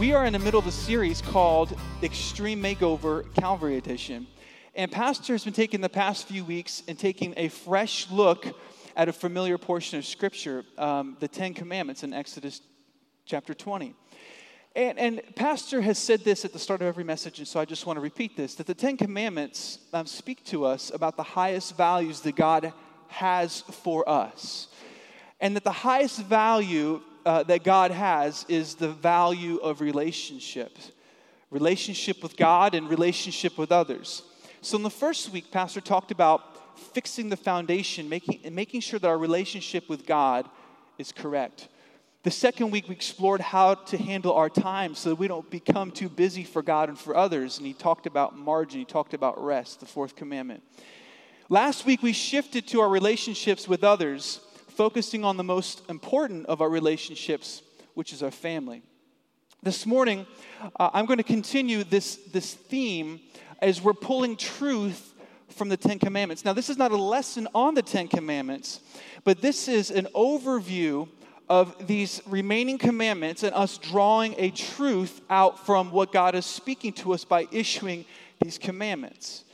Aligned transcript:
We 0.00 0.14
are 0.14 0.24
in 0.24 0.32
the 0.32 0.38
middle 0.38 0.58
of 0.58 0.66
a 0.66 0.72
series 0.72 1.20
called 1.20 1.76
Extreme 2.02 2.62
Makeover 2.62 3.34
Calvary 3.34 3.76
Edition. 3.76 4.26
And 4.74 4.90
Pastor 4.90 5.34
has 5.34 5.44
been 5.44 5.52
taking 5.52 5.82
the 5.82 5.90
past 5.90 6.26
few 6.26 6.42
weeks 6.42 6.82
and 6.88 6.98
taking 6.98 7.34
a 7.36 7.48
fresh 7.48 8.10
look 8.10 8.46
at 8.96 9.10
a 9.10 9.12
familiar 9.12 9.58
portion 9.58 9.98
of 9.98 10.06
Scripture, 10.06 10.64
um, 10.78 11.18
the 11.20 11.28
Ten 11.28 11.52
Commandments 11.52 12.02
in 12.02 12.14
Exodus 12.14 12.62
chapter 13.26 13.52
20. 13.52 13.94
And, 14.74 14.98
and, 14.98 15.20
Pastor 15.36 15.82
has 15.82 15.98
said 15.98 16.20
this 16.20 16.46
at 16.46 16.54
the 16.54 16.58
start 16.58 16.80
of 16.80 16.86
every 16.86 17.04
message, 17.04 17.38
and 17.38 17.46
so 17.46 17.60
I 17.60 17.66
just 17.66 17.84
want 17.84 17.98
to 17.98 18.00
repeat 18.00 18.38
this 18.38 18.54
that 18.54 18.66
the 18.66 18.74
Ten 18.74 18.96
Commandments 18.96 19.80
um, 19.92 20.06
speak 20.06 20.42
to 20.46 20.64
us 20.64 20.90
about 20.94 21.18
the 21.18 21.22
highest 21.22 21.76
values 21.76 22.22
that 22.22 22.36
God 22.36 22.72
has 23.08 23.60
for 23.60 24.08
us. 24.08 24.68
And 25.40 25.54
that 25.56 25.64
the 25.64 25.72
highest 25.72 26.22
value 26.22 27.02
uh, 27.24 27.42
that 27.44 27.64
God 27.64 27.90
has 27.90 28.44
is 28.48 28.74
the 28.74 28.88
value 28.88 29.56
of 29.58 29.80
relationships 29.80 30.92
relationship 31.50 32.22
with 32.22 32.36
God 32.36 32.74
and 32.74 32.88
relationship 32.88 33.58
with 33.58 33.72
others. 33.72 34.22
So, 34.62 34.76
in 34.76 34.82
the 34.82 34.90
first 34.90 35.32
week, 35.32 35.50
Pastor 35.50 35.80
talked 35.80 36.10
about 36.10 36.78
fixing 36.78 37.28
the 37.28 37.36
foundation, 37.36 38.08
making, 38.08 38.40
and 38.44 38.54
making 38.54 38.80
sure 38.80 38.98
that 38.98 39.08
our 39.08 39.18
relationship 39.18 39.88
with 39.88 40.06
God 40.06 40.48
is 40.98 41.12
correct. 41.12 41.68
The 42.22 42.30
second 42.30 42.70
week, 42.70 42.86
we 42.88 42.94
explored 42.94 43.40
how 43.40 43.74
to 43.74 43.96
handle 43.96 44.34
our 44.34 44.50
time 44.50 44.94
so 44.94 45.08
that 45.08 45.16
we 45.16 45.26
don't 45.26 45.48
become 45.50 45.90
too 45.90 46.10
busy 46.10 46.44
for 46.44 46.62
God 46.62 46.90
and 46.90 46.98
for 46.98 47.16
others. 47.16 47.56
And 47.56 47.66
he 47.66 47.72
talked 47.72 48.06
about 48.06 48.36
margin, 48.36 48.80
he 48.80 48.84
talked 48.84 49.14
about 49.14 49.42
rest, 49.42 49.80
the 49.80 49.86
fourth 49.86 50.14
commandment. 50.14 50.62
Last 51.48 51.86
week, 51.86 52.02
we 52.02 52.12
shifted 52.12 52.68
to 52.68 52.80
our 52.80 52.88
relationships 52.88 53.66
with 53.66 53.82
others 53.82 54.40
focusing 54.80 55.26
on 55.26 55.36
the 55.36 55.44
most 55.44 55.82
important 55.90 56.46
of 56.46 56.62
our 56.62 56.70
relationships, 56.70 57.60
which 57.92 58.14
is 58.14 58.22
our 58.22 58.30
family. 58.30 58.80
This 59.62 59.84
morning, 59.84 60.26
uh, 60.78 60.88
I'm 60.94 61.04
going 61.04 61.18
to 61.18 61.22
continue 61.22 61.84
this, 61.84 62.16
this 62.32 62.54
theme 62.54 63.20
as 63.60 63.82
we're 63.82 63.92
pulling 63.92 64.36
truth 64.38 65.12
from 65.50 65.68
the 65.68 65.76
Ten 65.76 65.98
Commandments. 65.98 66.46
Now, 66.46 66.54
this 66.54 66.70
is 66.70 66.78
not 66.78 66.92
a 66.92 66.96
lesson 66.96 67.46
on 67.54 67.74
the 67.74 67.82
Ten 67.82 68.08
Commandments, 68.08 68.80
but 69.22 69.42
this 69.42 69.68
is 69.68 69.90
an 69.90 70.08
overview 70.14 71.06
of 71.50 71.86
these 71.86 72.22
remaining 72.24 72.78
commandments 72.78 73.42
and 73.42 73.54
us 73.54 73.76
drawing 73.76 74.34
a 74.38 74.48
truth 74.48 75.20
out 75.28 75.66
from 75.66 75.90
what 75.90 76.10
God 76.10 76.34
is 76.34 76.46
speaking 76.46 76.94
to 76.94 77.12
us 77.12 77.22
by 77.22 77.46
issuing 77.52 78.06
these 78.40 78.56
commandments. 78.56 79.44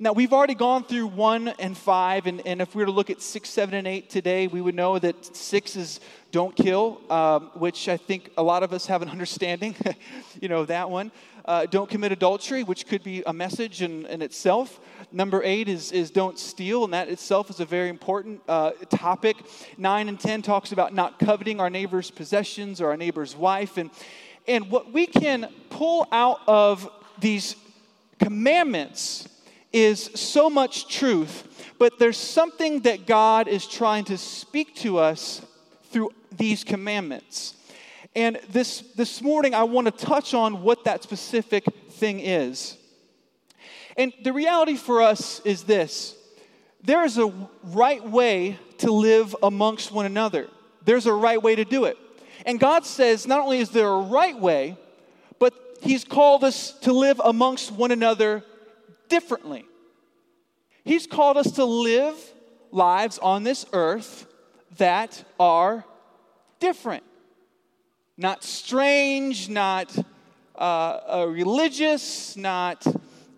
Now, 0.00 0.12
we've 0.12 0.32
already 0.32 0.56
gone 0.56 0.82
through 0.82 1.06
one 1.06 1.46
and 1.46 1.78
five, 1.78 2.26
and, 2.26 2.44
and 2.44 2.60
if 2.60 2.74
we 2.74 2.82
were 2.82 2.86
to 2.86 2.92
look 2.92 3.10
at 3.10 3.22
six, 3.22 3.48
seven, 3.48 3.76
and 3.76 3.86
eight 3.86 4.10
today, 4.10 4.48
we 4.48 4.60
would 4.60 4.74
know 4.74 4.98
that 4.98 5.36
six 5.36 5.76
is 5.76 6.00
don't 6.32 6.56
kill, 6.56 7.00
um, 7.12 7.52
which 7.54 7.88
I 7.88 7.96
think 7.96 8.32
a 8.36 8.42
lot 8.42 8.64
of 8.64 8.72
us 8.72 8.86
have 8.86 9.02
an 9.02 9.08
understanding, 9.08 9.76
you 10.40 10.48
know, 10.48 10.64
that 10.64 10.90
one. 10.90 11.12
Uh, 11.44 11.66
don't 11.66 11.88
commit 11.88 12.10
adultery, 12.10 12.64
which 12.64 12.88
could 12.88 13.04
be 13.04 13.22
a 13.24 13.32
message 13.32 13.82
in, 13.82 14.04
in, 14.06 14.20
itself. 14.20 14.80
Number 15.12 15.44
eight 15.44 15.68
is, 15.68 15.92
is 15.92 16.10
don't 16.10 16.40
steal, 16.40 16.82
and 16.82 16.92
that 16.92 17.08
itself 17.08 17.48
is 17.48 17.60
a 17.60 17.64
very 17.64 17.88
important 17.88 18.40
uh, 18.48 18.72
topic. 18.90 19.36
Nine 19.78 20.08
and 20.08 20.18
ten 20.18 20.42
talks 20.42 20.72
about 20.72 20.92
not 20.92 21.20
coveting 21.20 21.60
our 21.60 21.70
neighbor's 21.70 22.10
possessions 22.10 22.80
or 22.80 22.88
our 22.88 22.96
neighbor's 22.96 23.36
wife. 23.36 23.76
And, 23.76 23.92
and 24.48 24.72
what 24.72 24.92
we 24.92 25.06
can 25.06 25.48
pull 25.70 26.08
out 26.10 26.40
of 26.48 26.90
these 27.20 27.54
commandments 28.18 29.28
is 29.74 30.04
so 30.14 30.48
much 30.48 30.86
truth, 30.86 31.74
but 31.78 31.98
there's 31.98 32.16
something 32.16 32.80
that 32.82 33.06
God 33.06 33.48
is 33.48 33.66
trying 33.66 34.04
to 34.04 34.16
speak 34.16 34.76
to 34.76 34.98
us 34.98 35.42
through 35.90 36.12
these 36.30 36.62
commandments. 36.62 37.56
And 38.14 38.38
this, 38.50 38.82
this 38.94 39.20
morning, 39.20 39.52
I 39.52 39.64
want 39.64 39.86
to 39.86 40.06
touch 40.06 40.32
on 40.32 40.62
what 40.62 40.84
that 40.84 41.02
specific 41.02 41.64
thing 41.90 42.20
is. 42.20 42.76
And 43.96 44.12
the 44.22 44.32
reality 44.32 44.76
for 44.76 45.02
us 45.02 45.40
is 45.40 45.64
this 45.64 46.16
there 46.84 47.04
is 47.04 47.18
a 47.18 47.32
right 47.64 48.08
way 48.08 48.58
to 48.78 48.92
live 48.92 49.34
amongst 49.42 49.90
one 49.90 50.06
another, 50.06 50.48
there's 50.84 51.06
a 51.06 51.12
right 51.12 51.42
way 51.42 51.56
to 51.56 51.64
do 51.64 51.84
it. 51.86 51.98
And 52.46 52.60
God 52.60 52.86
says 52.86 53.26
not 53.26 53.40
only 53.40 53.58
is 53.58 53.70
there 53.70 53.88
a 53.88 54.02
right 54.02 54.38
way, 54.38 54.76
but 55.40 55.52
He's 55.80 56.04
called 56.04 56.44
us 56.44 56.70
to 56.82 56.92
live 56.92 57.20
amongst 57.24 57.72
one 57.72 57.90
another 57.90 58.44
differently. 59.14 59.64
He's 60.84 61.06
called 61.06 61.36
us 61.36 61.52
to 61.52 61.64
live 61.64 62.16
lives 62.72 63.16
on 63.20 63.44
this 63.44 63.64
earth 63.72 64.26
that 64.78 65.24
are 65.38 65.84
different, 66.58 67.04
not 68.16 68.42
strange, 68.42 69.48
not 69.48 69.96
uh, 70.58 70.58
uh, 70.60 71.26
religious, 71.30 72.36
not 72.36 72.84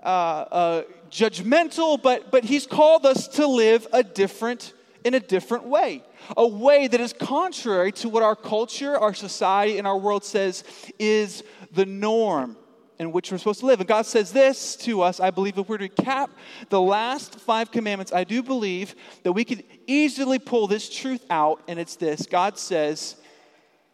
uh, 0.03 0.07
uh, 0.07 0.83
judgmental, 1.11 2.03
but, 2.03 2.31
but 2.31 2.43
He's 2.43 2.67
called 2.67 3.05
us 3.05 3.29
to 3.29 3.47
live 3.47 3.87
a 3.93 4.03
different 4.03 4.73
in 5.05 5.13
a 5.13 5.21
different 5.21 5.65
way, 5.65 6.03
a 6.39 6.49
way 6.49 6.89
that 6.89 7.01
is 7.03 7.13
contrary 7.13 7.93
to 7.93 8.09
what 8.09 8.23
our 8.23 8.35
culture, 8.35 8.97
our 8.97 9.13
society, 9.13 9.77
and 9.77 9.87
our 9.87 9.99
world 9.99 10.25
says 10.25 10.65
is 10.99 11.45
the 11.73 11.85
norm 11.85 12.57
in 12.99 13.13
which 13.13 13.31
we're 13.31 13.39
supposed 13.39 13.61
to 13.61 13.67
live. 13.67 13.81
And 13.81 13.89
God 13.89 14.07
says 14.07 14.33
this 14.33 14.77
to 14.77 15.03
us. 15.03 15.21
I 15.21 15.31
believe 15.31 15.59
if 15.59 15.69
we're 15.69 15.79
to 15.79 15.89
cap 15.89 16.31
the 16.69 16.81
last 16.81 17.39
five 17.41 17.71
commandments, 17.71 18.13
I 18.13 18.25
do 18.25 18.43
believe 18.43 18.95
that 19.23 19.33
we 19.33 19.45
could 19.45 19.65
easily 19.87 20.39
pull 20.39 20.67
this 20.67 20.89
truth 20.89 21.25
out, 21.31 21.63
and 21.69 21.79
it's 21.79 21.97
this 21.97 22.27
God 22.27 22.59
says, 22.59 23.17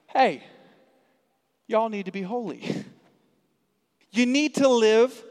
hey, 0.08 0.42
y'all 1.66 1.88
need 1.88 2.06
to 2.06 2.12
be 2.12 2.22
holy. 2.22 2.84
You 4.10 4.26
need 4.26 4.56
to 4.56 4.68
live 4.68 5.24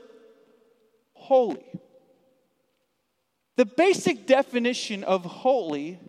holy. 1.13 1.63
The 3.57 3.65
basic 3.65 4.25
definition 4.25 5.03
of 5.03 5.23
holy 5.23 5.99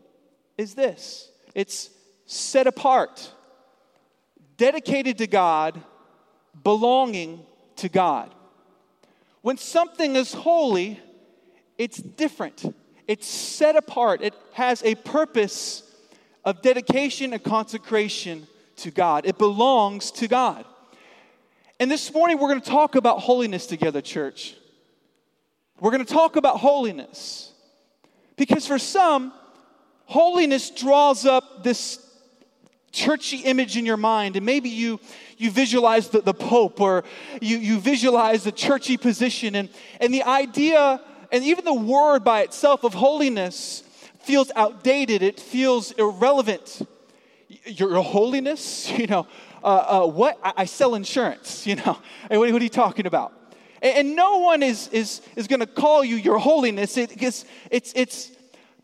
is 0.56 0.74
this 0.74 1.30
it's 1.54 1.90
set 2.24 2.66
apart, 2.66 3.30
dedicated 4.56 5.18
to 5.18 5.26
God, 5.26 5.82
belonging 6.64 7.44
to 7.82 7.88
God. 7.88 8.32
When 9.42 9.56
something 9.56 10.14
is 10.16 10.32
holy, 10.32 11.00
it's 11.76 11.98
different. 11.98 12.74
It's 13.08 13.26
set 13.26 13.74
apart. 13.74 14.22
It 14.22 14.34
has 14.52 14.82
a 14.84 14.94
purpose 14.94 15.82
of 16.44 16.62
dedication 16.62 17.32
and 17.32 17.42
consecration 17.42 18.46
to 18.76 18.92
God. 18.92 19.26
It 19.26 19.36
belongs 19.36 20.12
to 20.12 20.28
God. 20.28 20.64
And 21.80 21.90
this 21.90 22.12
morning 22.14 22.38
we're 22.38 22.48
going 22.48 22.60
to 22.60 22.70
talk 22.70 22.94
about 22.94 23.18
holiness 23.18 23.66
together, 23.66 24.00
church. 24.00 24.54
We're 25.80 25.90
going 25.90 26.04
to 26.04 26.12
talk 26.12 26.36
about 26.36 26.58
holiness. 26.58 27.52
Because 28.36 28.64
for 28.64 28.78
some, 28.78 29.32
holiness 30.04 30.70
draws 30.70 31.26
up 31.26 31.64
this 31.64 31.98
churchy 32.92 33.38
image 33.38 33.76
in 33.76 33.84
your 33.84 33.96
mind, 33.96 34.36
and 34.36 34.46
maybe 34.46 34.68
you 34.68 35.00
you 35.42 35.50
visualize 35.50 36.08
the, 36.08 36.20
the 36.20 36.32
Pope 36.32 36.80
or 36.80 37.04
you, 37.40 37.58
you 37.58 37.80
visualize 37.80 38.44
the 38.44 38.52
churchy 38.52 38.96
position. 38.96 39.56
And, 39.56 39.68
and 40.00 40.14
the 40.14 40.22
idea, 40.22 41.00
and 41.32 41.42
even 41.42 41.64
the 41.64 41.74
word 41.74 42.22
by 42.22 42.42
itself 42.42 42.84
of 42.84 42.94
holiness 42.94 43.82
feels 44.20 44.52
outdated, 44.54 45.22
it 45.22 45.40
feels 45.40 45.90
irrelevant. 45.92 46.86
Your, 47.66 48.00
holiness, 48.02 48.88
you 48.96 49.08
know, 49.08 49.26
uh, 49.64 49.66
uh, 50.04 50.06
what? 50.06 50.38
I, 50.44 50.52
I, 50.58 50.64
sell 50.64 50.94
insurance, 50.94 51.66
you 51.66 51.76
know. 51.76 51.98
What, 52.28 52.52
what, 52.52 52.60
are 52.60 52.64
you 52.64 52.68
talking 52.68 53.06
about? 53.06 53.32
And, 53.82 53.96
and 53.96 54.16
no 54.16 54.38
one 54.38 54.62
is, 54.62 54.88
is, 54.88 55.22
is 55.34 55.48
going 55.48 55.60
to 55.60 55.66
call 55.66 56.04
you 56.04 56.16
your 56.16 56.38
holiness. 56.38 56.96
It, 56.96 57.20
it's, 57.20 57.44
it's, 57.68 57.92
it's 57.96 58.30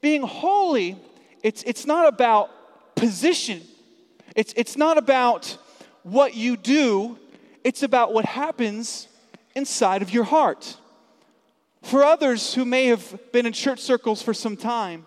being 0.01 0.23
holy, 0.23 0.97
it's, 1.45 1.63
it's 1.63 1.87
not 1.87 2.09
about 2.09 2.51
position. 2.97 3.63
It's, 4.39 4.55
it's 4.57 4.77
not 4.77 4.99
about 4.99 5.59
what 6.05 6.37
you 6.37 6.57
do, 6.57 7.19
it's 7.65 7.83
about 7.83 8.15
what 8.15 8.25
happens 8.25 9.09
inside 9.57 10.01
of 10.01 10.15
your 10.15 10.23
heart. 10.23 10.77
For 11.83 12.05
others 12.05 12.55
who 12.55 12.65
may 12.65 12.87
have 12.87 13.33
been 13.33 13.47
in 13.47 13.53
church 13.53 13.81
circles 13.81 14.23
for 14.23 14.33
some 14.33 14.57
time, 14.57 15.07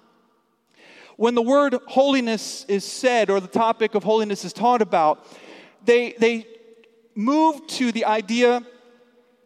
when 1.15 1.33
the 1.33 1.41
word 1.41 1.77
holiness 1.87 2.65
is 2.67 2.83
said 2.83 3.29
or 3.29 3.39
the 3.39 3.47
topic 3.47 3.95
of 3.95 4.03
holiness 4.03 4.43
is 4.43 4.51
taught 4.51 4.81
about, 4.81 5.25
they, 5.85 6.11
they 6.19 6.45
move 7.15 7.65
to 7.67 7.93
the 7.93 8.03
idea 8.03 8.61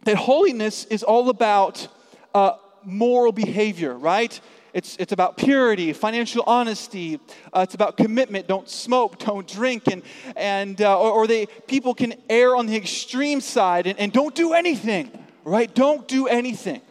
that 0.06 0.16
holiness 0.16 0.86
is 0.86 1.04
all 1.04 1.30
about 1.30 1.88
uh, 2.34 2.54
moral 2.84 3.32
behavior, 3.32 3.94
right? 3.94 4.42
It's, 4.76 4.98
it's 4.98 5.14
about 5.14 5.38
purity, 5.38 5.94
financial 5.94 6.44
honesty. 6.46 7.18
Uh, 7.54 7.62
it's 7.62 7.76
about 7.76 7.96
commitment. 7.96 8.46
Don't 8.46 8.68
smoke, 8.68 9.18
don't 9.20 9.48
drink. 9.48 9.88
And, 9.88 10.04
and, 10.36 10.82
uh, 10.82 11.00
or, 11.00 11.12
or, 11.12 11.28
they, 11.28 11.46
people 11.46 11.96
can 11.96 12.14
err 12.30 12.58
on 12.58 12.66
the 12.66 12.76
extreme 12.76 13.40
side 13.40 13.88
and, 13.88 13.98
and 13.98 14.12
don't 14.12 14.36
do 14.36 14.52
anything, 14.52 15.10
right? 15.46 15.74
Don't 15.74 16.06
do 16.10 16.28
anything. 16.28 16.82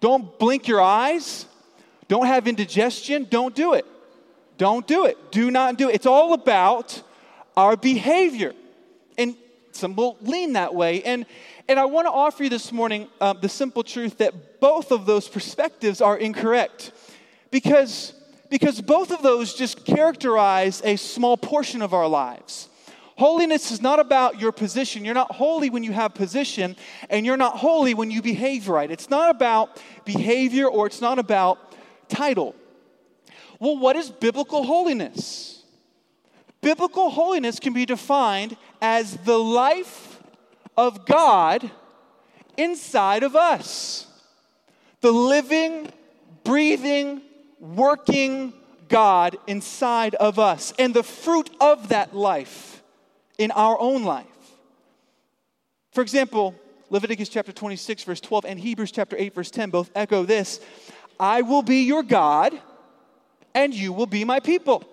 Don't 0.00 0.38
blink 0.38 0.68
your 0.68 0.82
eyes. 0.82 1.46
Don't 2.06 2.26
have 2.26 2.46
indigestion. 2.46 3.26
Don't 3.30 3.54
do 3.54 3.72
it. 3.72 3.86
Don't 4.58 4.86
do 4.86 5.06
it. 5.06 5.32
Do 5.32 5.50
not 5.50 5.78
do 5.78 5.88
it. 5.88 5.94
It's 5.94 6.06
all 6.06 6.34
about 6.34 7.02
our 7.56 7.78
behavior. 7.78 8.52
And 9.16 9.36
some 9.72 9.96
will 9.96 10.18
lean 10.20 10.52
that 10.52 10.74
way. 10.74 11.02
And, 11.04 11.24
and 11.70 11.78
I 11.78 11.84
want 11.84 12.08
to 12.08 12.10
offer 12.10 12.42
you 12.42 12.50
this 12.50 12.72
morning 12.72 13.06
uh, 13.20 13.32
the 13.32 13.48
simple 13.48 13.84
truth 13.84 14.18
that 14.18 14.58
both 14.58 14.90
of 14.90 15.06
those 15.06 15.28
perspectives 15.28 16.00
are 16.00 16.18
incorrect. 16.18 16.90
Because, 17.52 18.12
because 18.50 18.80
both 18.80 19.12
of 19.12 19.22
those 19.22 19.54
just 19.54 19.84
characterize 19.84 20.82
a 20.84 20.96
small 20.96 21.36
portion 21.36 21.80
of 21.80 21.94
our 21.94 22.08
lives. 22.08 22.68
Holiness 23.16 23.70
is 23.70 23.80
not 23.80 24.00
about 24.00 24.40
your 24.40 24.50
position. 24.50 25.04
You're 25.04 25.14
not 25.14 25.30
holy 25.30 25.70
when 25.70 25.84
you 25.84 25.92
have 25.92 26.12
position, 26.12 26.74
and 27.08 27.24
you're 27.24 27.36
not 27.36 27.58
holy 27.58 27.94
when 27.94 28.10
you 28.10 28.20
behave 28.20 28.68
right. 28.68 28.90
It's 28.90 29.08
not 29.08 29.30
about 29.30 29.80
behavior 30.04 30.66
or 30.66 30.88
it's 30.88 31.00
not 31.00 31.20
about 31.20 31.72
title. 32.08 32.56
Well, 33.60 33.78
what 33.78 33.94
is 33.94 34.10
biblical 34.10 34.64
holiness? 34.64 35.62
Biblical 36.62 37.10
holiness 37.10 37.60
can 37.60 37.72
be 37.72 37.86
defined 37.86 38.56
as 38.82 39.16
the 39.18 39.38
life 39.38 40.09
of 40.76 41.06
God 41.06 41.70
inside 42.56 43.22
of 43.22 43.36
us. 43.36 44.06
The 45.00 45.12
living, 45.12 45.90
breathing, 46.44 47.22
working 47.58 48.52
God 48.88 49.36
inside 49.46 50.14
of 50.16 50.38
us, 50.38 50.72
and 50.78 50.92
the 50.92 51.02
fruit 51.02 51.48
of 51.60 51.88
that 51.88 52.14
life 52.14 52.82
in 53.38 53.50
our 53.52 53.78
own 53.80 54.04
life. 54.04 54.26
For 55.92 56.02
example, 56.02 56.54
Leviticus 56.90 57.28
chapter 57.28 57.52
26, 57.52 58.04
verse 58.04 58.20
12, 58.20 58.44
and 58.44 58.60
Hebrews 58.60 58.90
chapter 58.90 59.16
8, 59.18 59.34
verse 59.34 59.50
10 59.50 59.70
both 59.70 59.90
echo 59.94 60.24
this 60.24 60.60
I 61.18 61.42
will 61.42 61.62
be 61.62 61.82
your 61.82 62.02
God, 62.02 62.58
and 63.54 63.72
you 63.74 63.92
will 63.92 64.06
be 64.06 64.24
my 64.24 64.40
people. 64.40 64.84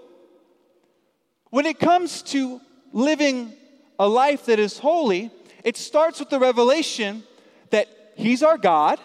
When 1.49 1.65
it 1.65 1.79
comes 1.79 2.21
to 2.23 2.61
living 2.93 3.53
a 3.99 4.07
life 4.07 4.45
that 4.45 4.59
is 4.59 4.77
holy, 4.77 5.31
it 5.67 5.75
starts 5.75 6.21
with 6.21 6.29
the 6.29 6.39
revelation 6.39 7.23
that 7.71 7.89
He's 8.15 8.41
our 8.41 8.57
God 8.57 9.01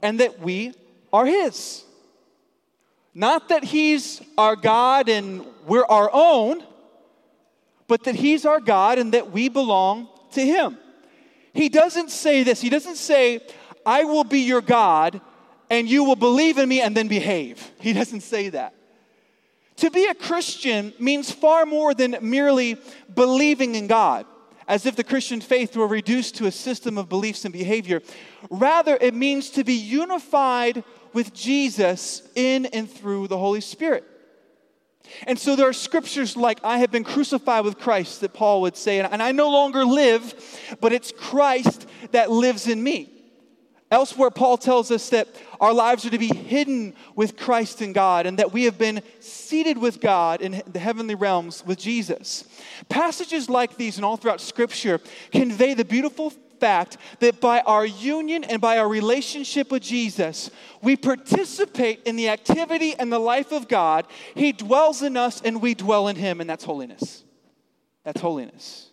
and 0.00 0.20
that 0.20 0.40
we 0.40 0.72
are 1.12 1.26
His. 1.26 1.84
Not 3.12 3.50
that 3.50 3.62
He's 3.62 4.22
our 4.38 4.56
God 4.56 5.10
and 5.10 5.44
we're 5.66 5.84
our 5.84 6.08
own, 6.10 6.64
but 7.88 8.04
that 8.04 8.14
He's 8.14 8.46
our 8.46 8.58
God 8.58 8.98
and 8.98 9.12
that 9.12 9.32
we 9.32 9.50
belong 9.50 10.08
to 10.32 10.40
Him. 10.40 10.78
He 11.52 11.68
doesn't 11.68 12.10
say 12.10 12.42
this. 12.42 12.62
He 12.62 12.70
doesn't 12.70 12.96
say, 12.96 13.40
I 13.84 14.04
will 14.04 14.24
be 14.24 14.40
your 14.40 14.62
God 14.62 15.20
and 15.68 15.86
you 15.86 16.04
will 16.04 16.16
believe 16.16 16.56
in 16.56 16.70
me 16.70 16.80
and 16.80 16.96
then 16.96 17.06
behave. 17.06 17.70
He 17.80 17.92
doesn't 17.92 18.22
say 18.22 18.48
that. 18.48 18.72
To 19.76 19.90
be 19.90 20.06
a 20.06 20.14
Christian 20.14 20.94
means 20.98 21.30
far 21.30 21.66
more 21.66 21.92
than 21.92 22.16
merely 22.22 22.78
believing 23.14 23.74
in 23.74 23.88
God, 23.88 24.24
as 24.68 24.86
if 24.86 24.96
the 24.96 25.04
Christian 25.04 25.40
faith 25.40 25.76
were 25.76 25.86
reduced 25.86 26.36
to 26.36 26.46
a 26.46 26.52
system 26.52 26.98
of 26.98 27.08
beliefs 27.08 27.44
and 27.44 27.52
behavior. 27.52 28.02
Rather, 28.50 28.98
it 29.00 29.14
means 29.14 29.50
to 29.50 29.64
be 29.64 29.74
unified 29.74 30.82
with 31.12 31.32
Jesus 31.32 32.22
in 32.34 32.66
and 32.66 32.90
through 32.90 33.28
the 33.28 33.38
Holy 33.38 33.60
Spirit. 33.60 34.04
And 35.26 35.38
so 35.38 35.54
there 35.54 35.68
are 35.68 35.72
scriptures 35.72 36.36
like, 36.36 36.58
I 36.64 36.78
have 36.78 36.90
been 36.90 37.04
crucified 37.04 37.64
with 37.64 37.78
Christ, 37.78 38.20
that 38.22 38.34
Paul 38.34 38.62
would 38.62 38.76
say, 38.76 38.98
and 39.00 39.22
I 39.22 39.32
no 39.32 39.50
longer 39.50 39.84
live, 39.84 40.34
but 40.80 40.92
it's 40.92 41.12
Christ 41.12 41.86
that 42.10 42.30
lives 42.30 42.66
in 42.66 42.82
me. 42.82 43.15
Elsewhere, 43.88 44.30
Paul 44.30 44.58
tells 44.58 44.90
us 44.90 45.10
that 45.10 45.28
our 45.60 45.72
lives 45.72 46.04
are 46.04 46.10
to 46.10 46.18
be 46.18 46.34
hidden 46.34 46.94
with 47.14 47.36
Christ 47.36 47.80
in 47.80 47.92
God 47.92 48.26
and 48.26 48.38
that 48.38 48.52
we 48.52 48.64
have 48.64 48.78
been 48.78 49.00
seated 49.20 49.78
with 49.78 50.00
God 50.00 50.40
in 50.40 50.60
the 50.66 50.80
heavenly 50.80 51.14
realms 51.14 51.64
with 51.64 51.78
Jesus. 51.78 52.44
Passages 52.88 53.48
like 53.48 53.76
these 53.76 53.96
and 53.96 54.04
all 54.04 54.16
throughout 54.16 54.40
Scripture 54.40 55.00
convey 55.30 55.74
the 55.74 55.84
beautiful 55.84 56.30
fact 56.58 56.96
that 57.20 57.40
by 57.40 57.60
our 57.60 57.86
union 57.86 58.42
and 58.42 58.60
by 58.60 58.78
our 58.78 58.88
relationship 58.88 59.70
with 59.70 59.82
Jesus, 59.82 60.50
we 60.82 60.96
participate 60.96 62.02
in 62.04 62.16
the 62.16 62.28
activity 62.28 62.94
and 62.98 63.12
the 63.12 63.18
life 63.20 63.52
of 63.52 63.68
God. 63.68 64.06
He 64.34 64.50
dwells 64.50 65.02
in 65.02 65.16
us 65.16 65.40
and 65.42 65.62
we 65.62 65.74
dwell 65.74 66.08
in 66.08 66.16
Him, 66.16 66.40
and 66.40 66.50
that's 66.50 66.64
holiness. 66.64 67.22
That's 68.04 68.20
holiness. 68.20 68.90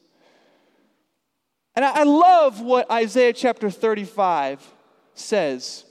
And 1.76 1.84
I 1.84 2.04
love 2.04 2.62
what 2.62 2.90
Isaiah 2.92 3.34
chapter 3.34 3.72
35 3.72 4.73
says 5.14 5.86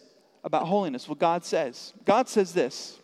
about 0.45 0.67
holiness, 0.67 1.09
what 1.09 1.19
God 1.19 1.45
says. 1.45 1.93
God 2.05 2.29
says 2.29 2.53
this 2.53 2.99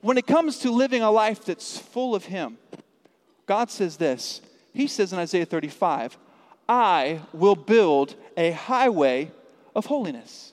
When 0.00 0.18
it 0.18 0.26
comes 0.26 0.58
to 0.60 0.70
living 0.70 1.02
a 1.02 1.10
life 1.10 1.44
that's 1.44 1.78
full 1.78 2.14
of 2.14 2.24
Him, 2.24 2.58
God 3.46 3.70
says 3.70 3.96
this. 3.96 4.40
He 4.74 4.86
says 4.86 5.12
in 5.12 5.18
Isaiah 5.18 5.44
35, 5.44 6.16
I 6.68 7.20
will 7.32 7.56
build 7.56 8.14
a 8.36 8.52
highway 8.52 9.30
of 9.74 9.86
holiness. 9.86 10.52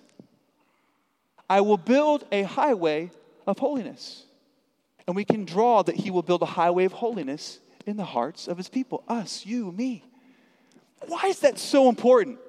I 1.49 1.61
will 1.61 1.77
build 1.77 2.25
a 2.31 2.43
highway 2.43 3.11
of 3.47 3.57
holiness. 3.59 4.25
And 5.07 5.15
we 5.15 5.25
can 5.25 5.45
draw 5.45 5.81
that 5.83 5.95
He 5.95 6.11
will 6.11 6.21
build 6.21 6.41
a 6.41 6.47
highway 6.47 6.85
of 6.85 6.91
holiness 6.91 7.59
in 7.85 7.97
the 7.97 8.05
hearts 8.05 8.47
of 8.47 8.57
His 8.57 8.69
people 8.69 9.03
us, 9.07 9.45
you, 9.45 9.71
me. 9.71 10.03
Why 11.07 11.23
is 11.27 11.39
that 11.39 11.57
so 11.57 11.89
important? 11.89 12.39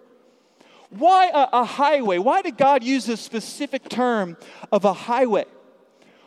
Why 0.91 1.29
a, 1.29 1.61
a 1.61 1.65
highway? 1.65 2.19
Why 2.19 2.43
did 2.43 2.57
God 2.57 2.83
use 2.83 3.09
a 3.09 3.17
specific 3.17 3.89
term 3.89 4.37
of 4.73 4.85
a 4.85 4.93
highway? 4.93 5.45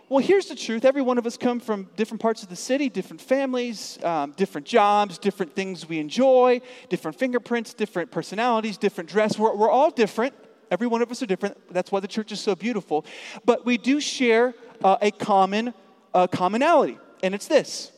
Well, 0.10 0.24
here's 0.24 0.48
the 0.48 0.56
truth. 0.56 0.86
Every 0.86 1.02
one 1.02 1.18
of 1.18 1.26
us 1.26 1.38
come 1.38 1.60
from 1.60 1.90
different 1.96 2.22
parts 2.22 2.44
of 2.44 2.50
the 2.50 2.56
city, 2.56 2.88
different 2.88 3.22
families, 3.22 3.98
um, 4.04 4.32
different 4.38 4.68
jobs, 4.68 5.18
different 5.18 5.56
things 5.56 5.88
we 5.88 6.00
enjoy, 6.00 6.62
different 6.90 7.18
fingerprints, 7.18 7.74
different 7.74 8.12
personalities, 8.12 8.78
different 8.78 9.10
dress. 9.10 9.38
We're, 9.40 9.56
we're 9.56 9.70
all 9.70 9.90
different. 9.90 10.34
Every 10.70 10.88
one 10.88 11.02
of 11.02 11.12
us 11.12 11.22
are 11.24 11.26
different. 11.26 11.58
That's 11.74 11.92
why 11.92 12.00
the 12.00 12.08
church 12.08 12.32
is 12.32 12.40
so 12.40 12.56
beautiful. 12.56 13.06
But 13.46 13.66
we 13.66 13.78
do 13.78 14.00
share 14.00 14.54
uh, 14.84 14.98
a 15.02 15.12
common 15.12 15.74
uh, 16.14 16.28
commonality, 16.28 16.98
and 17.22 17.34
it's 17.34 17.48
this 17.48 17.92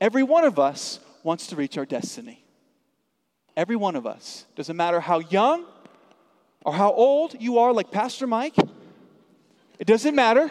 every 0.00 0.22
one 0.22 0.44
of 0.44 0.58
us 0.58 1.00
wants 1.22 1.46
to 1.48 1.56
reach 1.56 1.78
our 1.78 1.86
destiny. 1.86 2.44
Every 3.56 3.76
one 3.76 3.96
of 3.96 4.06
us. 4.06 4.46
Doesn't 4.56 4.76
matter 4.76 5.00
how 5.00 5.20
young 5.20 5.64
or 6.64 6.72
how 6.72 6.92
old 6.92 7.34
you 7.40 7.58
are, 7.58 7.72
like 7.72 7.90
Pastor 7.90 8.26
Mike, 8.26 8.56
it 9.78 9.86
doesn't 9.86 10.14
matter. 10.14 10.50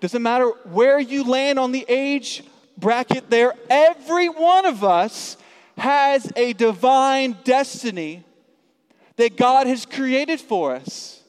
Doesn't 0.00 0.22
matter 0.22 0.48
where 0.64 0.98
you 0.98 1.22
land 1.24 1.58
on 1.58 1.70
the 1.70 1.84
age 1.88 2.42
bracket 2.76 3.30
there, 3.30 3.54
every 3.70 4.28
one 4.28 4.66
of 4.66 4.82
us 4.82 5.36
has 5.78 6.30
a 6.36 6.52
divine 6.52 7.36
destiny 7.44 8.24
that 9.16 9.36
God 9.36 9.66
has 9.66 9.86
created 9.86 10.40
for 10.40 10.74
us. 10.74 11.22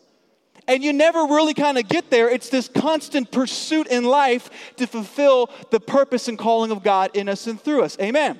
And 0.68 0.84
you 0.84 0.94
never 0.94 1.20
really 1.20 1.54
kind 1.54 1.78
of 1.78 1.88
get 1.88 2.10
there. 2.10 2.30
It's 2.30 2.50
this 2.50 2.70
constant 2.70 3.32
pursuit 3.32 3.88
in 3.88 4.06
life 4.06 4.50
to 4.78 4.88
fulfill 4.88 5.50
the 5.72 5.80
purpose 5.80 6.28
and 6.28 6.40
calling 6.40 6.72
of 6.72 6.84
God 6.84 7.12
in 7.14 7.28
us 7.28 7.48
and 7.48 7.60
through 7.60 7.84
us. 7.84 7.98
Amen. 8.00 8.40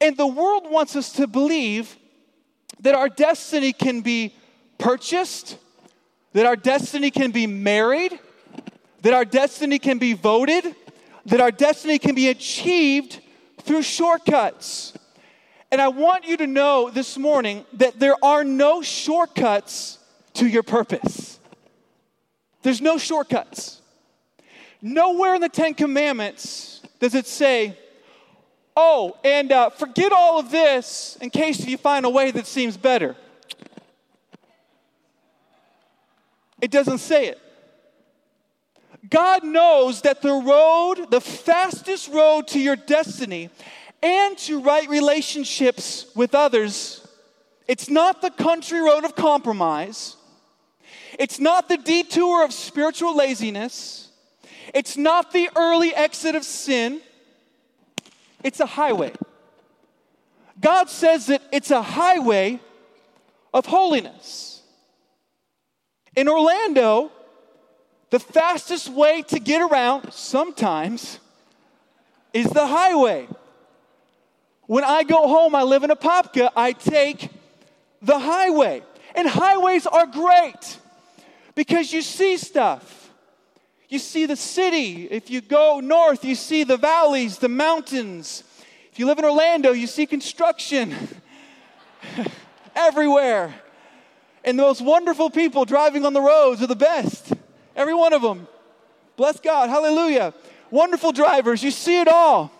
And 0.00 0.16
the 0.16 0.26
world 0.26 0.68
wants 0.68 0.96
us 0.96 1.12
to 1.12 1.26
believe 1.26 1.96
that 2.84 2.94
our 2.94 3.08
destiny 3.08 3.72
can 3.72 4.02
be 4.02 4.34
purchased, 4.76 5.56
that 6.34 6.44
our 6.44 6.54
destiny 6.54 7.10
can 7.10 7.30
be 7.30 7.46
married, 7.46 8.18
that 9.00 9.14
our 9.14 9.24
destiny 9.24 9.78
can 9.78 9.96
be 9.96 10.12
voted, 10.12 10.76
that 11.24 11.40
our 11.40 11.50
destiny 11.50 11.98
can 11.98 12.14
be 12.14 12.28
achieved 12.28 13.20
through 13.62 13.80
shortcuts. 13.80 14.92
And 15.72 15.80
I 15.80 15.88
want 15.88 16.26
you 16.26 16.36
to 16.36 16.46
know 16.46 16.90
this 16.90 17.16
morning 17.16 17.64
that 17.72 17.98
there 17.98 18.22
are 18.22 18.44
no 18.44 18.82
shortcuts 18.82 19.98
to 20.34 20.46
your 20.46 20.62
purpose. 20.62 21.40
There's 22.62 22.82
no 22.82 22.98
shortcuts. 22.98 23.80
Nowhere 24.82 25.34
in 25.36 25.40
the 25.40 25.48
Ten 25.48 25.72
Commandments 25.72 26.82
does 27.00 27.14
it 27.14 27.26
say, 27.26 27.78
oh, 28.76 29.16
and 29.24 29.52
uh, 29.52 29.70
forget 29.70 30.12
all 30.12 30.38
of 30.38 30.50
this 30.50 31.16
in 31.20 31.30
case 31.30 31.64
you 31.66 31.76
find 31.76 32.04
a 32.04 32.10
way 32.10 32.30
that 32.30 32.46
seems 32.46 32.76
better. 32.76 33.16
It 36.60 36.70
doesn't 36.70 36.98
say 36.98 37.26
it. 37.26 37.40
God 39.10 39.44
knows 39.44 40.00
that 40.02 40.22
the 40.22 40.32
road, 40.32 41.10
the 41.10 41.20
fastest 41.20 42.10
road 42.10 42.48
to 42.48 42.60
your 42.60 42.76
destiny 42.76 43.50
and 44.02 44.36
to 44.38 44.60
right 44.60 44.88
relationships 44.88 46.06
with 46.14 46.34
others, 46.34 47.06
it's 47.68 47.88
not 47.88 48.22
the 48.22 48.30
country 48.30 48.80
road 48.80 49.04
of 49.04 49.14
compromise. 49.14 50.16
It's 51.18 51.38
not 51.38 51.68
the 51.68 51.76
detour 51.76 52.44
of 52.44 52.52
spiritual 52.52 53.16
laziness. 53.16 54.10
It's 54.74 54.96
not 54.96 55.32
the 55.32 55.50
early 55.56 55.94
exit 55.94 56.34
of 56.34 56.44
sin. 56.44 57.00
It's 58.44 58.60
a 58.60 58.66
highway. 58.66 59.12
God 60.60 60.88
says 60.88 61.26
that 61.26 61.42
it's 61.50 61.70
a 61.70 61.82
highway 61.82 62.60
of 63.52 63.66
holiness. 63.66 64.62
In 66.14 66.28
Orlando, 66.28 67.10
the 68.10 68.20
fastest 68.20 68.88
way 68.90 69.22
to 69.22 69.40
get 69.40 69.62
around 69.62 70.12
sometimes 70.12 71.18
is 72.32 72.48
the 72.50 72.66
highway. 72.66 73.26
When 74.66 74.84
I 74.84 75.02
go 75.02 75.26
home, 75.26 75.54
I 75.54 75.62
live 75.62 75.82
in 75.82 75.90
Apopka, 75.90 76.50
I 76.54 76.72
take 76.72 77.30
the 78.02 78.18
highway. 78.18 78.82
And 79.16 79.28
highways 79.28 79.86
are 79.86 80.06
great 80.06 80.78
because 81.54 81.92
you 81.92 82.02
see 82.02 82.36
stuff. 82.36 83.03
You 83.88 83.98
see 83.98 84.26
the 84.26 84.36
city. 84.36 85.08
If 85.10 85.30
you 85.30 85.40
go 85.40 85.80
north, 85.80 86.24
you 86.24 86.34
see 86.34 86.64
the 86.64 86.76
valleys, 86.76 87.38
the 87.38 87.48
mountains. 87.48 88.42
If 88.90 88.98
you 88.98 89.06
live 89.06 89.18
in 89.18 89.24
Orlando, 89.24 89.72
you 89.72 89.86
see 89.86 90.06
construction 90.06 90.94
everywhere. 92.76 93.54
And 94.44 94.58
the 94.58 94.62
most 94.62 94.82
wonderful 94.82 95.30
people 95.30 95.64
driving 95.64 96.04
on 96.04 96.12
the 96.12 96.20
roads 96.20 96.62
are 96.62 96.66
the 96.66 96.76
best. 96.76 97.32
Every 97.74 97.94
one 97.94 98.12
of 98.12 98.22
them. 98.22 98.46
Bless 99.16 99.40
God. 99.40 99.70
Hallelujah. 99.70 100.34
Wonderful 100.70 101.12
drivers. 101.12 101.62
You 101.62 101.70
see 101.70 102.00
it 102.00 102.08
all. 102.08 102.50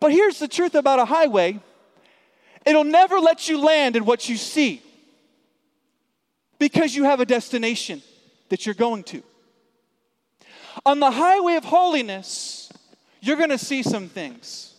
But 0.00 0.12
here's 0.12 0.38
the 0.38 0.48
truth 0.48 0.74
about 0.74 0.98
a 0.98 1.04
highway 1.04 1.60
it'll 2.64 2.84
never 2.84 3.18
let 3.18 3.48
you 3.48 3.60
land 3.60 3.96
in 3.96 4.04
what 4.04 4.28
you 4.28 4.36
see 4.36 4.82
because 6.58 6.94
you 6.94 7.04
have 7.04 7.20
a 7.20 7.24
destination 7.24 8.02
that 8.50 8.66
you're 8.66 8.74
going 8.74 9.02
to. 9.04 9.22
On 10.84 11.00
the 11.00 11.10
highway 11.10 11.56
of 11.56 11.64
holiness, 11.64 12.70
you're 13.20 13.36
going 13.36 13.50
to 13.50 13.58
see 13.58 13.82
some 13.82 14.08
things. 14.08 14.74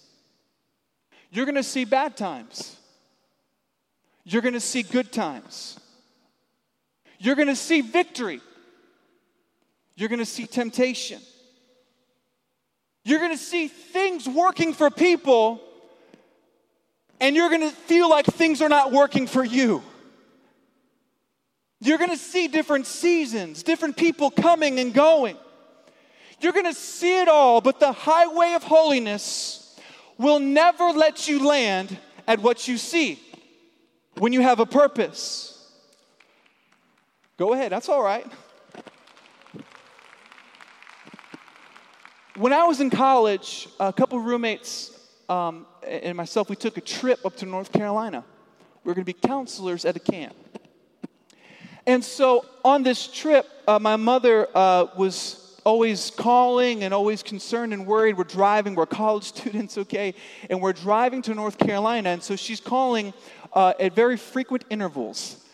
You're 1.32 1.46
going 1.46 1.56
to 1.56 1.64
see 1.64 1.86
bad 1.86 2.18
times. 2.18 2.78
You're 4.24 4.42
going 4.42 4.54
to 4.54 4.60
see 4.60 4.84
good 4.84 5.12
times. 5.12 5.80
You're 7.20 7.36
going 7.36 7.48
to 7.48 7.56
see 7.56 7.82
victory. 7.82 8.42
You're 9.96 10.10
going 10.10 10.20
to 10.20 10.26
see 10.26 10.48
temptation. 10.48 11.22
You're 13.04 13.20
going 13.20 13.32
to 13.32 13.38
see 13.38 13.68
things 13.68 14.28
working 14.28 14.74
for 14.74 14.90
people, 14.90 15.62
and 17.20 17.36
you're 17.36 17.50
going 17.50 17.62
to 17.62 17.76
feel 17.76 18.10
like 18.10 18.26
things 18.26 18.62
are 18.62 18.70
not 18.70 18.92
working 18.92 19.28
for 19.28 19.44
you. 19.44 19.82
You're 21.82 21.98
going 21.98 22.12
to 22.12 22.18
see 22.18 22.48
different 22.48 22.86
seasons, 22.86 23.64
different 23.64 23.98
people 23.98 24.32
coming 24.32 24.80
and 24.80 24.94
going. 24.94 25.38
You're 26.42 26.54
going 26.54 26.66
to 26.66 26.74
see 26.74 27.22
it 27.22 27.28
all, 27.28 27.62
but 27.62 27.80
the 27.80 27.92
highway 27.92 28.54
of 28.54 28.64
holiness 28.64 29.80
will 30.18 30.40
never 30.40 30.86
let 30.86 31.28
you 31.28 31.46
land 31.46 31.98
at 32.28 32.40
what 32.40 32.68
you 32.68 32.78
see 32.78 33.20
when 34.18 34.34
you 34.34 34.42
have 34.42 34.60
a 34.60 34.66
purpose. 34.66 35.72
Go 37.38 37.54
ahead, 37.54 37.72
that's 37.72 37.90
all 37.90 38.04
right. 38.04 38.26
When 42.36 42.54
I 42.54 42.66
was 42.66 42.80
in 42.80 42.90
college, 42.90 43.68
a 43.80 43.92
couple 43.92 44.20
roommates 44.20 44.98
um, 45.28 45.66
and 45.86 46.16
myself, 46.16 46.50
we 46.50 46.56
took 46.56 46.78
a 46.78 46.82
trip 46.82 47.26
up 47.26 47.36
to 47.38 47.46
North 47.46 47.72
Carolina. 47.72 48.24
We 48.84 48.90
were 48.90 48.94
going 48.94 49.06
to 49.06 49.14
be 49.14 49.28
counselors 49.28 49.84
at 49.86 49.96
a 49.96 50.00
camp. 50.00 50.36
And 51.86 52.04
so 52.04 52.46
on 52.64 52.84
this 52.84 53.08
trip, 53.08 53.46
uh, 53.68 53.80
my 53.80 53.96
mother 53.96 54.48
uh, 54.54 54.88
was 54.96 55.39
always 55.70 56.10
calling 56.10 56.84
and 56.84 56.96
always 56.96 57.22
concerned 57.22 57.74
and 57.74 57.86
worried. 57.86 58.18
We're 58.18 58.24
driving, 58.24 58.74
we're 58.74 58.88
college 58.88 59.24
students, 59.36 59.78
okay? 59.78 60.16
And 60.50 60.60
we're 60.62 60.74
driving 60.74 61.22
to 61.24 61.36
North 61.36 61.60
Carolina. 61.60 62.10
And 62.10 62.24
so 62.24 62.36
she's 62.36 62.60
calling 62.60 63.14
uh, 63.54 63.74
at 63.80 63.94
very 63.94 64.18
frequent 64.18 64.66
intervals. 64.72 65.46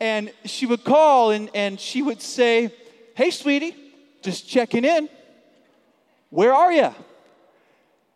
And 0.00 0.32
she 0.44 0.66
would 0.66 0.82
call 0.82 1.30
and, 1.30 1.50
and 1.54 1.78
she 1.78 2.02
would 2.02 2.20
say, 2.20 2.72
Hey, 3.14 3.30
sweetie, 3.30 3.76
just 4.22 4.48
checking 4.48 4.84
in. 4.84 5.08
Where 6.30 6.52
are 6.52 6.72
you? 6.72 6.92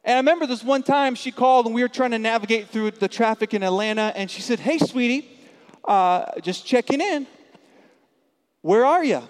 And 0.02 0.14
I 0.14 0.16
remember 0.16 0.46
this 0.46 0.64
one 0.64 0.82
time 0.82 1.14
she 1.14 1.30
called 1.30 1.66
and 1.66 1.74
we 1.74 1.82
were 1.82 1.88
trying 1.88 2.12
to 2.12 2.18
navigate 2.18 2.68
through 2.68 2.92
the 2.92 3.08
traffic 3.08 3.54
in 3.54 3.62
Atlanta. 3.62 4.12
And 4.16 4.28
she 4.28 4.42
said, 4.42 4.58
Hey, 4.58 4.78
sweetie, 4.78 5.30
uh, 5.84 6.40
just 6.40 6.66
checking 6.66 7.00
in. 7.00 7.28
Where 8.62 8.84
are 8.84 9.04
you? 9.04 9.22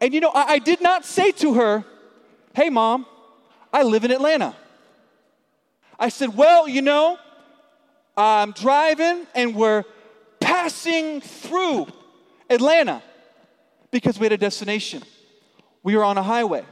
And 0.00 0.12
you 0.12 0.20
know, 0.20 0.30
I, 0.34 0.54
I 0.54 0.58
did 0.58 0.80
not 0.80 1.04
say 1.04 1.32
to 1.32 1.54
her, 1.54 1.84
Hey, 2.54 2.70
mom, 2.70 3.06
I 3.72 3.82
live 3.82 4.04
in 4.04 4.10
Atlanta. 4.10 4.54
I 5.98 6.08
said, 6.08 6.36
Well, 6.36 6.68
you 6.68 6.82
know, 6.82 7.18
I'm 8.16 8.52
driving 8.52 9.26
and 9.34 9.54
we're 9.54 9.84
passing 10.40 11.20
through 11.20 11.86
Atlanta 12.48 13.02
because 13.90 14.18
we 14.18 14.24
had 14.24 14.32
a 14.32 14.38
destination. 14.38 15.02
We 15.82 15.96
were 15.96 16.04
on 16.04 16.18
a 16.18 16.22
highway. 16.22 16.64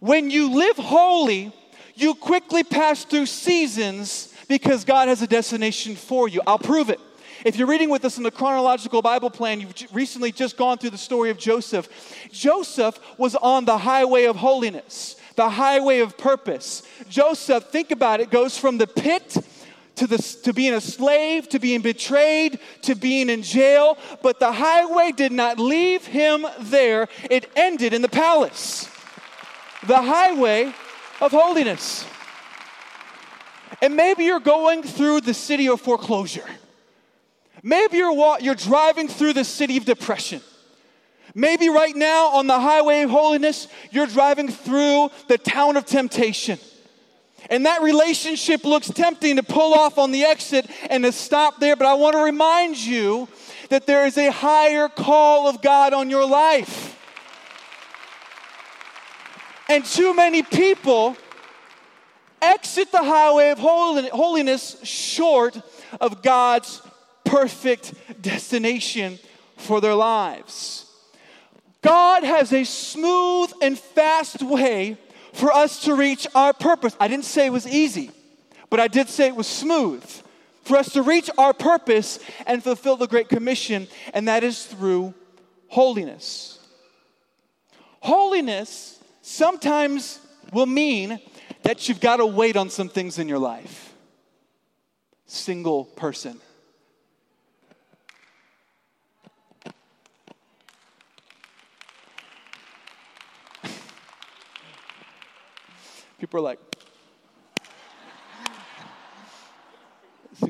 When 0.00 0.30
you 0.30 0.50
live 0.54 0.76
holy, 0.76 1.52
you 1.94 2.14
quickly 2.14 2.62
pass 2.62 3.04
through 3.04 3.26
seasons 3.26 4.32
because 4.48 4.84
God 4.84 5.08
has 5.08 5.22
a 5.22 5.26
destination 5.26 5.96
for 5.96 6.28
you. 6.28 6.40
I'll 6.46 6.58
prove 6.58 6.90
it. 6.90 7.00
If 7.44 7.56
you're 7.56 7.68
reading 7.68 7.88
with 7.88 8.04
us 8.04 8.16
in 8.16 8.24
the 8.24 8.30
chronological 8.30 9.00
Bible 9.00 9.30
plan, 9.30 9.60
you've 9.60 9.74
recently 9.92 10.32
just 10.32 10.56
gone 10.56 10.78
through 10.78 10.90
the 10.90 10.98
story 10.98 11.30
of 11.30 11.38
Joseph. 11.38 11.88
Joseph 12.32 12.98
was 13.16 13.36
on 13.36 13.64
the 13.64 13.78
highway 13.78 14.24
of 14.24 14.36
holiness, 14.36 15.16
the 15.36 15.48
highway 15.48 16.00
of 16.00 16.18
purpose. 16.18 16.82
Joseph, 17.08 17.64
think 17.66 17.92
about 17.92 18.20
it, 18.20 18.30
goes 18.30 18.58
from 18.58 18.78
the 18.78 18.88
pit 18.88 19.36
to, 19.96 20.06
the, 20.08 20.18
to 20.42 20.52
being 20.52 20.74
a 20.74 20.80
slave, 20.80 21.48
to 21.50 21.60
being 21.60 21.80
betrayed, 21.80 22.58
to 22.82 22.96
being 22.96 23.30
in 23.30 23.42
jail. 23.42 23.98
But 24.20 24.40
the 24.40 24.52
highway 24.52 25.12
did 25.12 25.30
not 25.30 25.60
leave 25.60 26.06
him 26.06 26.44
there, 26.58 27.08
it 27.30 27.48
ended 27.54 27.92
in 27.92 28.02
the 28.02 28.08
palace. 28.08 28.88
The 29.86 30.02
highway 30.02 30.72
of 31.20 31.30
holiness. 31.30 32.04
And 33.80 33.94
maybe 33.94 34.24
you're 34.24 34.40
going 34.40 34.82
through 34.82 35.20
the 35.20 35.34
city 35.34 35.68
of 35.68 35.80
foreclosure. 35.80 36.46
Maybe 37.62 37.98
you're, 37.98 38.38
you're 38.40 38.54
driving 38.54 39.08
through 39.08 39.32
the 39.32 39.44
city 39.44 39.76
of 39.76 39.84
depression. 39.84 40.40
Maybe 41.34 41.68
right 41.68 41.94
now 41.94 42.28
on 42.28 42.46
the 42.46 42.58
highway 42.58 43.02
of 43.02 43.10
holiness, 43.10 43.68
you're 43.90 44.06
driving 44.06 44.48
through 44.48 45.10
the 45.28 45.38
town 45.38 45.76
of 45.76 45.84
temptation. 45.86 46.58
And 47.50 47.66
that 47.66 47.82
relationship 47.82 48.64
looks 48.64 48.88
tempting 48.88 49.36
to 49.36 49.42
pull 49.42 49.74
off 49.74 49.98
on 49.98 50.10
the 50.10 50.24
exit 50.24 50.68
and 50.90 51.04
to 51.04 51.12
stop 51.12 51.60
there. 51.60 51.76
But 51.76 51.86
I 51.86 51.94
want 51.94 52.14
to 52.14 52.22
remind 52.22 52.76
you 52.76 53.28
that 53.70 53.86
there 53.86 54.06
is 54.06 54.18
a 54.18 54.30
higher 54.30 54.88
call 54.88 55.48
of 55.48 55.62
God 55.62 55.92
on 55.92 56.10
your 56.10 56.26
life. 56.26 56.96
And 59.68 59.84
too 59.84 60.14
many 60.14 60.42
people 60.42 61.16
exit 62.40 62.90
the 62.90 63.02
highway 63.02 63.50
of 63.50 63.58
holiness 63.58 64.76
short 64.82 65.60
of 66.00 66.22
God's 66.22 66.82
perfect 67.28 67.94
destination 68.20 69.18
for 69.56 69.80
their 69.80 69.94
lives. 69.94 70.86
God 71.82 72.24
has 72.24 72.52
a 72.52 72.64
smooth 72.64 73.52
and 73.62 73.78
fast 73.78 74.42
way 74.42 74.96
for 75.32 75.52
us 75.52 75.84
to 75.84 75.94
reach 75.94 76.26
our 76.34 76.52
purpose. 76.52 76.96
I 76.98 77.06
didn't 77.08 77.26
say 77.26 77.46
it 77.46 77.52
was 77.52 77.66
easy, 77.66 78.10
but 78.70 78.80
I 78.80 78.88
did 78.88 79.08
say 79.08 79.28
it 79.28 79.36
was 79.36 79.46
smooth. 79.46 80.04
For 80.62 80.76
us 80.76 80.92
to 80.92 81.02
reach 81.02 81.30
our 81.38 81.54
purpose 81.54 82.18
and 82.46 82.62
fulfill 82.62 82.96
the 82.96 83.06
Great 83.06 83.28
Commission, 83.28 83.88
and 84.12 84.28
that 84.28 84.44
is 84.44 84.66
through 84.66 85.14
holiness. 85.68 86.58
Holiness 88.00 89.02
sometimes 89.22 90.20
will 90.52 90.66
mean 90.66 91.20
that 91.62 91.88
you've 91.88 92.00
got 92.00 92.16
to 92.16 92.26
wait 92.26 92.56
on 92.56 92.70
some 92.70 92.88
things 92.88 93.18
in 93.18 93.28
your 93.28 93.38
life. 93.38 93.94
Single 95.26 95.84
person. 95.84 96.40
People 106.18 106.40
are 106.40 106.42
like, 106.42 106.58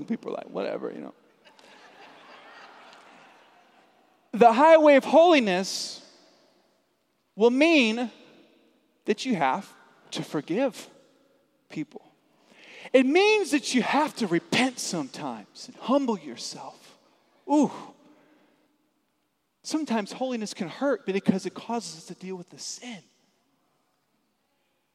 people 0.07 0.31
are 0.31 0.37
like, 0.37 0.49
whatever, 0.51 0.91
you 0.91 1.01
know. 1.01 1.15
The 4.33 4.53
highway 4.53 4.97
of 4.97 5.05
holiness 5.05 6.03
will 7.37 7.51
mean 7.51 8.11
that 9.05 9.25
you 9.25 9.37
have 9.37 9.73
to 10.13 10.23
forgive 10.23 10.89
people. 11.69 12.03
It 12.93 13.05
means 13.07 13.51
that 13.51 13.75
you 13.75 13.83
have 13.83 14.15
to 14.17 14.27
repent 14.27 14.79
sometimes 14.79 15.69
and 15.69 15.77
humble 15.77 16.19
yourself. 16.19 16.99
Ooh. 17.51 17.71
Sometimes 19.63 20.13
holiness 20.13 20.55
can 20.55 20.69
hurt 20.69 21.05
because 21.05 21.45
it 21.45 21.55
causes 21.55 21.99
us 21.99 22.05
to 22.07 22.15
deal 22.15 22.37
with 22.37 22.49
the 22.51 22.59
sin. 22.59 22.99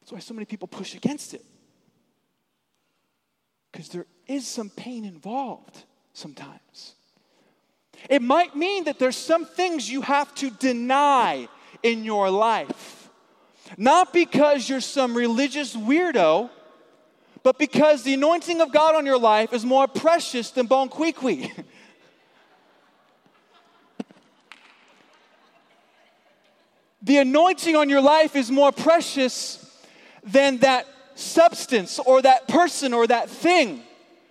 That's 0.04 0.12
why 0.12 0.20
so 0.20 0.34
many 0.34 0.44
people 0.44 0.68
push 0.68 0.96
against 0.96 1.34
it. 1.34 1.46
Because 3.72 3.88
there 3.88 4.06
is 4.28 4.46
some 4.46 4.70
pain 4.70 5.06
involved 5.06 5.86
sometimes. 6.12 6.96
It 8.10 8.22
might 8.22 8.54
mean 8.54 8.84
that 8.84 9.00
there's 9.00 9.16
some 9.16 9.46
things 9.46 9.90
you 9.90 10.02
have 10.02 10.36
to 10.36 10.50
deny 10.50 11.48
in 11.84 12.04
your 12.04 12.30
life. 12.30 13.10
Not 13.78 14.12
because 14.12 14.68
you're 14.68 14.82
some 14.82 15.16
religious 15.16 15.74
weirdo, 15.74 16.50
but 17.42 17.58
because 17.58 18.04
the 18.04 18.14
anointing 18.16 18.60
of 18.60 18.74
God 18.74 18.96
on 18.96 19.06
your 19.06 19.18
life 19.18 19.54
is 19.54 19.64
more 19.64 19.88
precious 19.88 20.52
than 20.52 20.66
bon 20.66 20.90
qui 20.90 21.14
qui. 21.14 21.50
the 27.02 27.20
anointing 27.20 27.78
on 27.78 27.88
your 27.88 28.02
life 28.02 28.36
is 28.36 28.52
more 28.52 28.74
precious 28.74 29.63
than 30.24 30.58
that 30.60 30.88
substance 31.16 32.00
or 32.00 32.22
that 32.22 32.48
person 32.48 32.94
or 32.94 33.08
that 33.08 33.30
thing. 33.30 33.84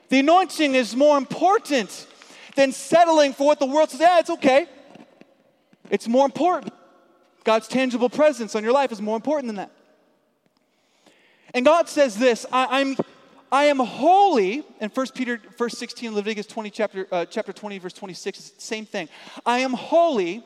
The 0.09 0.21
anointing 0.21 0.75
is 0.75 0.95
more 0.97 1.17
important 1.17 2.07
than 2.55 2.73
settling 2.73 3.33
for 3.33 3.47
what 3.47 3.59
the 3.59 3.67
world 3.67 3.91
says, 3.91 4.01
yeah, 4.01 4.19
it's 4.19 4.31
okay. 4.31 4.67
It's 5.91 6.09
more 6.09 6.25
important. 6.25 6.73
God's 7.45 7.69
tangible 7.69 8.09
presence 8.09 8.55
on 8.55 8.63
your 8.63 8.73
life 8.73 8.93
is 8.93 9.01
more 9.01 9.17
important 9.17 9.49
than 9.49 9.57
that. 9.57 9.71
And 11.55 11.65
God 11.65 11.89
says 11.89 12.17
this 12.17 12.47
I, 12.53 12.81
am 12.81 12.97
I 13.51 13.65
am 13.65 13.79
holy, 13.79 14.65
in 14.81 14.89
1 14.89 15.07
Peter, 15.15 15.41
verse 15.59 15.77
16, 15.77 16.15
Leviticus 16.15 16.47
20, 16.47 16.71
chapter, 16.71 17.07
uh, 17.13 17.25
chapter 17.27 17.53
20, 17.53 17.79
verse 17.79 17.93
26, 17.93 18.39
it's 18.39 18.51
the 18.51 18.61
same 18.61 18.87
thing. 18.87 19.09
I 19.45 19.59
am 19.59 19.73
holy, 19.73 20.43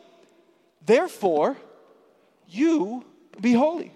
therefore, 0.84 1.56
you 2.48 3.04
be 3.40 3.52
holy. 3.52 3.92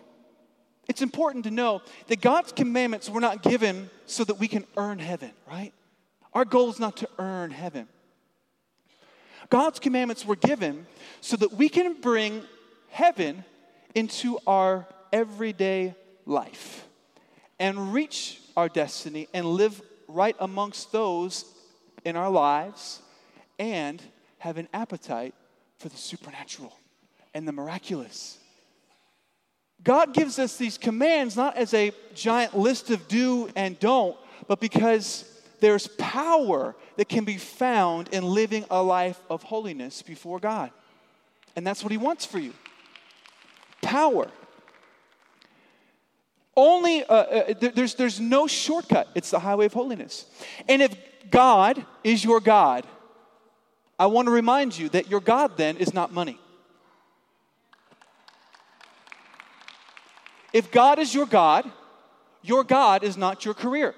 It's 0.90 1.02
important 1.02 1.44
to 1.44 1.52
know 1.52 1.82
that 2.08 2.20
God's 2.20 2.50
commandments 2.50 3.08
were 3.08 3.20
not 3.20 3.44
given 3.44 3.90
so 4.06 4.24
that 4.24 4.40
we 4.40 4.48
can 4.48 4.66
earn 4.76 4.98
heaven, 4.98 5.30
right? 5.48 5.72
Our 6.34 6.44
goal 6.44 6.68
is 6.68 6.80
not 6.80 6.96
to 6.96 7.08
earn 7.16 7.52
heaven. 7.52 7.86
God's 9.50 9.78
commandments 9.78 10.26
were 10.26 10.34
given 10.34 10.88
so 11.20 11.36
that 11.36 11.52
we 11.52 11.68
can 11.68 12.00
bring 12.00 12.42
heaven 12.88 13.44
into 13.94 14.40
our 14.48 14.84
everyday 15.12 15.94
life 16.26 16.88
and 17.60 17.94
reach 17.94 18.40
our 18.56 18.68
destiny 18.68 19.28
and 19.32 19.46
live 19.46 19.80
right 20.08 20.34
amongst 20.40 20.90
those 20.90 21.44
in 22.04 22.16
our 22.16 22.30
lives 22.30 23.00
and 23.60 24.02
have 24.38 24.58
an 24.58 24.66
appetite 24.74 25.34
for 25.78 25.88
the 25.88 25.96
supernatural 25.96 26.76
and 27.32 27.46
the 27.46 27.52
miraculous. 27.52 28.39
God 29.82 30.12
gives 30.12 30.38
us 30.38 30.56
these 30.56 30.76
commands 30.76 31.36
not 31.36 31.56
as 31.56 31.72
a 31.72 31.92
giant 32.14 32.56
list 32.56 32.90
of 32.90 33.08
do 33.08 33.48
and 33.56 33.78
don't, 33.78 34.16
but 34.46 34.60
because 34.60 35.24
there's 35.60 35.86
power 35.86 36.74
that 36.96 37.08
can 37.08 37.24
be 37.24 37.36
found 37.36 38.08
in 38.08 38.24
living 38.24 38.64
a 38.70 38.82
life 38.82 39.20
of 39.30 39.42
holiness 39.42 40.02
before 40.02 40.38
God. 40.38 40.70
And 41.56 41.66
that's 41.66 41.82
what 41.82 41.92
He 41.92 41.98
wants 41.98 42.24
for 42.24 42.38
you 42.38 42.52
power. 43.82 44.30
Only, 46.56 47.04
uh, 47.04 47.14
uh, 47.14 47.54
there's, 47.60 47.94
there's 47.94 48.20
no 48.20 48.46
shortcut. 48.46 49.08
It's 49.14 49.30
the 49.30 49.38
highway 49.38 49.66
of 49.66 49.72
holiness. 49.72 50.26
And 50.68 50.82
if 50.82 50.94
God 51.30 51.84
is 52.04 52.24
your 52.24 52.40
God, 52.40 52.86
I 53.98 54.06
want 54.06 54.26
to 54.26 54.32
remind 54.32 54.76
you 54.76 54.88
that 54.90 55.10
your 55.10 55.20
God 55.20 55.56
then 55.56 55.76
is 55.76 55.94
not 55.94 56.12
money. 56.12 56.38
If 60.52 60.70
God 60.70 60.98
is 60.98 61.14
your 61.14 61.26
God, 61.26 61.70
your 62.42 62.64
God 62.64 63.04
is 63.04 63.16
not 63.16 63.44
your 63.44 63.54
career. 63.54 63.94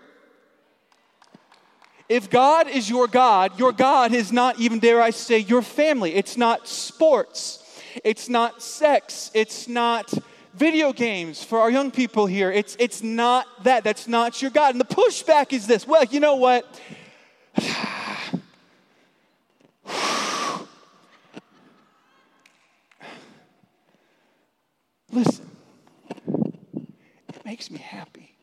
If 2.08 2.28
God 2.28 2.68
is 2.68 2.90
your 2.90 3.06
God, 3.06 3.58
your 3.58 3.72
God 3.72 4.12
is 4.12 4.32
not 4.32 4.58
even, 4.58 4.78
dare 4.80 5.00
I 5.00 5.10
say, 5.10 5.38
your 5.38 5.62
family. 5.62 6.14
It's 6.14 6.36
not 6.36 6.68
sports. 6.68 7.58
It's 8.04 8.28
not 8.28 8.62
sex. 8.62 9.30
It's 9.34 9.66
not 9.66 10.12
video 10.54 10.92
games 10.92 11.42
for 11.42 11.60
our 11.60 11.70
young 11.70 11.90
people 11.90 12.26
here. 12.26 12.52
It's, 12.52 12.76
it's 12.78 13.02
not 13.02 13.46
that. 13.64 13.82
That's 13.84 14.06
not 14.06 14.42
your 14.42 14.50
God. 14.50 14.74
And 14.74 14.80
the 14.80 14.84
pushback 14.84 15.54
is 15.54 15.66
this 15.66 15.86
well, 15.86 16.04
you 16.04 16.20
know 16.20 16.36
what? 16.36 16.80
Listen, 25.10 25.51
makes 27.52 27.70
me 27.70 27.80
happy. 27.80 28.34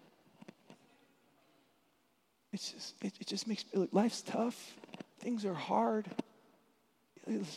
It's 2.54 2.74
just, 2.74 3.04
it, 3.04 3.14
it 3.20 3.26
just 3.26 3.48
makes 3.48 3.66
me, 3.66 3.80
look, 3.80 3.90
life's 3.92 4.22
tough. 4.22 4.76
Things 5.20 5.46
are 5.46 5.54
hard. 5.56 6.06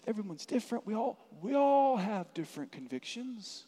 Everyone's 0.07 0.47
different. 0.47 0.87
We 0.87 0.95
all, 0.95 1.19
we 1.43 1.55
all 1.55 1.99
have 1.99 2.33
different 2.33 2.73
convictions. 2.73 3.65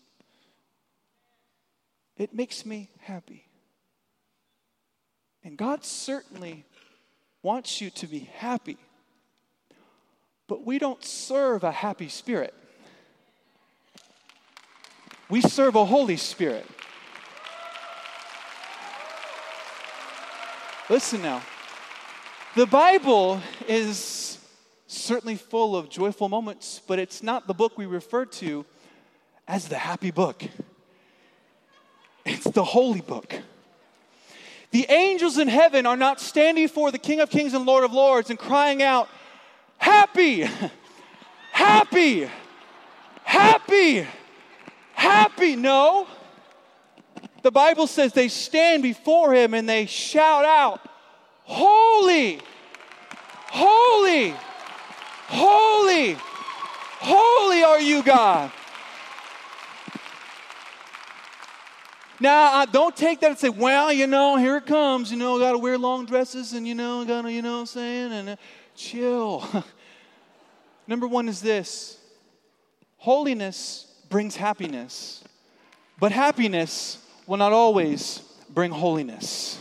It 2.17 2.33
makes 2.33 2.65
me 2.65 2.89
happy. 3.01 3.45
And 5.45 5.59
God 5.59 5.85
certainly 5.85 6.65
wants 7.43 7.83
you 7.83 7.91
to 7.91 8.07
be 8.07 8.31
happy. 8.37 8.79
But 10.47 10.65
we 10.65 10.79
don't 10.79 11.05
serve 11.05 11.65
a 11.65 11.73
happy 11.73 12.09
spirit. 12.09 12.55
We 15.29 15.43
serve 15.43 15.75
a 15.75 15.85
Holy 15.85 16.17
Spirit. 16.17 16.65
Listen 20.91 21.23
now. 21.23 21.41
The 22.57 22.67
Bible 22.67 23.41
is 23.67 24.39
certainly 24.87 25.37
full 25.37 25.75
of 25.75 25.89
joyful 25.89 26.29
moments, 26.29 26.83
but 26.87 26.99
it's 26.99 27.23
not 27.23 27.47
the 27.47 27.55
book 27.55 27.79
we 27.79 27.87
refer 27.87 28.27
to 28.27 28.67
as 29.49 29.69
the 29.69 29.79
happy 29.79 30.11
book. 30.11 30.45
It's 32.27 32.45
the 32.45 32.65
holy 32.65 33.01
book. 33.01 33.35
The 34.73 34.85
angels 34.91 35.39
in 35.39 35.49
heaven 35.49 35.87
are 35.87 35.97
not 35.97 36.21
standing 36.21 36.69
for 36.69 36.91
the 36.91 36.99
King 36.99 37.21
of 37.21 37.31
Kings 37.31 37.55
and 37.55 37.65
Lord 37.65 37.85
of 37.85 37.95
Lords 37.95 38.29
and 38.29 38.39
crying 38.39 38.83
out, 38.83 39.09
Happy, 39.79 40.47
happy, 41.51 42.29
happy, 43.23 44.07
happy. 44.93 45.57
No. 45.57 46.07
The 47.45 47.53
Bible 47.53 47.87
says 47.87 48.15
they 48.15 48.29
stand 48.29 48.83
before 48.83 49.35
him 49.35 49.53
and 49.53 49.69
they 49.69 49.85
shout 49.85 50.47
out, 50.47 50.81
Holy, 51.43 52.41
holy, 53.49 54.35
holy, 55.27 56.17
holy 57.01 57.63
are 57.63 57.81
you, 57.83 58.03
God. 58.03 58.51
Now, 62.19 62.55
I 62.55 62.65
don't 62.65 62.97
take 62.97 63.21
that 63.21 63.33
and 63.33 63.39
say, 63.39 63.51
well, 63.51 63.93
you 63.93 64.07
know, 64.07 64.37
here 64.37 64.57
it 64.57 64.65
comes. 64.65 65.11
You 65.11 65.19
know, 65.19 65.39
got 65.39 65.53
to 65.53 65.59
wear 65.59 65.77
long 65.77 66.07
dresses 66.07 66.55
and, 66.55 66.67
you 66.67 66.75
know, 66.75 67.05
got 67.05 67.23
to, 67.23 67.31
you 67.33 67.43
know 67.43 67.57
what 67.57 67.61
I'm 67.61 67.67
saying? 67.67 68.13
And 68.13 68.29
uh, 68.31 68.37
chill. 68.75 69.47
Number 70.87 71.07
one 71.07 71.29
is 71.29 71.43
this 71.43 71.99
holiness 72.97 73.87
brings 74.09 74.35
happiness, 74.35 75.23
but 75.99 76.11
happiness 76.11 77.04
will 77.27 77.37
not 77.37 77.53
always 77.53 78.23
bring 78.51 78.71
holiness. 78.71 79.59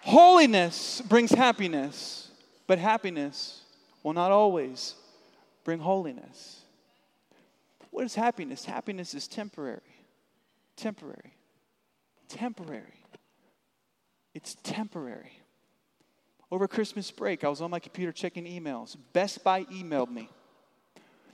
Holiness 0.00 1.00
brings 1.00 1.30
happiness, 1.30 2.30
but 2.66 2.78
happiness 2.78 3.62
will 4.02 4.12
not 4.12 4.30
always 4.30 4.94
bring 5.64 5.80
holiness. 5.80 6.62
What 7.90 8.04
is 8.04 8.14
happiness? 8.14 8.64
Happiness 8.64 9.14
is 9.14 9.26
temporary. 9.26 9.80
Temporary. 10.76 11.34
Temporary. 12.28 13.02
It's 14.34 14.54
temporary. 14.62 15.40
Over 16.50 16.68
Christmas 16.68 17.10
break, 17.10 17.42
I 17.42 17.48
was 17.48 17.60
on 17.60 17.70
my 17.70 17.80
computer 17.80 18.12
checking 18.12 18.44
emails. 18.44 18.96
Best 19.12 19.42
Buy 19.42 19.64
emailed 19.64 20.10
me. 20.10 20.28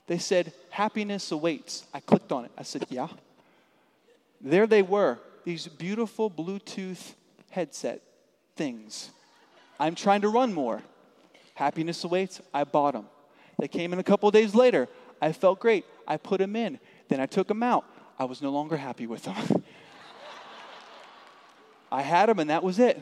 They 0.07 0.17
said, 0.17 0.51
Happiness 0.69 1.31
awaits. 1.31 1.85
I 1.93 1.99
clicked 1.99 2.31
on 2.31 2.45
it. 2.45 2.51
I 2.57 2.63
said, 2.63 2.85
Yeah. 2.89 3.07
There 4.43 4.67
they 4.67 4.81
were, 4.81 5.19
these 5.45 5.67
beautiful 5.67 6.29
Bluetooth 6.29 7.13
headset 7.49 8.01
things. 8.57 9.09
I'm 9.79 9.95
trying 9.95 10.21
to 10.21 10.29
run 10.29 10.53
more. 10.53 10.83
Happiness 11.55 12.03
awaits. 12.03 12.41
I 12.53 12.65
bought 12.65 12.93
them. 12.93 13.07
They 13.57 13.69
came 13.69 13.93
in 13.93 13.99
a 13.99 14.03
couple 14.03 14.29
days 14.31 14.53
later. 14.53 14.89
I 15.21 15.31
felt 15.31 15.61
great. 15.61 15.85
I 16.05 16.17
put 16.17 16.39
them 16.39 16.57
in. 16.57 16.79
Then 17.07 17.21
I 17.21 17.25
took 17.25 17.47
them 17.47 17.63
out. 17.63 17.85
I 18.19 18.25
was 18.25 18.41
no 18.41 18.49
longer 18.49 18.75
happy 18.75 19.07
with 19.07 19.23
them. 19.23 19.35
I 21.91 22.01
had 22.01 22.27
them 22.27 22.39
and 22.39 22.49
that 22.49 22.63
was 22.63 22.79
it. 22.79 23.01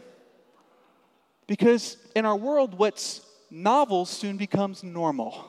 Because 1.48 1.98
in 2.16 2.26
our 2.26 2.36
world, 2.36 2.78
what's 2.78 3.22
novel 3.50 4.06
soon 4.06 4.38
becomes 4.38 4.84
normal. 4.84 5.48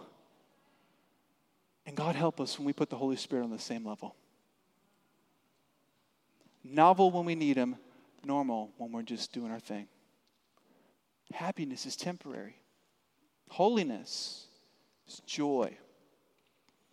And 1.84 1.96
God 1.96 2.14
help 2.14 2.40
us 2.40 2.58
when 2.58 2.66
we 2.66 2.72
put 2.72 2.88
the 2.88 2.96
Holy 2.96 3.16
Spirit 3.16 3.44
on 3.44 3.50
the 3.50 3.58
same 3.58 3.86
level. 3.86 4.16
Novel 6.64 7.10
when 7.10 7.24
we 7.24 7.34
need 7.34 7.56
them, 7.56 7.76
normal 8.24 8.70
when 8.78 8.92
we're 8.92 9.02
just 9.02 9.32
doing 9.32 9.50
our 9.50 9.60
thing. 9.60 9.88
Happiness 11.32 11.86
is 11.86 11.96
temporary, 11.96 12.56
holiness 13.48 14.46
is 15.08 15.20
joy. 15.26 15.76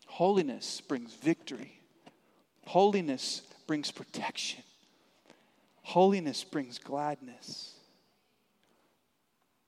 Holiness 0.07 0.81
brings 0.81 1.13
victory, 1.13 1.79
holiness 2.65 3.43
brings 3.67 3.91
protection. 3.91 4.63
Holiness 5.81 6.43
brings 6.43 6.77
gladness. 6.77 7.73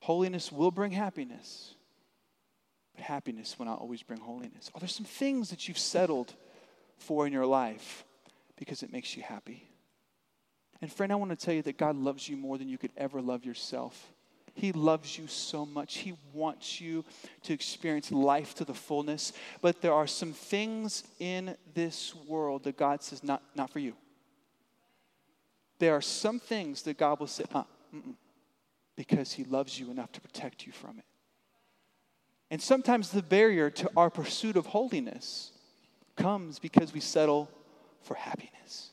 Holiness 0.00 0.52
will 0.52 0.70
bring 0.70 0.92
happiness, 0.92 1.74
but 2.94 3.04
happiness 3.04 3.58
will 3.58 3.66
not 3.66 3.80
always 3.80 4.02
bring 4.04 4.20
holiness. 4.20 4.70
Are 4.72 4.78
there 4.78 4.88
some 4.88 5.06
things 5.06 5.50
that 5.50 5.66
you've 5.66 5.78
settled 5.78 6.34
for 6.96 7.26
in 7.26 7.32
your 7.32 7.46
life 7.46 8.04
because 8.56 8.84
it 8.84 8.92
makes 8.92 9.16
you 9.16 9.22
happy? 9.24 9.71
And 10.82 10.92
friend, 10.92 11.10
I 11.10 11.14
want 11.14 11.30
to 11.30 11.36
tell 11.36 11.54
you 11.54 11.62
that 11.62 11.78
God 11.78 11.96
loves 11.96 12.28
you 12.28 12.36
more 12.36 12.58
than 12.58 12.68
you 12.68 12.76
could 12.76 12.92
ever 12.96 13.22
love 13.22 13.44
yourself. 13.44 14.12
He 14.54 14.72
loves 14.72 15.16
you 15.16 15.26
so 15.28 15.64
much. 15.64 15.98
He 15.98 16.14
wants 16.34 16.78
you 16.78 17.06
to 17.44 17.54
experience 17.54 18.12
life 18.12 18.54
to 18.56 18.66
the 18.66 18.74
fullness. 18.74 19.32
But 19.62 19.80
there 19.80 19.94
are 19.94 20.06
some 20.06 20.34
things 20.34 21.04
in 21.18 21.56
this 21.72 22.14
world 22.26 22.64
that 22.64 22.76
God 22.76 23.02
says, 23.02 23.24
not, 23.24 23.42
not 23.54 23.70
for 23.70 23.78
you 23.78 23.94
there 25.82 25.96
are 25.96 26.00
some 26.00 26.38
things 26.38 26.82
that 26.82 26.96
God 26.96 27.18
will 27.18 27.26
say, 27.26 27.42
uh, 27.52 27.64
because 28.94 29.32
He 29.32 29.42
loves 29.42 29.80
you 29.80 29.90
enough 29.90 30.12
to 30.12 30.20
protect 30.20 30.64
you 30.64 30.72
from 30.72 31.00
it. 31.00 31.04
And 32.52 32.62
sometimes 32.62 33.10
the 33.10 33.20
barrier 33.20 33.68
to 33.68 33.90
our 33.96 34.08
pursuit 34.08 34.56
of 34.56 34.66
holiness 34.66 35.50
comes 36.14 36.60
because 36.60 36.94
we 36.94 37.00
settle 37.00 37.50
for 38.00 38.14
happiness. 38.14 38.91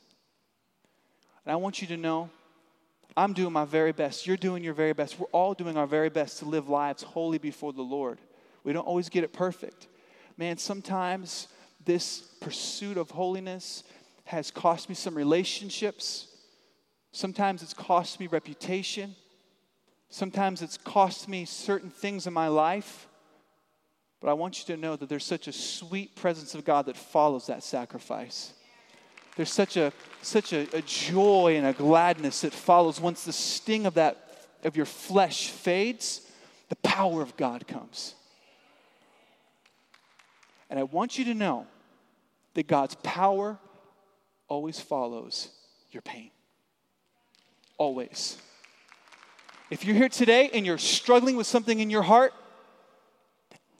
And 1.50 1.56
I 1.56 1.58
want 1.58 1.82
you 1.82 1.88
to 1.88 1.98
know 1.98 2.30
I'm 3.18 3.34
doing 3.34 3.52
my 3.52 3.66
very 3.66 3.92
best. 3.92 4.28
You're 4.28 4.38
doing 4.38 4.64
your 4.64 4.76
very 4.76 4.94
best. 4.94 5.20
We're 5.20 5.26
all 5.32 5.56
doing 5.56 5.78
our 5.78 5.88
very 5.88 6.10
best 6.10 6.38
to 6.38 6.46
live 6.46 6.70
lives 6.70 7.02
holy 7.02 7.40
before 7.40 7.74
the 7.74 7.82
Lord. 7.82 8.20
We 8.64 8.72
don't 8.72 8.86
always 8.86 9.10
get 9.10 9.24
it 9.24 9.34
perfect. 9.34 9.88
Man, 10.38 10.60
sometimes 10.60 11.48
this 11.84 12.20
pursuit 12.40 12.98
of 12.98 13.10
holiness 13.10 13.84
has 14.26 14.52
cost 14.52 14.90
me 14.90 14.94
some 14.94 15.16
relationships. 15.16 16.28
Sometimes 17.14 17.64
it's 17.64 17.74
cost 17.74 18.20
me 18.20 18.28
reputation. 18.28 19.16
Sometimes 20.10 20.62
it's 20.62 20.78
cost 20.78 21.28
me 21.28 21.46
certain 21.46 21.90
things 21.90 22.28
in 22.28 22.34
my 22.34 22.48
life. 22.48 23.08
But 24.22 24.30
I 24.30 24.34
want 24.34 24.60
you 24.60 24.76
to 24.76 24.80
know 24.80 24.96
that 24.96 25.10
there's 25.10 25.26
such 25.26 25.48
a 25.48 25.52
sweet 25.52 26.16
presence 26.16 26.54
of 26.54 26.64
God 26.64 26.86
that 26.86 26.96
follows 26.96 27.48
that 27.48 27.64
sacrifice. 27.64 28.54
There's 29.39 29.54
such 29.54 29.78
a 29.78 29.93
such 30.21 30.52
a, 30.52 30.67
a 30.75 30.82
joy 30.82 31.56
and 31.56 31.65
a 31.65 31.71
gladness 31.71 32.41
that 32.41 32.52
follows 32.52 32.99
once 32.99 33.23
the 33.23 33.32
sting 33.32 33.86
of 33.86 33.93
that 33.93 34.45
of 34.65 34.75
your 34.75 34.86
flesh 34.86 35.47
fades, 35.47 36.19
the 36.67 36.75
power 36.75 37.21
of 37.21 37.38
God 37.38 37.65
comes. 37.65 38.15
And 40.69 40.78
I 40.78 40.84
want 40.84 41.17
you 41.17 41.23
to 41.23 41.34
know 41.34 41.67
that 42.56 42.67
God's 42.67 42.95
power 42.95 43.58
always 44.49 44.78
follows 44.82 45.47
your 45.91 46.02
pain 46.02 46.32
always. 47.78 48.36
If 49.69 49.86
you're 49.86 49.95
here 49.95 50.10
today 50.10 50.49
and 50.54 50.65
you're 50.65 50.78
struggling 50.78 51.38
with 51.38 51.47
something 51.47 51.80
in 51.80 51.89
your 51.89 52.02
heart, 52.02 52.34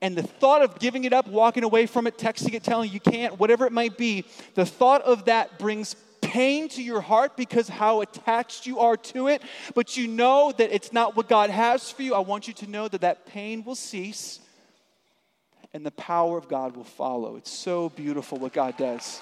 and 0.02 0.16
the 0.16 0.24
thought 0.24 0.62
of 0.62 0.80
giving 0.80 1.04
it 1.04 1.14
up, 1.14 1.28
walking 1.28 1.64
away 1.64 1.86
from 1.86 2.08
it, 2.08 2.18
texting 2.18 2.54
it, 2.54 2.64
telling 2.64 2.92
you 2.92 3.00
can't, 3.00 3.40
whatever 3.40 3.66
it 3.66 3.72
might 3.72 3.98
be, 3.98 4.26
the 4.56 4.66
thought 4.66 5.02
of 5.02 5.26
that 5.26 5.60
brings 5.60 5.96
pain 6.22 6.70
to 6.70 6.84
your 6.84 7.02
heart 7.02 7.36
because 7.36 7.68
how 7.68 8.02
attached 8.02 8.66
you 8.66 8.80
are 8.80 8.98
to 8.98 9.28
it, 9.28 9.42
but 9.74 9.98
you 9.98 10.08
know 10.08 10.54
that 10.58 10.74
it's 10.74 10.94
not 10.94 11.16
what 11.16 11.28
God 11.28 11.50
has 11.50 11.92
for 11.92 12.04
you. 12.04 12.14
I 12.14 12.20
want 12.20 12.48
you 12.48 12.54
to 12.56 12.68
know 12.68 12.88
that 12.88 13.02
that 13.02 13.26
pain 13.26 13.64
will 13.64 13.76
cease 13.76 14.40
and 15.74 15.86
the 15.86 15.92
power 15.92 16.38
of 16.38 16.48
God 16.48 16.76
will 16.76 16.84
follow. 16.84 17.36
It's 17.36 17.52
so 17.52 17.90
beautiful 17.90 18.38
what 18.38 18.54
God 18.54 18.78
does. 18.78 19.22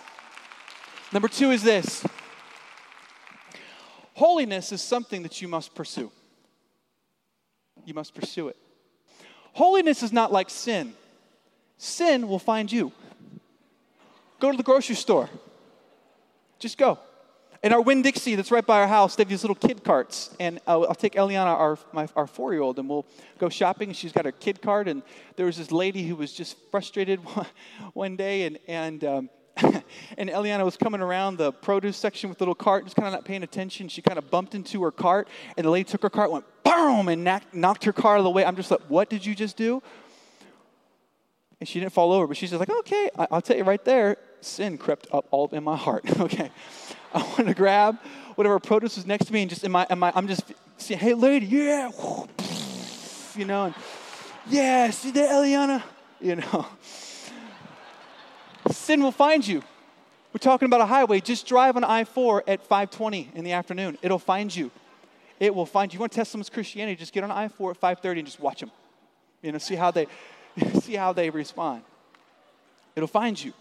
Number 1.11 1.27
two 1.27 1.51
is 1.51 1.63
this 1.63 2.05
Holiness 4.13 4.71
is 4.71 4.81
something 4.81 5.23
that 5.23 5.41
you 5.41 5.47
must 5.47 5.75
pursue. 5.75 6.11
You 7.85 7.93
must 7.93 8.13
pursue 8.15 8.47
it. 8.49 8.57
Holiness 9.57 10.03
is 10.03 10.13
not 10.13 10.31
like 10.31 10.51
sin. 10.51 10.93
Sin 11.79 12.27
will 12.27 12.37
find 12.37 12.71
you. 12.71 12.91
Go 14.39 14.51
to 14.51 14.55
the 14.55 14.61
grocery 14.61 14.95
store. 14.95 15.31
Just 16.59 16.77
go. 16.77 16.99
In 17.63 17.73
our 17.73 17.81
Winn 17.81 18.03
Dixie 18.03 18.35
that's 18.35 18.51
right 18.51 18.63
by 18.63 18.81
our 18.81 18.87
house, 18.87 19.15
they 19.15 19.21
have 19.21 19.29
these 19.29 19.41
little 19.41 19.55
kid 19.55 19.83
carts. 19.83 20.29
And 20.39 20.59
I'll, 20.67 20.85
I'll 20.85 20.93
take 20.93 21.13
Eliana, 21.13 21.47
our, 21.47 21.79
my, 21.91 22.07
our 22.15 22.27
four 22.27 22.53
year 22.53 22.61
old, 22.61 22.77
and 22.77 22.87
we'll 22.87 23.07
go 23.39 23.49
shopping. 23.49 23.93
She's 23.93 24.11
got 24.11 24.25
her 24.25 24.31
kid 24.31 24.61
cart. 24.61 24.87
And 24.87 25.01
there 25.37 25.47
was 25.47 25.57
this 25.57 25.71
lady 25.71 26.03
who 26.03 26.15
was 26.15 26.33
just 26.33 26.55
frustrated 26.69 27.19
one 27.93 28.15
day. 28.15 28.43
And, 28.43 28.59
and 28.67 29.03
um, 29.03 29.29
and 30.17 30.29
Eliana 30.29 30.63
was 30.63 30.77
coming 30.77 31.01
around 31.01 31.37
the 31.37 31.51
produce 31.51 31.97
section 31.97 32.29
with 32.29 32.39
a 32.39 32.43
little 32.43 32.55
cart, 32.55 32.83
just 32.83 32.95
kind 32.95 33.07
of 33.07 33.13
not 33.13 33.25
paying 33.25 33.43
attention. 33.43 33.87
She 33.87 34.01
kind 34.01 34.17
of 34.17 34.29
bumped 34.29 34.55
into 34.55 34.83
her 34.83 34.91
cart, 34.91 35.27
and 35.55 35.65
the 35.65 35.69
lady 35.69 35.85
took 35.85 36.03
her 36.03 36.09
cart, 36.09 36.31
went 36.31 36.45
boom, 36.63 37.07
and 37.07 37.23
knocked 37.53 37.83
her 37.85 37.93
car 37.93 38.13
out 38.13 38.19
of 38.19 38.23
the 38.23 38.29
way. 38.29 38.45
I'm 38.45 38.55
just 38.55 38.69
like, 38.69 38.81
what 38.87 39.09
did 39.09 39.25
you 39.25 39.33
just 39.33 39.57
do? 39.57 39.81
And 41.59 41.67
she 41.67 41.79
didn't 41.79 41.93
fall 41.93 42.13
over, 42.13 42.27
but 42.27 42.37
she's 42.37 42.51
just 42.51 42.59
like, 42.59 42.69
okay, 42.69 43.09
I'll 43.17 43.41
tell 43.41 43.57
you 43.57 43.63
right 43.63 43.83
there, 43.83 44.17
sin 44.41 44.77
crept 44.77 45.07
up 45.11 45.25
all 45.31 45.49
in 45.51 45.63
my 45.63 45.75
heart. 45.75 46.03
okay, 46.19 46.51
I 47.13 47.19
want 47.19 47.47
to 47.47 47.55
grab 47.55 47.97
whatever 48.35 48.59
produce 48.59 48.95
was 48.95 49.07
next 49.07 49.25
to 49.25 49.33
me, 49.33 49.41
and 49.41 49.49
just 49.49 49.63
in 49.63 49.71
my, 49.71 49.87
in 49.89 49.97
my 49.97 50.11
I'm 50.13 50.27
just 50.27 50.53
saying, 50.77 50.99
hey, 50.99 51.13
lady, 51.15 51.47
yeah, 51.47 51.89
you 53.35 53.45
know, 53.45 53.65
and 53.65 53.75
yeah, 54.49 54.91
see 54.91 55.09
that, 55.11 55.29
Eliana, 55.31 55.81
you 56.21 56.35
know 56.35 56.67
sin 58.71 59.01
will 59.01 59.11
find 59.11 59.47
you. 59.47 59.63
We're 60.33 60.39
talking 60.39 60.65
about 60.65 60.81
a 60.81 60.85
highway. 60.85 61.19
Just 61.19 61.47
drive 61.47 61.75
on 61.77 61.83
I 61.83 62.03
4 62.03 62.43
at 62.47 62.61
520 62.61 63.31
in 63.33 63.43
the 63.43 63.53
afternoon. 63.53 63.97
It'll 64.01 64.19
find 64.19 64.55
you. 64.55 64.71
It 65.39 65.53
will 65.53 65.65
find 65.65 65.91
you. 65.91 65.97
You 65.97 66.01
want 66.01 66.11
to 66.11 66.15
test 66.17 66.31
someone's 66.31 66.49
Christianity? 66.49 66.95
Just 66.95 67.13
get 67.13 67.23
on 67.23 67.31
I 67.31 67.47
4 67.47 67.71
at 67.71 67.77
530 67.77 68.19
and 68.19 68.27
just 68.27 68.39
watch 68.39 68.59
them. 68.59 68.71
You 69.41 69.51
know, 69.51 69.57
see 69.57 69.75
how 69.75 69.91
they 69.91 70.07
see 70.81 70.95
how 70.95 71.13
they 71.13 71.29
respond. 71.29 71.83
It'll 72.95 73.07
find 73.07 73.41
you. 73.41 73.53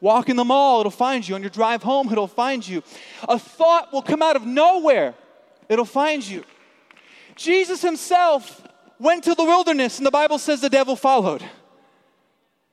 Walk 0.00 0.28
in 0.28 0.36
the 0.36 0.44
mall, 0.44 0.80
it'll 0.80 0.90
find 0.90 1.26
you. 1.26 1.34
On 1.36 1.42
your 1.42 1.50
drive 1.50 1.82
home, 1.82 2.10
it'll 2.10 2.26
find 2.26 2.66
you. 2.66 2.82
A 3.28 3.38
thought 3.38 3.92
will 3.92 4.02
come 4.02 4.20
out 4.20 4.34
of 4.34 4.44
nowhere, 4.44 5.14
it'll 5.68 5.84
find 5.84 6.26
you. 6.26 6.42
Jesus 7.36 7.82
himself 7.82 8.66
went 8.98 9.24
to 9.24 9.34
the 9.34 9.44
wilderness, 9.44 9.98
and 9.98 10.06
the 10.06 10.10
Bible 10.10 10.38
says 10.38 10.60
the 10.60 10.68
devil 10.68 10.96
followed. 10.96 11.42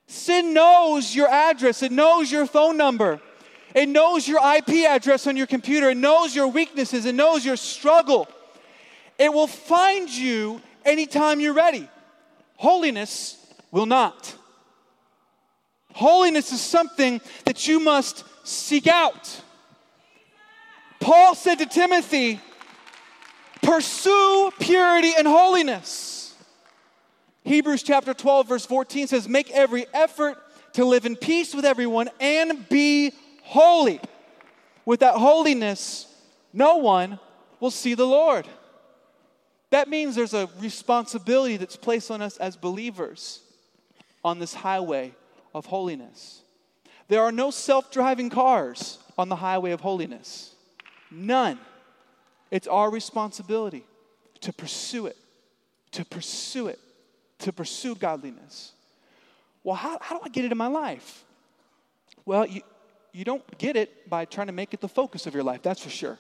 Sin 0.10 0.56
knows 0.56 1.16
your 1.16 1.28
address, 1.28 1.84
it 1.84 1.92
knows 1.92 2.32
your 2.32 2.48
phone 2.48 2.78
number, 2.78 3.22
it 3.76 3.88
knows 3.88 4.28
your 4.28 4.40
IP 4.40 4.88
address 4.90 5.28
on 5.28 5.38
your 5.38 5.46
computer, 5.46 5.92
it 5.92 5.98
knows 5.98 6.36
your 6.36 6.48
weaknesses, 6.48 7.06
it 7.06 7.14
knows 7.14 7.46
your 7.46 7.56
struggle. 7.56 8.28
It 9.20 9.32
will 9.32 9.46
find 9.46 10.10
you 10.10 10.64
anytime 10.84 11.40
you're 11.40 11.54
ready. 11.54 11.88
Holiness 12.56 13.38
will 13.70 13.86
not. 13.86 14.36
Holiness 15.94 16.52
is 16.52 16.60
something 16.60 17.22
that 17.46 17.68
you 17.68 17.80
must 17.80 18.24
seek 18.44 18.88
out. 18.88 19.44
Paul 21.00 21.36
said 21.36 21.60
to 21.60 21.68
Timothy, 21.68 22.40
Pursue 23.62 24.52
purity 24.60 25.12
and 25.16 25.28
holiness. 25.28 26.19
Hebrews 27.50 27.82
chapter 27.82 28.14
12, 28.14 28.48
verse 28.48 28.66
14 28.68 29.08
says, 29.08 29.28
Make 29.28 29.50
every 29.50 29.88
effort 29.92 30.38
to 30.74 30.86
live 30.86 31.08
in 31.08 31.16
peace 31.16 31.56
with 31.56 31.66
everyone 31.66 32.08
and 32.20 32.70
be 32.70 33.12
holy. 33.42 34.00
Without 34.86 35.16
holiness, 35.16 36.06
no 36.54 36.78
one 36.78 37.18
will 37.60 37.72
see 37.72 37.96
the 37.96 38.06
Lord. 38.06 38.48
That 39.72 39.90
means 39.90 40.14
there's 40.14 40.36
a 40.36 40.48
responsibility 40.60 41.58
that's 41.58 41.76
placed 41.76 42.12
on 42.12 42.22
us 42.22 42.38
as 42.38 42.56
believers 42.56 43.40
on 44.24 44.38
this 44.38 44.54
highway 44.54 45.16
of 45.52 45.66
holiness. 45.66 46.44
There 47.08 47.24
are 47.24 47.32
no 47.32 47.50
self 47.50 47.92
driving 47.92 48.30
cars 48.30 49.00
on 49.18 49.28
the 49.28 49.38
highway 49.38 49.72
of 49.72 49.82
holiness. 49.82 50.54
None. 51.10 51.58
It's 52.52 52.68
our 52.68 52.92
responsibility 52.92 53.86
to 54.42 54.54
pursue 54.54 55.08
it, 55.08 55.18
to 55.94 56.06
pursue 56.06 56.68
it 56.68 56.80
to 57.40 57.54
pursue 57.54 57.96
godliness. 57.96 58.74
Well, 59.64 59.76
how, 59.76 59.98
how 60.02 60.18
do 60.18 60.22
I 60.26 60.30
get 60.30 60.46
it 60.46 60.52
in 60.52 60.58
my 60.58 60.68
life? 60.68 61.26
Well, 62.26 62.46
you, 62.46 62.62
you 63.12 63.26
don't 63.26 63.58
get 63.58 63.76
it 63.76 64.10
by 64.10 64.26
trying 64.26 64.48
to 64.48 64.54
make 64.54 64.74
it 64.74 64.82
the 64.82 64.88
focus 64.88 65.26
of 65.26 65.34
your 65.34 65.44
life, 65.44 65.62
that's 65.62 65.82
for 65.82 65.90
sure. 65.90 66.20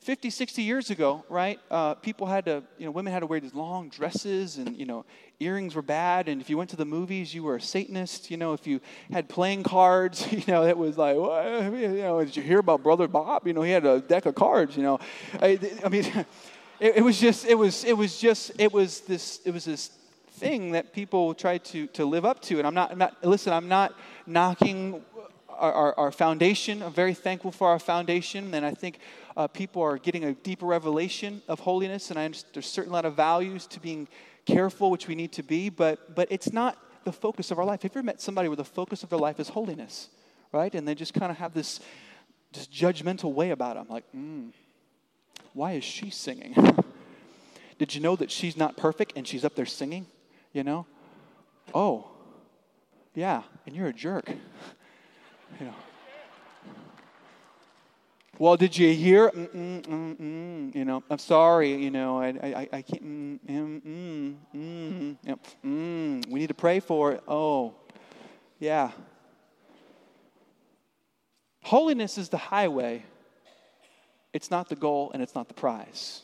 50, 0.00 0.28
60 0.28 0.60
years 0.60 0.90
ago, 0.90 1.24
right, 1.30 1.58
uh, 1.70 1.94
people 1.94 2.26
had 2.26 2.44
to, 2.44 2.62
you 2.76 2.84
know, 2.84 2.90
women 2.90 3.10
had 3.10 3.20
to 3.20 3.26
wear 3.26 3.40
these 3.40 3.54
long 3.54 3.88
dresses 3.88 4.58
and, 4.58 4.76
you 4.76 4.84
know, 4.84 5.06
earrings 5.40 5.74
were 5.74 5.80
bad. 5.80 6.28
And 6.28 6.42
if 6.42 6.50
you 6.50 6.58
went 6.58 6.68
to 6.70 6.76
the 6.76 6.84
movies, 6.84 7.32
you 7.32 7.42
were 7.42 7.56
a 7.56 7.60
Satanist. 7.60 8.30
You 8.30 8.36
know, 8.36 8.52
if 8.52 8.66
you 8.66 8.82
had 9.10 9.30
playing 9.30 9.62
cards, 9.62 10.26
you 10.30 10.42
know, 10.46 10.64
it 10.64 10.76
was 10.76 10.98
like, 10.98 11.16
well, 11.16 11.72
you 11.74 11.88
know, 12.02 12.22
did 12.22 12.36
you 12.36 12.42
hear 12.42 12.58
about 12.58 12.82
Brother 12.82 13.08
Bob? 13.08 13.46
You 13.46 13.54
know, 13.54 13.62
he 13.62 13.70
had 13.70 13.86
a 13.86 14.00
deck 14.00 14.26
of 14.26 14.34
cards, 14.34 14.76
you 14.76 14.82
know. 14.82 14.98
I, 15.40 15.58
I 15.82 15.88
mean, 15.88 16.04
it, 16.80 16.96
it 16.96 17.02
was 17.02 17.18
just, 17.18 17.46
it 17.46 17.54
was, 17.54 17.84
it 17.84 17.96
was 17.96 18.18
just, 18.18 18.52
it 18.58 18.74
was 18.74 19.00
this, 19.00 19.40
it 19.46 19.52
was 19.52 19.64
this 19.64 19.88
thing 20.34 20.72
that 20.72 20.92
people 20.92 21.34
try 21.34 21.58
to, 21.58 21.86
to 21.88 22.04
live 22.04 22.24
up 22.24 22.42
to. 22.42 22.58
And 22.58 22.66
I'm 22.66 22.74
not, 22.74 22.90
I'm 22.92 22.98
not, 22.98 23.24
listen, 23.24 23.52
I'm 23.52 23.68
not 23.68 23.94
knocking 24.26 25.02
our, 25.48 25.72
our, 25.72 25.98
our 25.98 26.12
foundation. 26.12 26.82
I'm 26.82 26.92
very 26.92 27.14
thankful 27.14 27.52
for 27.52 27.68
our 27.68 27.78
foundation, 27.78 28.52
and 28.54 28.66
I 28.66 28.72
think 28.72 28.98
uh, 29.36 29.46
people 29.46 29.82
are 29.82 29.98
getting 29.98 30.24
a 30.24 30.32
deeper 30.32 30.66
revelation 30.66 31.42
of 31.48 31.60
holiness, 31.60 32.10
and 32.10 32.18
I 32.18 32.24
understand 32.24 32.54
there's 32.54 32.66
a 32.66 32.68
certain 32.68 32.92
lot 32.92 33.04
of 33.04 33.14
values 33.14 33.66
to 33.68 33.80
being 33.80 34.08
careful, 34.44 34.90
which 34.90 35.08
we 35.08 35.14
need 35.14 35.32
to 35.32 35.42
be, 35.42 35.68
but, 35.68 36.14
but 36.14 36.28
it's 36.30 36.52
not 36.52 36.78
the 37.04 37.12
focus 37.12 37.50
of 37.50 37.58
our 37.58 37.64
life. 37.64 37.82
Have 37.82 37.94
you 37.94 38.00
ever 38.00 38.06
met 38.06 38.20
somebody 38.20 38.48
where 38.48 38.56
the 38.56 38.64
focus 38.64 39.02
of 39.02 39.10
their 39.10 39.18
life 39.18 39.38
is 39.38 39.48
holiness, 39.48 40.08
right? 40.52 40.74
And 40.74 40.86
they 40.86 40.94
just 40.94 41.14
kind 41.14 41.30
of 41.30 41.38
have 41.38 41.54
this, 41.54 41.80
this 42.52 42.66
judgmental 42.66 43.32
way 43.32 43.50
about 43.50 43.76
them, 43.76 43.86
like, 43.88 44.04
mm, 44.14 44.50
why 45.52 45.72
is 45.72 45.84
she 45.84 46.10
singing? 46.10 46.54
Did 47.78 47.94
you 47.94 48.00
know 48.00 48.16
that 48.16 48.30
she's 48.30 48.56
not 48.56 48.76
perfect 48.76 49.12
and 49.16 49.26
she's 49.26 49.44
up 49.44 49.54
there 49.54 49.66
singing? 49.66 50.06
You 50.54 50.62
know? 50.62 50.86
Oh, 51.74 52.06
yeah, 53.14 53.42
and 53.66 53.74
you're 53.74 53.88
a 53.88 53.92
jerk. 53.92 54.28
you 55.60 55.66
know. 55.66 55.74
Well, 58.38 58.56
did 58.56 58.76
you 58.76 58.92
hear? 58.94 59.30
Mm, 59.30 59.82
mm, 59.82 60.16
mm, 60.16 60.74
you 60.74 60.84
know, 60.84 61.02
I'm 61.10 61.18
sorry. 61.18 61.74
You 61.74 61.90
know, 61.90 62.20
I, 62.20 62.28
I, 62.28 62.68
I 62.72 62.82
can't. 62.82 63.04
Mm, 63.04 63.38
mm, 63.48 64.36
mm, 64.54 65.16
mm, 65.26 65.38
mm, 65.64 66.28
we 66.28 66.40
need 66.40 66.48
to 66.48 66.54
pray 66.54 66.80
for 66.80 67.12
it. 67.12 67.22
Oh, 67.26 67.74
yeah. 68.60 68.92
Holiness 71.62 72.16
is 72.16 72.28
the 72.28 72.36
highway. 72.36 73.04
It's 74.32 74.50
not 74.50 74.68
the 74.68 74.76
goal, 74.76 75.10
and 75.14 75.22
it's 75.22 75.34
not 75.34 75.48
the 75.48 75.54
prize. 75.54 76.22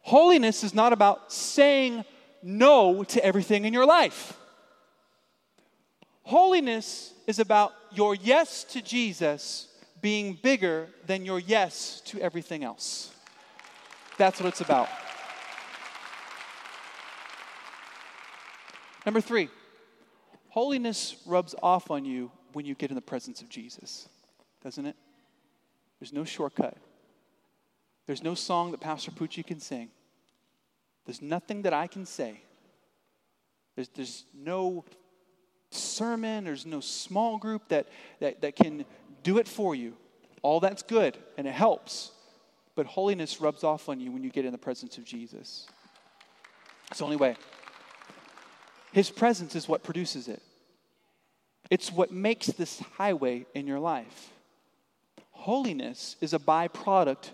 Holiness 0.00 0.62
is 0.62 0.74
not 0.74 0.92
about 0.92 1.32
saying 1.32 2.04
no 2.44 3.02
to 3.04 3.24
everything 3.24 3.64
in 3.64 3.72
your 3.72 3.86
life. 3.86 4.36
Holiness 6.24 7.12
is 7.26 7.38
about 7.38 7.72
your 7.92 8.14
yes 8.14 8.64
to 8.64 8.82
Jesus 8.82 9.68
being 10.00 10.38
bigger 10.42 10.88
than 11.06 11.24
your 11.24 11.38
yes 11.38 12.02
to 12.06 12.20
everything 12.20 12.62
else. 12.62 13.14
That's 14.18 14.40
what 14.40 14.48
it's 14.48 14.60
about. 14.60 14.88
Number 19.06 19.20
three, 19.20 19.48
holiness 20.48 21.16
rubs 21.26 21.54
off 21.62 21.90
on 21.90 22.04
you 22.04 22.30
when 22.52 22.64
you 22.64 22.74
get 22.74 22.90
in 22.90 22.94
the 22.94 23.02
presence 23.02 23.42
of 23.42 23.48
Jesus, 23.48 24.08
doesn't 24.62 24.86
it? 24.86 24.96
There's 26.00 26.12
no 26.12 26.24
shortcut. 26.24 26.76
There's 28.06 28.22
no 28.22 28.34
song 28.34 28.70
that 28.70 28.80
Pastor 28.80 29.10
Pucci 29.10 29.44
can 29.44 29.60
sing. 29.60 29.90
There's 31.04 31.22
nothing 31.22 31.62
that 31.62 31.72
I 31.72 31.86
can 31.86 32.06
say. 32.06 32.40
There's, 33.74 33.88
there's 33.88 34.24
no 34.34 34.84
sermon, 35.70 36.44
there's 36.44 36.66
no 36.66 36.80
small 36.80 37.38
group 37.38 37.68
that, 37.68 37.88
that, 38.20 38.40
that 38.42 38.56
can 38.56 38.84
do 39.22 39.38
it 39.38 39.48
for 39.48 39.74
you. 39.74 39.94
All 40.42 40.60
that's 40.60 40.82
good 40.82 41.18
and 41.36 41.46
it 41.46 41.54
helps. 41.54 42.12
But 42.74 42.86
holiness 42.86 43.40
rubs 43.40 43.64
off 43.64 43.88
on 43.88 44.00
you 44.00 44.10
when 44.10 44.22
you 44.22 44.30
get 44.30 44.44
in 44.44 44.52
the 44.52 44.58
presence 44.58 44.98
of 44.98 45.04
Jesus. 45.04 45.66
It's 46.90 46.98
the 46.98 47.04
only 47.04 47.16
way. 47.16 47.36
His 48.92 49.10
presence 49.10 49.56
is 49.56 49.68
what 49.68 49.82
produces 49.82 50.28
it, 50.28 50.42
it's 51.70 51.90
what 51.90 52.12
makes 52.12 52.46
this 52.46 52.80
highway 52.96 53.46
in 53.54 53.66
your 53.66 53.80
life. 53.80 54.30
Holiness 55.30 56.16
is 56.20 56.32
a 56.32 56.38
byproduct 56.38 57.30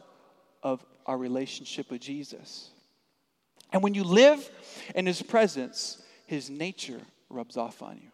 of 0.63 0.85
our 1.07 1.19
relationship 1.19 1.91
with 1.91 2.01
Jesus. 2.01 2.71
And 3.73 3.83
when 3.83 3.95
you 3.95 4.05
live 4.05 4.49
in 4.95 5.07
His 5.07 5.23
presence, 5.23 6.03
His 6.27 6.51
nature 6.51 7.01
rubs 7.29 7.57
off 7.57 7.83
on 7.83 7.97
you. 7.97 8.11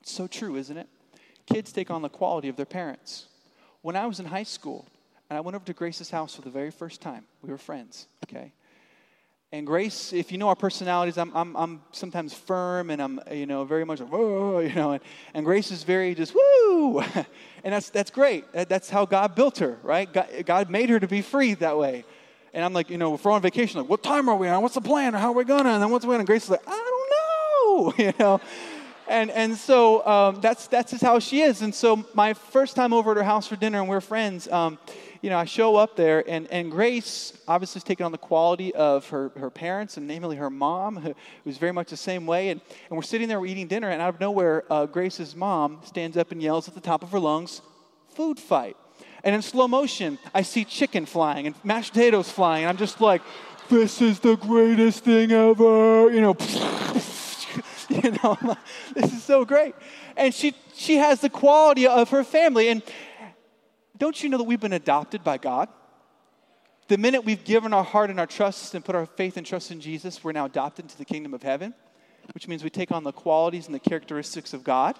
It's 0.00 0.12
so 0.12 0.26
true, 0.26 0.56
isn't 0.56 0.76
it? 0.76 0.88
Kids 1.46 1.72
take 1.72 1.90
on 1.90 2.02
the 2.02 2.08
quality 2.08 2.48
of 2.48 2.56
their 2.56 2.66
parents. 2.66 3.26
When 3.82 3.96
I 3.96 4.06
was 4.06 4.20
in 4.20 4.26
high 4.26 4.42
school, 4.44 4.86
and 5.28 5.36
I 5.36 5.40
went 5.40 5.54
over 5.54 5.64
to 5.64 5.72
Grace's 5.72 6.10
house 6.10 6.34
for 6.34 6.42
the 6.42 6.50
very 6.50 6.70
first 6.70 7.00
time, 7.00 7.24
we 7.42 7.50
were 7.50 7.58
friends, 7.58 8.06
okay? 8.24 8.52
And 9.54 9.66
Grace, 9.66 10.14
if 10.14 10.32
you 10.32 10.38
know 10.38 10.48
our 10.48 10.56
personalities, 10.56 11.18
I'm, 11.18 11.30
I'm, 11.36 11.54
I'm 11.56 11.82
sometimes 11.92 12.32
firm 12.32 12.88
and 12.88 13.02
I'm, 13.02 13.20
you 13.30 13.44
know, 13.44 13.64
very 13.64 13.84
much, 13.84 14.00
whoa, 14.00 14.60
you 14.60 14.74
know, 14.74 14.92
and, 14.92 15.02
and 15.34 15.44
Grace 15.44 15.70
is 15.70 15.82
very 15.82 16.14
just, 16.14 16.34
woo! 16.34 17.00
and 17.62 17.72
that's, 17.74 17.90
that's 17.90 18.10
great. 18.10 18.44
That's 18.52 18.88
how 18.88 19.04
God 19.04 19.34
built 19.34 19.58
her, 19.58 19.78
right? 19.82 20.10
God, 20.10 20.28
God 20.46 20.70
made 20.70 20.88
her 20.88 20.98
to 20.98 21.06
be 21.06 21.20
free 21.20 21.52
that 21.54 21.76
way. 21.76 22.04
And 22.54 22.64
I'm 22.64 22.72
like, 22.72 22.90
you 22.90 22.98
know, 22.98 23.14
if 23.14 23.24
we're 23.24 23.32
on 23.32 23.40
vacation, 23.40 23.80
like, 23.80 23.88
what 23.88 24.02
time 24.02 24.28
are 24.28 24.36
we 24.36 24.48
on? 24.48 24.62
What's 24.62 24.74
the 24.74 24.80
plan? 24.80 25.14
Or 25.14 25.18
how 25.18 25.28
are 25.28 25.36
we 25.36 25.44
gonna? 25.44 25.70
And 25.70 25.82
then 25.82 25.90
what's 25.90 26.04
the 26.04 26.08
plan? 26.08 26.20
And 26.20 26.26
Grace 26.26 26.44
is 26.44 26.50
like, 26.50 26.62
I 26.66 26.70
don't 26.70 27.98
know, 27.98 28.04
you 28.04 28.12
know. 28.18 28.40
And, 29.08 29.30
and 29.30 29.56
so 29.56 30.06
um, 30.06 30.40
that's, 30.40 30.68
that's 30.68 30.92
just 30.92 31.02
how 31.02 31.18
she 31.18 31.42
is. 31.42 31.62
And 31.62 31.74
so 31.74 32.06
my 32.14 32.34
first 32.34 32.76
time 32.76 32.92
over 32.92 33.10
at 33.10 33.16
her 33.16 33.22
house 33.22 33.46
for 33.46 33.56
dinner, 33.56 33.80
and 33.80 33.88
we're 33.88 34.00
friends, 34.00 34.48
um, 34.48 34.78
you 35.22 35.30
know, 35.30 35.38
I 35.38 35.44
show 35.44 35.76
up 35.76 35.96
there, 35.96 36.28
and, 36.28 36.50
and 36.50 36.70
Grace 36.70 37.32
obviously 37.46 37.78
is 37.78 37.84
taking 37.84 38.04
on 38.04 38.10
the 38.10 38.18
quality 38.18 38.74
of 38.74 39.08
her, 39.10 39.30
her 39.36 39.50
parents, 39.50 39.96
and 39.96 40.06
namely 40.06 40.36
her 40.36 40.50
mom, 40.50 40.96
who 40.96 41.14
was 41.44 41.58
very 41.58 41.72
much 41.72 41.90
the 41.90 41.96
same 41.96 42.26
way. 42.26 42.48
And, 42.50 42.60
and 42.90 42.96
we're 42.96 43.02
sitting 43.02 43.28
there, 43.28 43.38
we're 43.38 43.46
eating 43.46 43.68
dinner, 43.68 43.88
and 43.88 44.02
out 44.02 44.14
of 44.14 44.20
nowhere, 44.20 44.64
uh, 44.70 44.86
Grace's 44.86 45.36
mom 45.36 45.80
stands 45.84 46.16
up 46.16 46.32
and 46.32 46.42
yells 46.42 46.66
at 46.68 46.74
the 46.74 46.80
top 46.80 47.02
of 47.02 47.10
her 47.10 47.20
lungs, 47.20 47.62
food 48.08 48.38
fight. 48.38 48.76
And 49.24 49.34
in 49.34 49.42
slow 49.42 49.68
motion, 49.68 50.18
I 50.34 50.42
see 50.42 50.64
chicken 50.64 51.06
flying 51.06 51.46
and 51.46 51.54
mashed 51.64 51.92
potatoes 51.92 52.30
flying, 52.30 52.64
and 52.64 52.70
I'm 52.70 52.76
just 52.76 53.00
like, 53.00 53.22
this 53.68 54.02
is 54.02 54.18
the 54.20 54.36
greatest 54.36 55.04
thing 55.04 55.30
ever, 55.32 56.12
you 56.12 56.20
know. 56.20 56.36
you 57.88 58.10
know, 58.22 58.36
this 58.94 59.12
is 59.12 59.22
so 59.22 59.44
great. 59.44 59.74
And 60.16 60.34
she, 60.34 60.54
she 60.74 60.96
has 60.96 61.20
the 61.20 61.30
quality 61.30 61.86
of 61.86 62.10
her 62.10 62.24
family. 62.24 62.68
And 62.68 62.82
don't 63.96 64.20
you 64.22 64.28
know 64.28 64.38
that 64.38 64.44
we've 64.44 64.60
been 64.60 64.72
adopted 64.72 65.22
by 65.22 65.38
God? 65.38 65.68
The 66.88 66.98
minute 66.98 67.24
we've 67.24 67.44
given 67.44 67.72
our 67.72 67.84
heart 67.84 68.10
and 68.10 68.18
our 68.18 68.26
trust 68.26 68.74
and 68.74 68.84
put 68.84 68.94
our 68.94 69.06
faith 69.06 69.36
and 69.36 69.46
trust 69.46 69.70
in 69.70 69.80
Jesus, 69.80 70.22
we're 70.24 70.32
now 70.32 70.46
adopted 70.46 70.86
into 70.86 70.98
the 70.98 71.04
kingdom 71.04 71.32
of 71.32 71.42
heaven, 71.42 71.74
which 72.34 72.48
means 72.48 72.64
we 72.64 72.70
take 72.70 72.90
on 72.90 73.04
the 73.04 73.12
qualities 73.12 73.66
and 73.66 73.74
the 73.74 73.80
characteristics 73.80 74.52
of 74.52 74.64
God. 74.64 74.98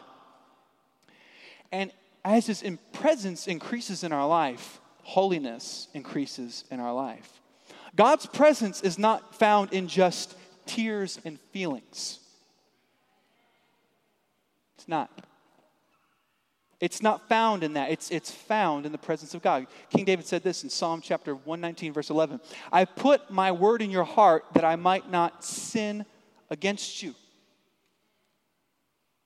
And 1.71 1.91
as 2.25 2.47
His 2.47 2.65
presence 2.93 3.47
increases 3.47 4.05
in 4.05 4.13
our 4.13 4.27
life, 4.27 4.81
holiness 5.03 5.89
increases 5.95 6.65
in 6.71 6.81
our 6.81 6.93
life. 6.93 7.41
God's 7.95 8.27
presence 8.27 8.81
is 8.83 8.99
not 8.99 9.35
found 9.35 9.73
in 9.73 9.89
just 9.89 10.37
tears 10.67 11.19
and 11.25 11.39
feelings. 11.53 12.19
It's 14.77 14.89
not. 14.89 15.11
It's 16.81 17.01
not 17.01 17.29
found 17.29 17.63
in 17.63 17.75
that. 17.75 17.93
It's, 17.93 18.11
it's 18.11 18.33
found 18.33 18.87
in 18.87 18.93
the 18.93 18.99
presence 18.99 19.35
of 19.35 19.43
God. 19.43 19.69
King 19.91 20.05
David 20.05 20.27
said 20.27 20.43
this 20.43 20.65
in 20.65 20.71
Psalm 20.71 21.01
chapter 21.01 21.35
119, 21.35 21.93
verse 21.93 22.11
11 22.11 22.41
I 22.73 22.85
put 22.85 23.31
my 23.31 23.53
word 23.53 23.83
in 23.83 23.91
your 23.91 24.05
heart 24.05 24.45
that 24.55 24.65
I 24.65 24.75
might 24.75 25.09
not 25.09 25.45
sin 25.45 26.05
against 26.51 27.03
you. 27.03 27.15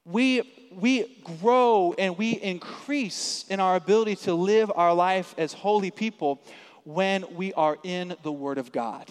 We, 0.04 0.42
we 0.72 1.22
grow 1.40 1.94
and 1.98 2.16
we 2.16 2.32
increase 2.32 3.44
in 3.48 3.60
our 3.60 3.76
ability 3.76 4.16
to 4.16 4.34
live 4.34 4.70
our 4.74 4.94
life 4.94 5.34
as 5.38 5.52
holy 5.52 5.90
people 5.90 6.40
when 6.84 7.24
we 7.34 7.52
are 7.54 7.76
in 7.82 8.16
the 8.22 8.32
Word 8.32 8.58
of 8.58 8.72
God 8.72 9.10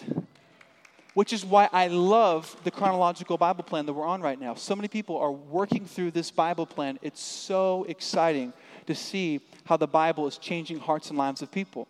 which 1.16 1.32
is 1.32 1.46
why 1.46 1.66
I 1.72 1.86
love 1.86 2.54
the 2.62 2.70
chronological 2.70 3.38
Bible 3.38 3.64
plan 3.64 3.86
that 3.86 3.94
we're 3.94 4.04
on 4.04 4.20
right 4.20 4.38
now. 4.38 4.52
So 4.54 4.76
many 4.76 4.86
people 4.86 5.16
are 5.16 5.32
working 5.32 5.86
through 5.86 6.10
this 6.10 6.30
Bible 6.30 6.66
plan. 6.66 6.98
It's 7.00 7.22
so 7.22 7.86
exciting 7.88 8.52
to 8.86 8.94
see 8.94 9.40
how 9.64 9.78
the 9.78 9.86
Bible 9.86 10.26
is 10.26 10.36
changing 10.36 10.78
hearts 10.78 11.08
and 11.08 11.18
lives 11.18 11.40
of 11.40 11.50
people. 11.50 11.88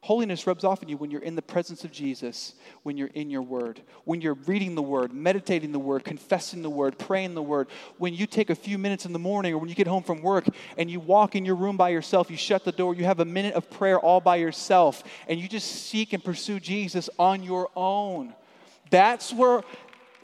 Holiness 0.00 0.46
rubs 0.46 0.62
off 0.62 0.82
on 0.82 0.88
you 0.88 0.96
when 0.96 1.10
you're 1.10 1.22
in 1.22 1.34
the 1.34 1.42
presence 1.42 1.82
of 1.82 1.90
Jesus, 1.90 2.54
when 2.84 2.96
you're 2.96 3.10
in 3.14 3.30
your 3.30 3.42
word, 3.42 3.82
when 4.04 4.20
you're 4.20 4.34
reading 4.34 4.76
the 4.76 4.82
word, 4.82 5.12
meditating 5.12 5.72
the 5.72 5.78
word, 5.78 6.04
confessing 6.04 6.62
the 6.62 6.70
word, 6.70 6.96
praying 6.98 7.34
the 7.34 7.42
word. 7.42 7.66
When 7.98 8.14
you 8.14 8.26
take 8.26 8.48
a 8.48 8.54
few 8.54 8.78
minutes 8.78 9.06
in 9.06 9.12
the 9.12 9.18
morning 9.18 9.52
or 9.52 9.58
when 9.58 9.68
you 9.68 9.74
get 9.74 9.88
home 9.88 10.04
from 10.04 10.22
work 10.22 10.46
and 10.76 10.88
you 10.88 11.00
walk 11.00 11.34
in 11.34 11.44
your 11.44 11.56
room 11.56 11.76
by 11.76 11.88
yourself, 11.88 12.30
you 12.30 12.36
shut 12.36 12.64
the 12.64 12.70
door, 12.70 12.94
you 12.94 13.04
have 13.04 13.18
a 13.18 13.24
minute 13.24 13.54
of 13.54 13.68
prayer 13.70 13.98
all 13.98 14.20
by 14.20 14.36
yourself, 14.36 15.02
and 15.26 15.40
you 15.40 15.48
just 15.48 15.86
seek 15.86 16.12
and 16.12 16.22
pursue 16.22 16.60
Jesus 16.60 17.10
on 17.18 17.42
your 17.42 17.68
own. 17.74 18.34
That's 18.90 19.32
where 19.34 19.62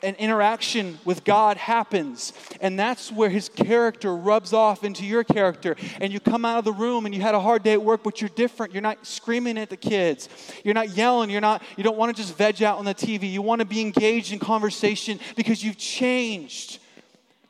an 0.04 0.14
interaction 0.16 0.98
with 1.04 1.24
God 1.24 1.56
happens. 1.56 2.32
And 2.60 2.78
that's 2.78 3.10
where 3.10 3.30
his 3.30 3.48
character 3.48 4.14
rubs 4.14 4.52
off 4.52 4.84
into 4.84 5.04
your 5.04 5.24
character. 5.24 5.76
And 6.00 6.12
you 6.12 6.20
come 6.20 6.44
out 6.44 6.58
of 6.58 6.64
the 6.64 6.72
room 6.72 7.06
and 7.06 7.14
you 7.14 7.20
had 7.20 7.34
a 7.34 7.40
hard 7.40 7.62
day 7.62 7.72
at 7.72 7.82
work, 7.82 8.02
but 8.02 8.20
you're 8.20 8.30
different. 8.30 8.72
You're 8.72 8.82
not 8.82 9.06
screaming 9.06 9.58
at 9.58 9.70
the 9.70 9.76
kids. 9.76 10.28
You're 10.62 10.74
not 10.74 10.90
yelling. 10.90 11.30
You're 11.30 11.40
not, 11.40 11.62
you 11.76 11.82
don't 11.82 11.96
want 11.96 12.14
to 12.14 12.22
just 12.22 12.36
veg 12.36 12.62
out 12.62 12.78
on 12.78 12.84
the 12.84 12.94
TV. 12.94 13.30
You 13.30 13.42
want 13.42 13.60
to 13.60 13.64
be 13.64 13.80
engaged 13.80 14.32
in 14.32 14.38
conversation 14.38 15.18
because 15.36 15.64
you've 15.64 15.78
changed. 15.78 16.78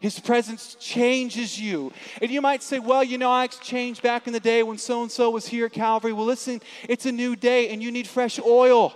His 0.05 0.21
presence 0.21 0.77
changes 0.79 1.59
you. 1.59 1.91
And 2.21 2.31
you 2.31 2.43
might 2.43 2.63
say, 2.63 2.79
well, 2.79 3.03
you 3.03 3.17
know, 3.17 3.31
I 3.31 3.47
changed 3.47 4.03
back 4.03 4.27
in 4.27 4.35
the 4.35 4.41
day 4.41 4.63
when 4.63 4.77
so 4.77 5.03
and 5.03 5.11
so 5.11 5.31
was 5.31 5.47
here 5.47 5.67
at 5.67 5.73
Calvary. 5.73 6.13
Well, 6.13 6.27
listen, 6.27 6.61
it's 6.89 7.07
a 7.07 7.13
new 7.13 7.35
day 7.37 7.71
and 7.71 7.83
you 7.83 7.91
need 7.91 8.07
fresh 8.07 8.39
oil. 8.39 8.95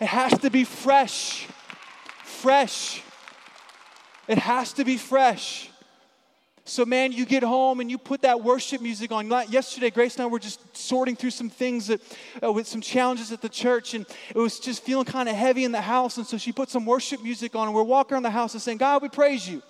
It 0.00 0.06
has 0.06 0.38
to 0.38 0.50
be 0.50 0.64
fresh. 0.64 1.46
Fresh. 2.40 3.02
It 4.26 4.38
has 4.38 4.72
to 4.74 4.84
be 4.86 4.96
fresh. 4.96 5.68
So, 6.64 6.86
man, 6.86 7.12
you 7.12 7.26
get 7.26 7.42
home 7.42 7.80
and 7.80 7.90
you 7.90 7.98
put 7.98 8.22
that 8.22 8.42
worship 8.42 8.80
music 8.80 9.12
on. 9.12 9.28
Yesterday, 9.50 9.90
Grace 9.90 10.14
and 10.14 10.22
I 10.22 10.26
were 10.26 10.38
just 10.38 10.74
sorting 10.74 11.16
through 11.16 11.32
some 11.32 11.50
things 11.50 11.88
that, 11.88 12.00
uh, 12.42 12.50
with 12.50 12.66
some 12.66 12.80
challenges 12.80 13.30
at 13.30 13.42
the 13.42 13.48
church, 13.50 13.92
and 13.92 14.06
it 14.34 14.38
was 14.38 14.58
just 14.58 14.82
feeling 14.82 15.04
kind 15.04 15.28
of 15.28 15.34
heavy 15.34 15.64
in 15.64 15.72
the 15.72 15.82
house. 15.82 16.16
And 16.16 16.26
so 16.26 16.38
she 16.38 16.50
put 16.50 16.70
some 16.70 16.86
worship 16.86 17.22
music 17.22 17.54
on, 17.54 17.66
and 17.66 17.74
we're 17.74 17.82
walking 17.82 18.14
around 18.14 18.22
the 18.22 18.30
house 18.30 18.54
and 18.54 18.62
saying, 18.62 18.78
God, 18.78 19.02
we 19.02 19.10
praise 19.10 19.46
you. 19.46 19.62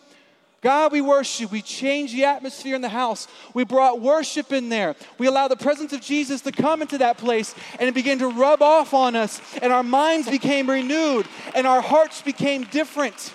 God, 0.60 0.92
we 0.92 1.00
worship. 1.00 1.50
We 1.50 1.62
change 1.62 2.12
the 2.12 2.24
atmosphere 2.24 2.74
in 2.74 2.82
the 2.82 2.88
house. 2.88 3.28
We 3.54 3.64
brought 3.64 4.00
worship 4.00 4.52
in 4.52 4.68
there. 4.68 4.94
We 5.16 5.26
allow 5.26 5.48
the 5.48 5.56
presence 5.56 5.92
of 5.92 6.02
Jesus 6.02 6.42
to 6.42 6.52
come 6.52 6.82
into 6.82 6.98
that 6.98 7.16
place 7.16 7.54
and 7.78 7.88
it 7.88 7.94
began 7.94 8.18
to 8.18 8.28
rub 8.28 8.60
off 8.60 8.92
on 8.92 9.16
us. 9.16 9.40
And 9.62 9.72
our 9.72 9.82
minds 9.82 10.28
became 10.28 10.68
renewed 10.68 11.26
and 11.54 11.66
our 11.66 11.80
hearts 11.80 12.20
became 12.20 12.64
different. 12.64 13.32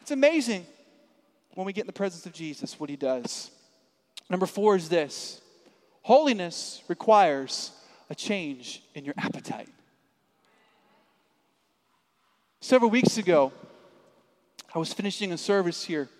It's 0.00 0.10
amazing 0.10 0.66
when 1.54 1.66
we 1.66 1.74
get 1.74 1.82
in 1.82 1.86
the 1.86 1.92
presence 1.92 2.24
of 2.24 2.32
Jesus 2.32 2.80
what 2.80 2.88
he 2.88 2.96
does. 2.96 3.50
Number 4.30 4.46
four 4.46 4.76
is 4.76 4.88
this 4.88 5.40
holiness 6.00 6.82
requires 6.88 7.72
a 8.08 8.14
change 8.14 8.82
in 8.94 9.04
your 9.04 9.14
appetite. 9.18 9.68
Several 12.60 12.90
weeks 12.90 13.18
ago, 13.18 13.52
I 14.74 14.78
was 14.78 14.92
finishing 14.92 15.32
a 15.32 15.38
service 15.38 15.82
here 15.82 16.10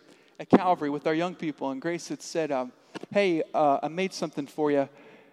at 0.41 0.49
Calvary 0.49 0.89
with 0.89 1.07
our 1.07 1.13
young 1.13 1.35
people, 1.35 1.71
and 1.71 1.83
Grace 1.83 2.09
had 2.09 2.23
said, 2.23 2.51
um, 2.51 2.73
Hey, 3.13 3.43
uh, 3.53 3.79
I 3.83 3.89
made 3.89 4.15
something 4.15 4.47
for 4.47 4.71
you. 4.71 4.89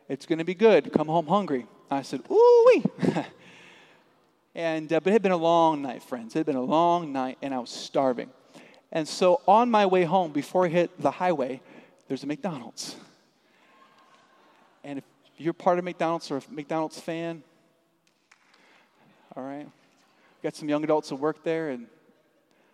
It's 0.10 0.26
going 0.26 0.40
to 0.40 0.44
be 0.46 0.54
good. 0.54 0.92
Come 0.92 1.08
home 1.08 1.28
hungry. 1.28 1.66
I 1.90 2.02
said, 2.02 2.24
Ooh 2.30 2.66
wee. 2.68 2.84
and, 4.56 4.92
uh, 4.92 5.00
but 5.00 5.12
it 5.12 5.14
had 5.14 5.22
been 5.22 5.32
a 5.32 5.38
long 5.38 5.82
night, 5.82 6.04
friends. 6.04 6.36
It 6.36 6.40
had 6.40 6.46
been 6.46 6.58
a 6.58 6.62
long 6.62 7.14
night, 7.14 7.38
and 7.42 7.54
I 7.54 7.60
was 7.60 7.70
starving. 7.70 8.30
And 8.92 9.08
so 9.08 9.40
on 9.48 9.72
my 9.72 9.86
way 9.86 10.04
home, 10.04 10.34
before 10.34 10.66
I 10.66 10.70
hit 10.70 11.02
the 11.02 11.12
highway, 11.12 11.62
there's 12.10 12.24
a 12.24 12.28
McDonald's. 12.28 12.98
And 14.84 15.00
if 15.00 15.06
you're 15.38 15.54
part 15.54 15.80
of 15.80 15.86
McDonald's 15.86 16.30
or 16.32 16.38
a 16.38 16.42
McDonald's 16.50 17.00
fan, 17.00 17.44
all 19.38 19.44
right, 19.44 19.68
got 20.44 20.54
some 20.54 20.68
young 20.68 20.84
adults 20.84 21.10
who 21.10 21.16
work 21.16 21.46
there, 21.46 21.70
and 21.70 21.88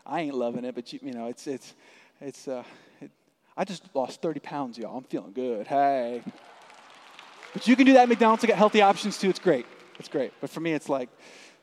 I 0.05 0.21
ain't 0.21 0.35
loving 0.35 0.65
it, 0.65 0.75
but 0.75 0.91
you, 0.91 0.99
you 1.01 1.13
know, 1.13 1.27
it's, 1.27 1.47
it's, 1.47 1.73
it's, 2.19 2.47
uh, 2.47 2.63
it, 2.99 3.11
I 3.55 3.65
just 3.65 3.83
lost 3.93 4.21
30 4.21 4.39
pounds, 4.39 4.77
y'all. 4.77 4.97
I'm 4.97 5.03
feeling 5.03 5.33
good. 5.33 5.67
Hey. 5.67 6.23
But 7.53 7.67
you 7.67 7.75
can 7.75 7.85
do 7.85 7.93
that 7.93 8.03
at 8.03 8.09
McDonald's. 8.09 8.43
I 8.43 8.47
got 8.47 8.57
healthy 8.57 8.81
options 8.81 9.17
too. 9.17 9.29
It's 9.29 9.39
great. 9.39 9.65
It's 9.99 10.07
great. 10.07 10.33
But 10.41 10.49
for 10.49 10.59
me, 10.59 10.73
it's 10.73 10.89
like, 10.89 11.09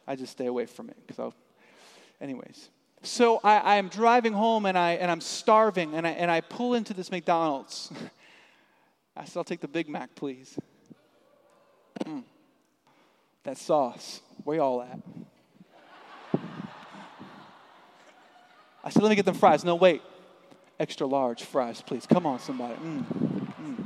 I 0.06 0.16
just 0.16 0.32
stay 0.32 0.46
away 0.46 0.66
from 0.66 0.90
it. 0.90 0.96
So, 1.16 1.34
anyways. 2.20 2.70
So 3.02 3.40
I, 3.44 3.58
I 3.58 3.74
am 3.76 3.88
driving 3.88 4.32
home 4.32 4.66
and, 4.66 4.76
I, 4.76 4.92
and 4.92 5.10
I'm 5.10 5.20
starving 5.20 5.94
and 5.94 6.06
I, 6.06 6.10
and 6.10 6.30
I 6.30 6.40
pull 6.40 6.74
into 6.74 6.94
this 6.94 7.10
McDonald's. 7.10 7.92
I 9.16 9.24
said, 9.24 9.38
I'll 9.38 9.44
take 9.44 9.60
the 9.60 9.68
Big 9.68 9.88
Mac, 9.88 10.14
please. 10.14 10.58
Mm. 12.04 12.22
That 13.44 13.58
sauce, 13.58 14.20
where 14.44 14.58
y'all 14.58 14.82
at? 14.82 14.98
I 18.82 18.90
said, 18.90 19.02
let 19.02 19.10
me 19.10 19.16
get 19.16 19.24
them 19.24 19.34
fries. 19.34 19.64
No, 19.64 19.74
wait. 19.74 20.02
Extra 20.80 21.06
large 21.06 21.42
fries, 21.42 21.82
please. 21.82 22.06
Come 22.06 22.24
on, 22.24 22.38
somebody. 22.38 22.74
Mm, 22.74 23.04
mm. 23.04 23.84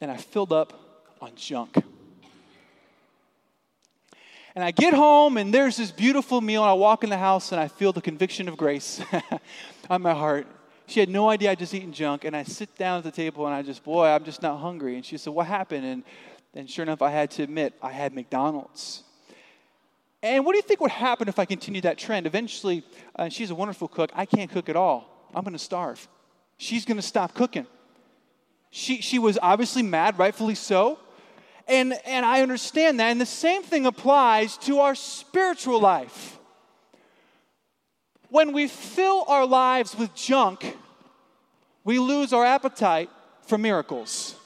And 0.00 0.10
I 0.10 0.16
filled 0.16 0.52
up 0.52 0.72
on 1.20 1.32
junk. 1.34 1.76
And 4.54 4.62
I 4.62 4.70
get 4.70 4.94
home, 4.94 5.36
and 5.36 5.52
there's 5.52 5.76
this 5.76 5.90
beautiful 5.90 6.40
meal, 6.40 6.62
and 6.62 6.70
I 6.70 6.74
walk 6.74 7.02
in 7.02 7.10
the 7.10 7.18
house, 7.18 7.50
and 7.50 7.60
I 7.60 7.66
feel 7.66 7.92
the 7.92 8.00
conviction 8.00 8.46
of 8.46 8.56
grace 8.56 9.00
on 9.90 10.00
my 10.00 10.14
heart. 10.14 10.46
She 10.86 11.00
had 11.00 11.08
no 11.08 11.28
idea 11.28 11.50
I'd 11.50 11.58
just 11.58 11.74
eaten 11.74 11.92
junk, 11.92 12.24
and 12.24 12.36
I 12.36 12.44
sit 12.44 12.76
down 12.76 12.98
at 12.98 13.04
the 13.04 13.10
table, 13.10 13.46
and 13.46 13.54
I 13.54 13.62
just, 13.62 13.82
boy, 13.82 14.06
I'm 14.06 14.22
just 14.22 14.42
not 14.42 14.58
hungry. 14.58 14.94
And 14.94 15.04
she 15.04 15.16
said, 15.16 15.32
What 15.32 15.46
happened? 15.46 15.84
And 15.84 16.04
and 16.54 16.70
sure 16.70 16.84
enough, 16.84 17.02
I 17.02 17.10
had 17.10 17.30
to 17.32 17.42
admit, 17.42 17.74
I 17.82 17.90
had 17.90 18.14
McDonald's. 18.14 19.02
And 20.22 20.46
what 20.46 20.52
do 20.52 20.56
you 20.56 20.62
think 20.62 20.80
would 20.80 20.90
happen 20.90 21.28
if 21.28 21.38
I 21.38 21.44
continued 21.44 21.84
that 21.84 21.98
trend? 21.98 22.26
Eventually, 22.26 22.82
uh, 23.16 23.28
she's 23.28 23.50
a 23.50 23.54
wonderful 23.54 23.88
cook. 23.88 24.10
I 24.14 24.24
can't 24.24 24.50
cook 24.50 24.68
at 24.68 24.76
all. 24.76 25.28
I'm 25.34 25.42
going 25.42 25.52
to 25.52 25.58
starve. 25.58 26.08
She's 26.56 26.84
going 26.84 26.96
to 26.96 27.02
stop 27.02 27.34
cooking. 27.34 27.66
She, 28.70 29.00
she 29.02 29.18
was 29.18 29.38
obviously 29.42 29.82
mad, 29.82 30.18
rightfully 30.18 30.54
so. 30.54 30.98
And, 31.66 31.94
and 32.06 32.24
I 32.24 32.42
understand 32.42 33.00
that. 33.00 33.10
And 33.10 33.20
the 33.20 33.26
same 33.26 33.62
thing 33.62 33.86
applies 33.86 34.56
to 34.58 34.80
our 34.80 34.94
spiritual 34.94 35.80
life. 35.80 36.38
When 38.30 38.52
we 38.52 38.68
fill 38.68 39.24
our 39.28 39.46
lives 39.46 39.96
with 39.96 40.14
junk, 40.14 40.76
we 41.84 41.98
lose 41.98 42.32
our 42.32 42.44
appetite 42.44 43.10
for 43.42 43.58
miracles. 43.58 44.36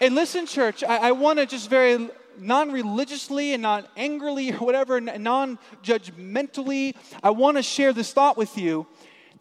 And 0.00 0.14
listen, 0.14 0.46
church, 0.46 0.82
I, 0.82 0.96
I 0.96 1.12
want 1.12 1.38
to 1.38 1.46
just 1.46 1.68
very 1.68 2.08
non 2.38 2.72
religiously 2.72 3.52
and 3.52 3.62
not 3.62 3.90
angrily 3.96 4.50
or 4.52 4.58
whatever, 4.58 5.00
non 5.00 5.58
judgmentally, 5.82 6.94
I 7.22 7.30
want 7.30 7.58
to 7.58 7.62
share 7.62 7.92
this 7.92 8.12
thought 8.12 8.36
with 8.36 8.56
you 8.56 8.86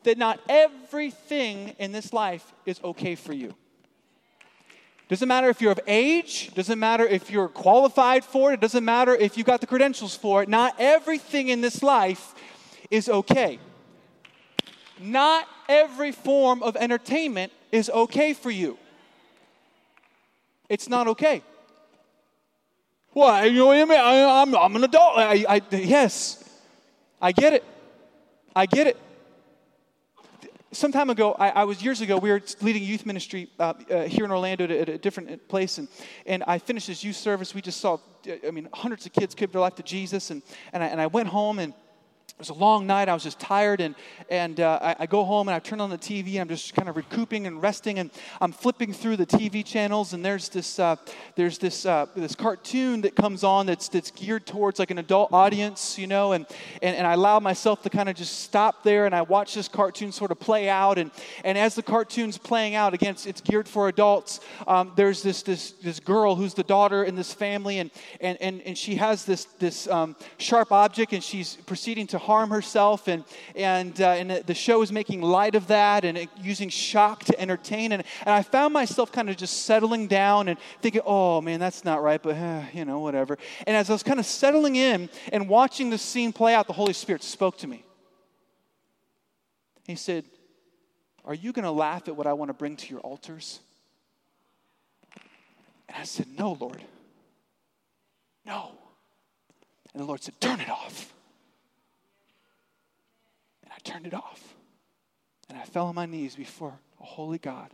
that 0.03 0.17
not 0.17 0.39
everything 0.49 1.75
in 1.79 1.91
this 1.91 2.11
life 2.11 2.53
is 2.65 2.79
okay 2.83 3.15
for 3.15 3.33
you. 3.33 3.55
Doesn't 5.07 5.27
matter 5.27 5.49
if 5.49 5.59
you're 5.59 5.71
of 5.71 5.79
age, 5.87 6.53
doesn't 6.53 6.77
matter 6.77 7.05
if 7.05 7.31
you're 7.31 7.47
qualified 7.47 8.23
for 8.23 8.51
it, 8.51 8.55
it 8.55 8.59
doesn't 8.61 8.85
matter 8.85 9.15
if 9.15 9.37
you 9.37 9.43
got 9.43 9.59
the 9.59 9.67
credentials 9.67 10.15
for 10.15 10.43
it. 10.43 10.49
Not 10.49 10.75
everything 10.77 11.47
in 11.47 11.61
this 11.61 11.81
life 11.81 12.35
is 12.91 13.09
okay. 13.09 13.59
Not 14.99 15.47
every 15.67 16.11
form 16.11 16.61
of 16.61 16.75
entertainment 16.75 17.51
is 17.71 17.89
okay 17.89 18.33
for 18.33 18.51
you 18.51 18.77
it's 20.69 20.87
not 20.87 21.07
okay. 21.07 21.41
Why? 23.11 23.45
You 23.45 23.57
know 23.57 23.65
what 23.67 23.77
I 23.77 23.85
mean? 23.85 23.99
I, 23.99 24.13
am 24.41 24.49
I'm, 24.49 24.55
I'm 24.55 24.75
an 24.75 24.83
adult. 24.83 25.17
I, 25.17 25.45
I, 25.49 25.61
yes, 25.71 26.43
I 27.19 27.31
get 27.31 27.53
it. 27.53 27.63
I 28.55 28.65
get 28.65 28.87
it. 28.87 28.97
Some 30.71 30.91
time 30.91 31.09
ago, 31.09 31.33
I, 31.33 31.49
I 31.49 31.63
was 31.63 31.81
years 31.81 32.01
ago, 32.01 32.17
we 32.17 32.29
were 32.29 32.41
leading 32.61 32.83
youth 32.83 33.03
ministry 33.03 33.49
uh, 33.59 33.73
uh, 33.89 34.03
here 34.03 34.23
in 34.23 34.31
Orlando 34.31 34.65
at, 34.65 34.71
at, 34.71 34.89
a 34.89 34.97
different 34.99 35.47
place, 35.47 35.79
and, 35.79 35.87
and 36.27 36.43
I 36.45 36.59
finished 36.59 36.85
this 36.85 37.03
youth 37.03 37.15
service. 37.15 37.55
We 37.55 37.61
just 37.61 37.81
saw, 37.81 37.97
I 38.47 38.51
mean, 38.51 38.69
hundreds 38.71 39.07
of 39.07 39.13
kids 39.13 39.33
give 39.33 39.51
their 39.51 39.61
life 39.61 39.75
to 39.75 39.83
Jesus, 39.83 40.29
and, 40.29 40.43
and, 40.71 40.83
I, 40.83 40.87
and 40.87 41.01
I 41.01 41.07
went 41.07 41.29
home 41.29 41.57
and 41.57 41.73
it 42.39 42.43
was 42.43 42.49
a 42.51 42.53
long 42.53 42.87
night. 42.87 43.09
I 43.09 43.13
was 43.13 43.23
just 43.23 43.37
tired, 43.37 43.81
and, 43.81 43.95
and 44.29 44.61
uh, 44.61 44.79
I, 44.81 44.95
I, 44.99 45.05
go 45.07 45.25
home 45.25 45.49
and 45.49 45.55
I 45.55 45.59
turn 45.59 45.81
on 45.81 45.89
the 45.89 45.97
TV. 45.97 46.39
I'm 46.39 46.47
just 46.47 46.73
kind 46.73 46.87
of 46.87 46.95
recouping 46.95 47.45
and 47.47 47.61
resting, 47.61 47.99
and 47.99 48.09
I'm 48.39 48.53
flipping 48.53 48.93
through 48.93 49.17
the 49.17 49.25
TV 49.25 49.65
channels, 49.65 50.13
and 50.13 50.23
there's 50.23 50.47
this 50.47 50.79
uh, 50.79 50.95
there's 51.35 51.57
this 51.57 51.85
uh, 51.85 52.05
this 52.15 52.35
cartoon 52.35 53.01
that 53.01 53.17
comes 53.17 53.43
on 53.43 53.65
that's 53.65 53.89
that's 53.89 54.09
geared 54.11 54.45
towards 54.45 54.79
like 54.79 54.89
an 54.89 54.99
adult 54.99 55.33
audience, 55.33 55.97
you 55.99 56.07
know, 56.07 56.31
and 56.31 56.45
and, 56.81 56.95
and 56.95 57.05
I 57.05 57.11
allow 57.11 57.41
myself 57.41 57.81
to 57.81 57.89
kind 57.89 58.07
of 58.07 58.15
just 58.15 58.39
stop 58.39 58.83
there 58.83 59.05
and 59.05 59.13
I 59.13 59.21
watch 59.23 59.53
this 59.53 59.67
cartoon 59.67 60.13
sort 60.13 60.31
of 60.31 60.39
play 60.39 60.69
out, 60.69 60.97
and 60.97 61.11
and 61.43 61.57
as 61.57 61.75
the 61.75 61.83
cartoon's 61.83 62.37
playing 62.37 62.73
out, 62.73 62.93
again, 62.93 63.15
it's, 63.15 63.25
it's 63.25 63.41
geared 63.41 63.67
for 63.67 63.89
adults. 63.89 64.39
Um, 64.65 64.93
there's 64.95 65.21
this 65.21 65.41
this 65.41 65.71
this 65.71 65.99
girl 65.99 66.37
who's 66.37 66.53
the 66.53 66.63
daughter 66.63 67.03
in 67.03 67.15
this 67.15 67.33
family, 67.33 67.79
and 67.79 67.91
and 68.21 68.37
and, 68.41 68.61
and 68.61 68.77
she 68.77 68.95
has 68.95 69.25
this 69.25 69.43
this 69.59 69.89
um, 69.89 70.15
sharp 70.37 70.71
object, 70.71 71.11
and 71.11 71.21
she's 71.21 71.57
proceeding 71.65 72.07
to 72.07 72.28
harm 72.29 72.51
herself. 72.51 73.07
And, 73.07 73.23
and, 73.55 73.99
uh, 73.99 74.11
and 74.11 74.29
the 74.45 74.53
show 74.53 74.83
is 74.83 74.91
making 74.91 75.23
light 75.23 75.55
of 75.55 75.65
that 75.67 76.05
and 76.05 76.27
using 76.39 76.69
shock 76.69 77.23
to 77.25 77.39
entertain. 77.41 77.91
And, 77.91 78.03
and 78.21 78.29
I 78.29 78.43
found 78.43 78.71
myself 78.71 79.11
kind 79.11 79.31
of 79.31 79.35
just 79.35 79.63
settling 79.63 80.05
down 80.05 80.47
and 80.47 80.59
thinking, 80.79 81.01
oh 81.05 81.41
man, 81.41 81.59
that's 81.59 81.83
not 81.83 82.03
right, 82.03 82.21
but 82.21 82.35
eh, 82.35 82.65
you 82.73 82.85
know, 82.85 82.99
whatever. 82.99 83.39
And 83.65 83.75
as 83.75 83.89
I 83.89 83.93
was 83.93 84.03
kind 84.03 84.19
of 84.19 84.27
settling 84.27 84.75
in 84.75 85.09
and 85.31 85.49
watching 85.49 85.89
the 85.89 85.97
scene 85.97 86.31
play 86.31 86.53
out, 86.53 86.67
the 86.67 86.73
Holy 86.73 86.93
Spirit 86.93 87.23
spoke 87.23 87.57
to 87.57 87.67
me. 87.67 87.83
He 89.87 89.95
said, 89.95 90.23
Are 91.25 91.33
you 91.33 91.51
going 91.51 91.65
to 91.65 91.71
laugh 91.71 92.07
at 92.07 92.15
what 92.15 92.27
I 92.27 92.33
want 92.33 92.49
to 92.49 92.53
bring 92.53 92.75
to 92.75 92.89
your 92.91 92.99
altars? 92.99 93.59
And 95.87 95.97
I 95.97 96.03
said, 96.03 96.27
No, 96.37 96.51
Lord. 96.59 96.83
No. 98.45 98.71
And 99.93 100.03
the 100.03 100.05
Lord 100.05 100.21
said, 100.21 100.39
Turn 100.39 100.59
it 100.59 100.69
off. 100.69 101.11
I 103.79 103.89
turned 103.89 104.05
it 104.05 104.13
off. 104.13 104.55
And 105.47 105.57
I 105.57 105.63
fell 105.63 105.87
on 105.87 105.95
my 105.95 106.05
knees 106.05 106.35
before 106.35 106.77
a 106.99 107.03
holy 107.03 107.37
God. 107.37 107.73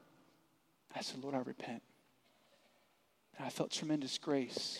I 0.95 1.01
said, 1.01 1.21
Lord, 1.21 1.35
I 1.35 1.39
repent. 1.39 1.81
And 3.37 3.45
I 3.45 3.49
felt 3.49 3.71
tremendous 3.71 4.17
grace. 4.17 4.79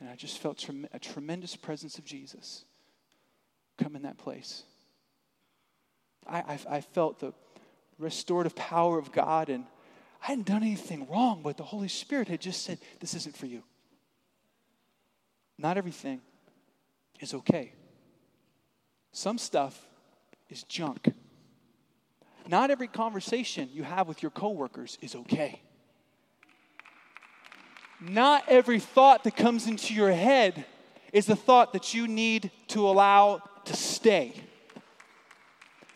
And 0.00 0.10
I 0.10 0.16
just 0.16 0.38
felt 0.38 0.58
trem- 0.58 0.88
a 0.92 0.98
tremendous 0.98 1.54
presence 1.54 1.96
of 1.96 2.04
Jesus 2.04 2.64
come 3.78 3.94
in 3.94 4.02
that 4.02 4.18
place. 4.18 4.64
I, 6.26 6.38
I, 6.38 6.58
I 6.76 6.80
felt 6.80 7.20
the 7.20 7.32
restorative 7.98 8.56
power 8.56 8.98
of 8.98 9.12
God, 9.12 9.48
and 9.48 9.64
I 10.22 10.26
hadn't 10.26 10.46
done 10.46 10.62
anything 10.62 11.06
wrong, 11.08 11.40
but 11.42 11.56
the 11.56 11.62
Holy 11.62 11.88
Spirit 11.88 12.28
had 12.28 12.40
just 12.40 12.64
said, 12.64 12.78
This 13.00 13.14
isn't 13.14 13.36
for 13.36 13.46
you. 13.46 13.62
not 15.56 15.78
everything 15.78 16.20
is 17.20 17.32
okay. 17.32 17.72
Some 19.12 19.38
stuff 19.38 19.80
is 20.48 20.62
junk. 20.64 21.12
Not 22.46 22.70
every 22.70 22.88
conversation 22.88 23.70
you 23.72 23.82
have 23.82 24.06
with 24.06 24.22
your 24.22 24.30
coworkers 24.30 24.98
is 25.00 25.14
okay. 25.14 25.60
Not 28.00 28.44
every 28.48 28.80
thought 28.80 29.24
that 29.24 29.36
comes 29.36 29.66
into 29.66 29.94
your 29.94 30.12
head 30.12 30.64
is 31.12 31.28
a 31.28 31.36
thought 31.36 31.72
that 31.72 31.94
you 31.94 32.06
need 32.06 32.50
to 32.68 32.86
allow 32.86 33.40
to 33.64 33.74
stay. 33.74 34.34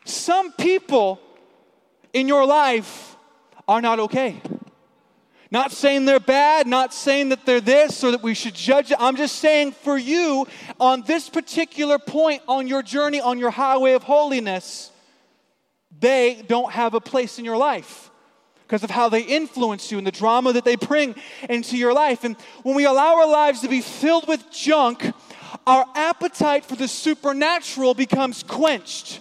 Some 0.05 0.53
people 0.53 1.21
in 2.15 2.29
your 2.29 2.47
life 2.47 3.17
are 3.67 3.83
not 3.83 4.01
okay. 4.01 4.41
Not 5.51 5.73
saying 5.73 6.05
they're 6.05 6.21
bad, 6.21 6.67
not 6.67 6.93
saying 6.93 7.31
that 7.31 7.47
they're 7.47 7.61
this 7.61 8.05
or 8.05 8.11
that 8.11 8.23
we 8.23 8.35
should 8.35 8.55
judge 8.55 8.91
it. 8.91 8.99
I'm 9.01 9.17
just 9.17 9.37
saying 9.37 9.73
for 9.73 9.97
you, 9.97 10.47
on 10.79 11.03
this 11.03 11.31
particular 11.31 11.99
point 11.99 12.43
on 12.47 12.69
your 12.69 12.83
journey, 12.83 13.21
on 13.21 13.39
your 13.39 13.51
highway 13.51 13.93
of 13.93 14.03
holiness, 14.03 14.91
they 15.99 16.45
don't 16.47 16.71
have 16.73 16.95
a 16.95 17.01
place 17.01 17.39
in 17.39 17.45
your 17.47 17.57
life 17.57 18.11
because 18.67 18.85
of 18.85 18.91
how 18.91 19.09
they 19.09 19.23
influence 19.23 19.91
you 19.91 19.97
and 19.97 20.07
the 20.07 20.13
drama 20.13 20.53
that 20.53 20.65
they 20.65 20.77
bring 20.77 21.15
into 21.49 21.79
your 21.79 21.95
life. 21.95 22.25
And 22.25 22.37
when 22.63 22.77
we 22.77 22.85
allow 22.85 23.17
our 23.17 23.27
lives 23.29 23.63
to 23.63 23.69
be 23.69 23.81
filled 23.81 24.29
with 24.29 24.51
junk, 24.51 25.15
our 25.67 25.87
appetite 25.95 26.67
for 26.67 26.77
the 26.77 26.89
supernatural 26.89 27.95
becomes 27.95 28.43
quenched. 28.43 29.21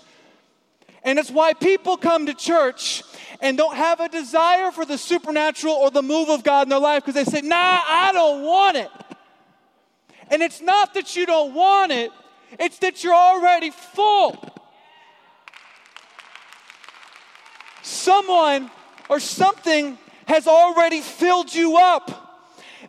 And 1.03 1.17
it's 1.17 1.31
why 1.31 1.53
people 1.53 1.95
come 1.95 2.25
to 2.25 2.33
church 2.33 3.03
and 3.41 3.57
don't 3.57 3.75
have 3.75 3.99
a 3.99 4.09
desire 4.09 4.71
for 4.71 4.85
the 4.85 4.97
supernatural 4.97 5.73
or 5.73 5.91
the 5.91 6.01
move 6.01 6.29
of 6.29 6.43
God 6.43 6.63
in 6.63 6.69
their 6.69 6.79
life 6.79 7.05
because 7.05 7.25
they 7.25 7.39
say, 7.39 7.45
nah, 7.45 7.55
I 7.55 8.11
don't 8.13 8.43
want 8.43 8.77
it. 8.77 8.89
And 10.29 10.41
it's 10.41 10.61
not 10.61 10.93
that 10.95 11.15
you 11.15 11.25
don't 11.25 11.53
want 11.53 11.91
it, 11.91 12.11
it's 12.59 12.79
that 12.79 13.03
you're 13.03 13.13
already 13.13 13.69
full. 13.69 14.53
Someone 17.81 18.69
or 19.09 19.19
something 19.19 19.97
has 20.25 20.47
already 20.47 21.01
filled 21.01 21.53
you 21.53 21.77
up. 21.77 22.26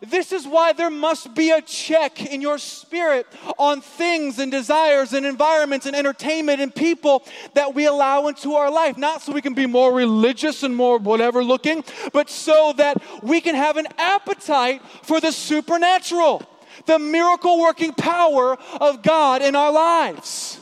This 0.01 0.31
is 0.31 0.47
why 0.47 0.73
there 0.73 0.89
must 0.89 1.35
be 1.35 1.51
a 1.51 1.61
check 1.61 2.25
in 2.25 2.41
your 2.41 2.57
spirit 2.57 3.27
on 3.57 3.81
things 3.81 4.39
and 4.39 4.51
desires 4.51 5.13
and 5.13 5.25
environments 5.25 5.85
and 5.85 5.95
entertainment 5.95 6.61
and 6.61 6.73
people 6.73 7.25
that 7.53 7.75
we 7.75 7.85
allow 7.85 8.27
into 8.27 8.53
our 8.53 8.71
life. 8.71 8.97
Not 8.97 9.21
so 9.21 9.33
we 9.33 9.41
can 9.41 9.53
be 9.53 9.65
more 9.65 9.93
religious 9.93 10.63
and 10.63 10.75
more 10.75 10.97
whatever 10.97 11.43
looking, 11.43 11.83
but 12.13 12.29
so 12.29 12.73
that 12.77 13.01
we 13.23 13.41
can 13.41 13.55
have 13.55 13.77
an 13.77 13.87
appetite 13.97 14.81
for 15.03 15.19
the 15.19 15.31
supernatural, 15.31 16.43
the 16.85 16.99
miracle 16.99 17.59
working 17.59 17.93
power 17.93 18.57
of 18.79 19.01
God 19.01 19.41
in 19.41 19.55
our 19.55 19.71
lives. 19.71 20.58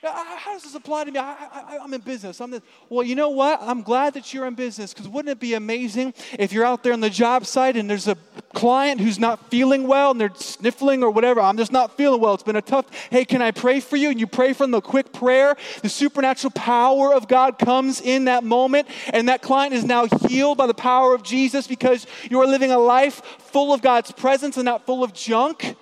How 0.00 0.52
does 0.52 0.62
this 0.62 0.76
apply 0.76 1.04
to 1.04 1.10
me? 1.10 1.18
I, 1.18 1.78
am 1.82 1.92
in 1.92 2.00
business. 2.00 2.40
I'm 2.40 2.52
this. 2.52 2.60
Well, 2.88 3.04
you 3.04 3.16
know 3.16 3.30
what? 3.30 3.60
I'm 3.60 3.82
glad 3.82 4.14
that 4.14 4.32
you're 4.32 4.46
in 4.46 4.54
business 4.54 4.94
because 4.94 5.08
wouldn't 5.08 5.32
it 5.32 5.40
be 5.40 5.54
amazing 5.54 6.14
if 6.38 6.52
you're 6.52 6.64
out 6.64 6.84
there 6.84 6.92
on 6.92 7.00
the 7.00 7.10
job 7.10 7.44
site 7.46 7.76
and 7.76 7.90
there's 7.90 8.06
a 8.06 8.16
client 8.54 9.00
who's 9.00 9.18
not 9.18 9.50
feeling 9.50 9.88
well 9.88 10.12
and 10.12 10.20
they're 10.20 10.34
sniffling 10.36 11.02
or 11.02 11.10
whatever? 11.10 11.40
I'm 11.40 11.56
just 11.56 11.72
not 11.72 11.96
feeling 11.96 12.20
well. 12.20 12.34
It's 12.34 12.44
been 12.44 12.54
a 12.54 12.62
tough. 12.62 12.86
Hey, 13.10 13.24
can 13.24 13.42
I 13.42 13.50
pray 13.50 13.80
for 13.80 13.96
you? 13.96 14.10
And 14.10 14.20
you 14.20 14.28
pray 14.28 14.52
from 14.52 14.70
the 14.70 14.80
quick 14.80 15.12
prayer. 15.12 15.56
The 15.82 15.88
supernatural 15.88 16.52
power 16.52 17.12
of 17.12 17.26
God 17.26 17.58
comes 17.58 18.00
in 18.00 18.26
that 18.26 18.44
moment, 18.44 18.86
and 19.12 19.28
that 19.28 19.42
client 19.42 19.74
is 19.74 19.82
now 19.82 20.06
healed 20.28 20.58
by 20.58 20.68
the 20.68 20.74
power 20.74 21.12
of 21.12 21.24
Jesus 21.24 21.66
because 21.66 22.06
you 22.30 22.40
are 22.40 22.46
living 22.46 22.70
a 22.70 22.78
life 22.78 23.20
full 23.38 23.74
of 23.74 23.82
God's 23.82 24.12
presence 24.12 24.56
and 24.56 24.64
not 24.64 24.86
full 24.86 25.02
of 25.02 25.12
junk. 25.12 25.74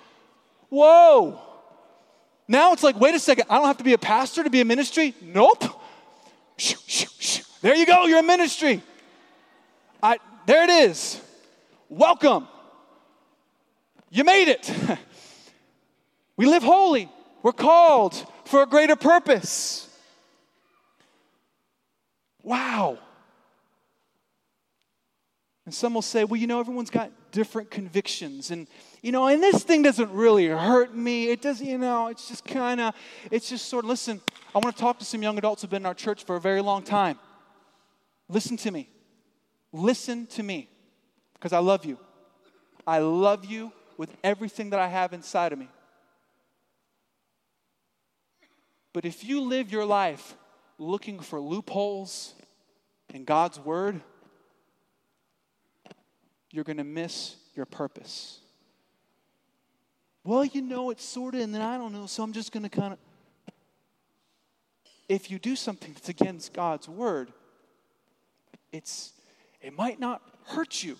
Whoa. 0.69 1.46
Now 2.47 2.73
it's 2.73 2.83
like, 2.83 2.99
wait 2.99 3.13
a 3.13 3.19
second, 3.19 3.45
I 3.49 3.57
don't 3.57 3.67
have 3.67 3.77
to 3.77 3.83
be 3.83 3.93
a 3.93 3.97
pastor 3.97 4.43
to 4.43 4.49
be 4.49 4.61
a 4.61 4.65
ministry? 4.65 5.13
Nope. 5.21 5.63
There 7.61 7.75
you 7.75 7.85
go, 7.85 8.05
you're 8.05 8.19
a 8.19 8.23
ministry. 8.23 8.81
I, 10.01 10.17
there 10.45 10.63
it 10.63 10.69
is. 10.69 11.19
Welcome. 11.89 12.47
You 14.09 14.23
made 14.23 14.49
it. 14.49 14.71
we 16.37 16.45
live 16.45 16.63
holy. 16.63 17.09
We're 17.43 17.51
called 17.51 18.25
for 18.45 18.61
a 18.61 18.65
greater 18.65 18.95
purpose. 18.95 19.83
Wow. 22.43 22.99
And 25.65 25.73
some 25.73 25.93
will 25.93 26.01
say, 26.01 26.23
well, 26.23 26.39
you 26.39 26.47
know, 26.47 26.61
everyone's 26.61 26.89
got 26.89 27.11
different 27.31 27.69
convictions. 27.69 28.51
And, 28.51 28.67
you 29.01 29.11
know, 29.11 29.27
and 29.27 29.41
this 29.41 29.63
thing 29.63 29.83
doesn't 29.83 30.11
really 30.11 30.47
hurt 30.47 30.95
me. 30.95 31.29
It 31.29 31.41
does, 31.41 31.61
you 31.61 31.77
know, 31.77 32.07
it's 32.07 32.27
just 32.27 32.45
kind 32.45 32.81
of, 32.81 32.95
it's 33.31 33.49
just 33.49 33.67
sort 33.67 33.85
of, 33.85 33.89
listen, 33.89 34.21
I 34.55 34.59
want 34.59 34.75
to 34.75 34.81
talk 34.81 34.99
to 34.99 35.05
some 35.05 35.21
young 35.21 35.37
adults 35.37 35.61
who've 35.61 35.69
been 35.69 35.83
in 35.83 35.85
our 35.85 35.93
church 35.93 36.23
for 36.23 36.35
a 36.35 36.41
very 36.41 36.61
long 36.61 36.83
time. 36.83 37.19
Listen 38.27 38.57
to 38.57 38.71
me. 38.71 38.89
Listen 39.71 40.25
to 40.27 40.43
me 40.43 40.69
because 41.33 41.53
I 41.53 41.59
love 41.59 41.85
you. 41.85 41.99
I 42.85 42.99
love 42.99 43.45
you 43.45 43.71
with 43.97 44.09
everything 44.23 44.71
that 44.71 44.79
I 44.79 44.87
have 44.87 45.13
inside 45.13 45.53
of 45.53 45.59
me. 45.59 45.67
But 48.93 49.05
if 49.05 49.23
you 49.23 49.41
live 49.41 49.71
your 49.71 49.85
life 49.85 50.35
looking 50.79 51.19
for 51.19 51.39
loopholes 51.39 52.33
in 53.13 53.25
God's 53.25 53.59
word, 53.59 54.01
you're 56.51 56.63
going 56.63 56.77
to 56.77 56.83
miss 56.83 57.35
your 57.55 57.65
purpose. 57.65 58.39
Well, 60.27 60.43
you 60.43 60.61
know, 60.61 60.89
it's 60.89 61.05
sort 61.05 61.35
of, 61.35 61.39
and 61.39 61.55
then 61.55 61.61
I 61.61 61.77
don't 61.77 61.93
know, 61.93 62.05
so 62.05 62.21
I'm 62.21 62.33
just 62.33 62.51
going 62.51 62.63
to 62.63 62.69
kind 62.69 62.91
of. 62.91 62.99
If 65.07 65.31
you 65.31 65.39
do 65.39 65.55
something 65.55 65.93
that's 65.93 66.09
against 66.09 66.51
God's 66.51 66.89
word, 66.89 67.31
it's 68.73 69.13
it 69.61 69.73
might 69.77 70.01
not 70.01 70.21
hurt 70.47 70.83
you, 70.83 70.97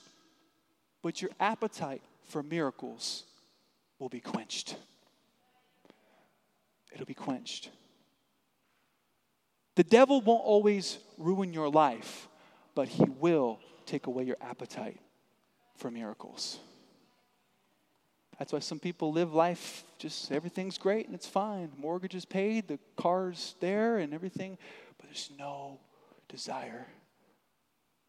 but 1.01 1.21
your 1.21 1.30
appetite 1.41 2.01
for 2.23 2.41
miracles 2.41 3.25
will 3.99 4.07
be 4.07 4.21
quenched. 4.21 4.78
It'll 6.93 7.05
be 7.05 7.13
quenched. 7.13 7.69
The 9.75 9.84
devil 9.84 10.21
won't 10.21 10.45
always 10.45 10.99
ruin 11.17 11.51
your 11.51 11.67
life, 11.69 12.30
but 12.75 12.88
he 12.88 13.03
will 13.03 13.59
take 13.86 14.07
away 14.07 14.23
your 14.23 14.38
appetite 14.39 15.01
for 15.75 15.91
miracles. 15.91 16.59
That's 18.39 18.53
why 18.53 18.59
some 18.59 18.79
people 18.79 19.11
live 19.11 19.33
life 19.33 19.83
just 19.97 20.31
everything's 20.31 20.77
great 20.77 21.07
and 21.07 21.15
it's 21.15 21.27
fine. 21.27 21.71
Mortgage 21.77 22.15
is 22.15 22.25
paid, 22.25 22.67
the 22.67 22.79
car's 22.95 23.55
there 23.59 23.97
and 23.97 24.13
everything, 24.13 24.57
but 24.97 25.07
there's 25.07 25.31
no 25.39 25.79
desire 26.29 26.88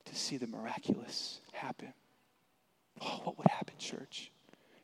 to 0.05 0.15
see 0.15 0.37
the 0.37 0.47
miraculous 0.47 1.41
happen. 1.53 1.93
Oh, 3.01 3.21
what 3.25 3.39
would 3.39 3.47
happen, 3.47 3.75
church, 3.79 4.31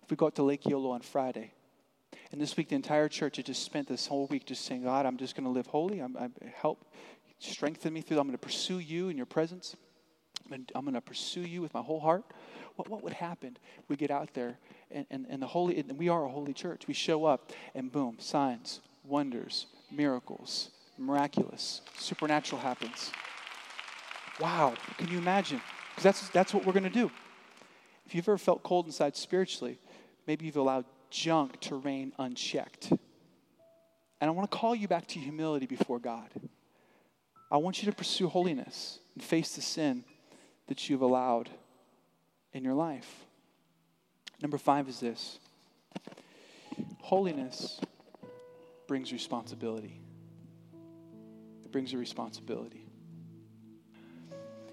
if 0.03 0.11
we 0.11 0.17
go 0.17 0.27
out 0.27 0.35
to 0.37 0.43
Lake 0.43 0.67
Eola 0.67 0.91
on 0.91 1.01
Friday? 1.01 1.53
And 2.31 2.41
this 2.41 2.57
week, 2.57 2.69
the 2.69 2.77
entire 2.77 3.09
church 3.09 3.37
had 3.37 3.47
just 3.47 3.63
spent 3.63 3.89
this 3.89 4.07
whole 4.07 4.27
week 4.27 4.47
just 4.47 4.65
saying, 4.65 4.85
God, 4.85 5.07
I'm 5.07 5.17
just 5.17 5.37
going 5.37 5.45
to 5.45 5.51
live 5.51 5.67
holy. 5.67 6.01
I'm, 6.01 6.17
I'm, 6.17 6.33
help 6.55 6.85
strengthen 7.39 7.93
me 7.93 8.01
through. 8.01 8.19
I'm 8.19 8.27
going 8.27 8.39
to 8.39 8.45
pursue 8.45 8.79
you 8.79 9.09
in 9.09 9.17
your 9.17 9.27
presence. 9.27 9.77
I'm 10.53 10.85
going 10.85 10.95
to 10.95 11.01
pursue 11.01 11.43
you 11.43 11.63
with 11.63 11.75
my 11.75 11.81
whole 11.81 12.01
heart 12.01 12.25
what, 12.77 12.89
what 12.89 13.03
would 13.03 13.13
happen 13.13 13.57
we 13.89 13.97
get 13.97 14.11
out 14.11 14.35
there 14.35 14.59
and, 14.91 15.07
and, 15.11 15.27
and 15.29 15.43
the 15.43 15.47
holy, 15.47 15.79
and 15.79 15.99
we 15.99 16.09
are 16.09 16.25
a 16.25 16.29
holy 16.29 16.53
church. 16.53 16.87
We 16.87 16.95
show 16.95 17.25
up 17.25 17.53
and 17.75 17.91
boom, 17.91 18.17
signs, 18.19 18.81
wonders, 19.05 19.67
miracles, 19.91 20.71
miraculous, 20.99 21.83
supernatural 21.97 22.61
happens. 22.61 23.11
Wow, 24.41 24.75
can 24.99 25.09
you 25.09 25.19
imagine? 25.19 25.61
Because 25.91 26.05
that's, 26.05 26.29
that's 26.31 26.55
what 26.55 26.67
we're 26.67 26.73
going 26.73 26.85
to 26.85 26.91
do. 26.91 27.11
If 28.07 28.15
you've 28.15 28.29
ever 28.29 28.39
felt 28.39 28.63
cold 28.63 28.87
inside 28.87 29.17
spiritually, 29.17 29.79
maybe 30.27 30.47
you've 30.47 30.57
allowed 30.57 30.85
junk 31.11 31.61
to 31.61 31.77
reign 31.77 32.13
unchecked. 32.19 32.91
And 32.91 34.29
I 34.29 34.31
want 34.31 34.51
to 34.51 34.57
call 34.57 34.75
you 34.75 34.89
back 34.89 35.07
to 35.09 35.21
humility 35.21 35.67
before 35.67 35.99
God. 35.99 36.29
I 37.51 37.59
want 37.59 37.83
you 37.83 37.91
to 37.91 37.97
pursue 37.97 38.29
holiness 38.29 38.99
and 39.15 39.23
face 39.23 39.55
the 39.55 39.63
sin 39.63 40.05
that 40.67 40.89
you've 40.89 41.03
allowed 41.03 41.51
in 42.53 42.65
your 42.65 42.75
life. 42.75 43.25
Number 44.41 44.59
five 44.59 44.89
is 44.89 45.01
this 45.01 45.39
holiness 47.01 47.81
brings 48.87 49.13
responsibility. 49.13 50.01
It 51.65 51.73
brings 51.73 51.93
a 51.93 51.99
responsibility. 51.99 52.87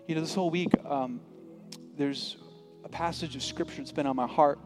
You 0.07 0.15
know, 0.15 0.21
this 0.21 0.33
whole 0.33 0.49
week, 0.49 0.73
um, 0.85 1.21
there's 1.97 2.37
a 2.83 2.89
passage 2.89 3.35
of 3.35 3.43
scripture 3.43 3.77
that's 3.77 3.91
been 3.91 4.07
on 4.07 4.15
my 4.15 4.27
heart, 4.27 4.59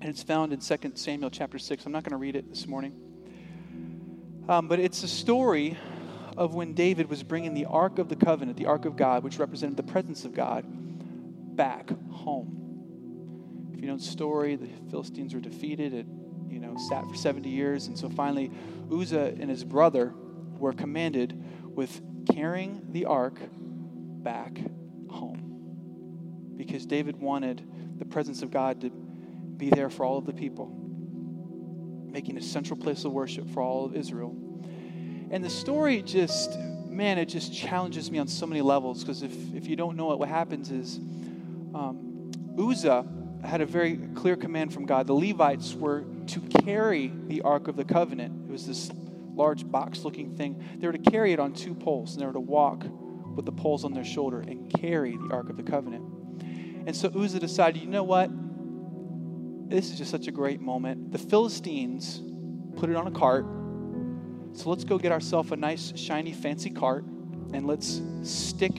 and 0.00 0.10
it's 0.10 0.22
found 0.22 0.52
in 0.52 0.60
2 0.60 0.92
Samuel 0.94 1.30
chapter 1.30 1.58
6. 1.58 1.86
I'm 1.86 1.92
not 1.92 2.02
going 2.02 2.12
to 2.12 2.16
read 2.16 2.36
it 2.36 2.48
this 2.48 2.66
morning. 2.66 2.92
Um, 4.48 4.68
but 4.68 4.80
it's 4.80 5.02
a 5.02 5.08
story 5.08 5.76
of 6.36 6.54
when 6.54 6.74
David 6.74 7.08
was 7.08 7.22
bringing 7.22 7.54
the 7.54 7.66
Ark 7.66 7.98
of 7.98 8.08
the 8.08 8.16
Covenant, 8.16 8.56
the 8.56 8.66
Ark 8.66 8.84
of 8.84 8.96
God, 8.96 9.22
which 9.22 9.38
represented 9.38 9.76
the 9.76 9.82
presence 9.82 10.24
of 10.24 10.34
God, 10.34 10.64
back 11.56 11.90
home. 12.10 13.72
If 13.74 13.80
you 13.80 13.88
know 13.88 13.96
the 13.96 14.02
story, 14.02 14.56
the 14.56 14.68
Philistines 14.90 15.34
were 15.34 15.40
defeated. 15.40 15.94
It, 15.94 16.06
you 16.48 16.60
know, 16.60 16.76
sat 16.88 17.04
for 17.06 17.14
70 17.14 17.48
years. 17.48 17.86
And 17.86 17.98
so 17.98 18.08
finally, 18.08 18.50
Uzzah 18.92 19.34
and 19.40 19.50
his 19.50 19.64
brother 19.64 20.14
were 20.58 20.72
commanded 20.72 21.42
with 21.62 22.00
carrying 22.32 22.86
the 22.90 23.06
ark 23.06 23.38
back 23.52 24.58
home 25.08 26.54
because 26.56 26.86
David 26.86 27.20
wanted 27.20 27.98
the 27.98 28.04
presence 28.04 28.42
of 28.42 28.50
God 28.50 28.80
to 28.80 28.90
be 28.90 29.70
there 29.70 29.90
for 29.90 30.04
all 30.04 30.18
of 30.18 30.26
the 30.26 30.32
people, 30.32 30.66
making 32.10 32.36
a 32.36 32.42
central 32.42 32.78
place 32.78 33.04
of 33.04 33.12
worship 33.12 33.48
for 33.50 33.62
all 33.62 33.84
of 33.84 33.94
Israel. 33.94 34.34
And 35.30 35.42
the 35.42 35.50
story 35.50 36.02
just, 36.02 36.58
man, 36.88 37.18
it 37.18 37.26
just 37.26 37.54
challenges 37.54 38.10
me 38.10 38.18
on 38.18 38.28
so 38.28 38.46
many 38.46 38.62
levels 38.62 39.00
because 39.00 39.22
if, 39.22 39.32
if 39.54 39.66
you 39.66 39.76
don't 39.76 39.96
know 39.96 40.12
it, 40.12 40.18
what 40.18 40.28
happens 40.28 40.70
is 40.70 40.98
um, 41.74 42.30
Uzzah 42.58 43.06
had 43.44 43.60
a 43.60 43.66
very 43.66 43.96
clear 44.14 44.36
command 44.36 44.72
from 44.72 44.86
God. 44.86 45.06
The 45.06 45.14
Levites 45.14 45.74
were 45.74 46.04
to 46.28 46.40
carry 46.64 47.12
the 47.26 47.42
Ark 47.42 47.68
of 47.68 47.76
the 47.76 47.84
Covenant. 47.84 48.48
It 48.48 48.52
was 48.52 48.66
this 48.66 48.90
large 49.34 49.70
box 49.70 50.04
looking 50.04 50.34
thing. 50.34 50.62
They 50.78 50.86
were 50.86 50.92
to 50.92 51.10
carry 51.10 51.32
it 51.32 51.40
on 51.40 51.52
two 51.52 51.74
poles, 51.74 52.12
and 52.12 52.22
they 52.22 52.26
were 52.26 52.32
to 52.32 52.40
walk 52.40 52.84
with 53.34 53.44
the 53.44 53.52
poles 53.52 53.84
on 53.84 53.92
their 53.92 54.04
shoulder 54.04 54.40
and 54.40 54.72
carry 54.72 55.16
the 55.16 55.28
Ark 55.32 55.50
of 55.50 55.56
the 55.56 55.62
Covenant. 55.62 56.04
And 56.86 56.94
so 56.94 57.08
Uzzah 57.08 57.40
decided, 57.40 57.82
you 57.82 57.88
know 57.88 58.04
what? 58.04 58.30
This 59.68 59.90
is 59.90 59.98
just 59.98 60.10
such 60.10 60.28
a 60.28 60.30
great 60.30 60.60
moment. 60.60 61.10
The 61.12 61.18
Philistines 61.18 62.20
put 62.76 62.90
it 62.90 62.96
on 62.96 63.06
a 63.06 63.10
cart. 63.10 63.46
So 64.54 64.70
let's 64.70 64.84
go 64.84 64.98
get 64.98 65.12
ourselves 65.12 65.50
a 65.50 65.56
nice, 65.56 65.92
shiny, 65.96 66.32
fancy 66.32 66.70
cart 66.70 67.04
and 67.52 67.66
let's 67.66 68.00
stick 68.22 68.72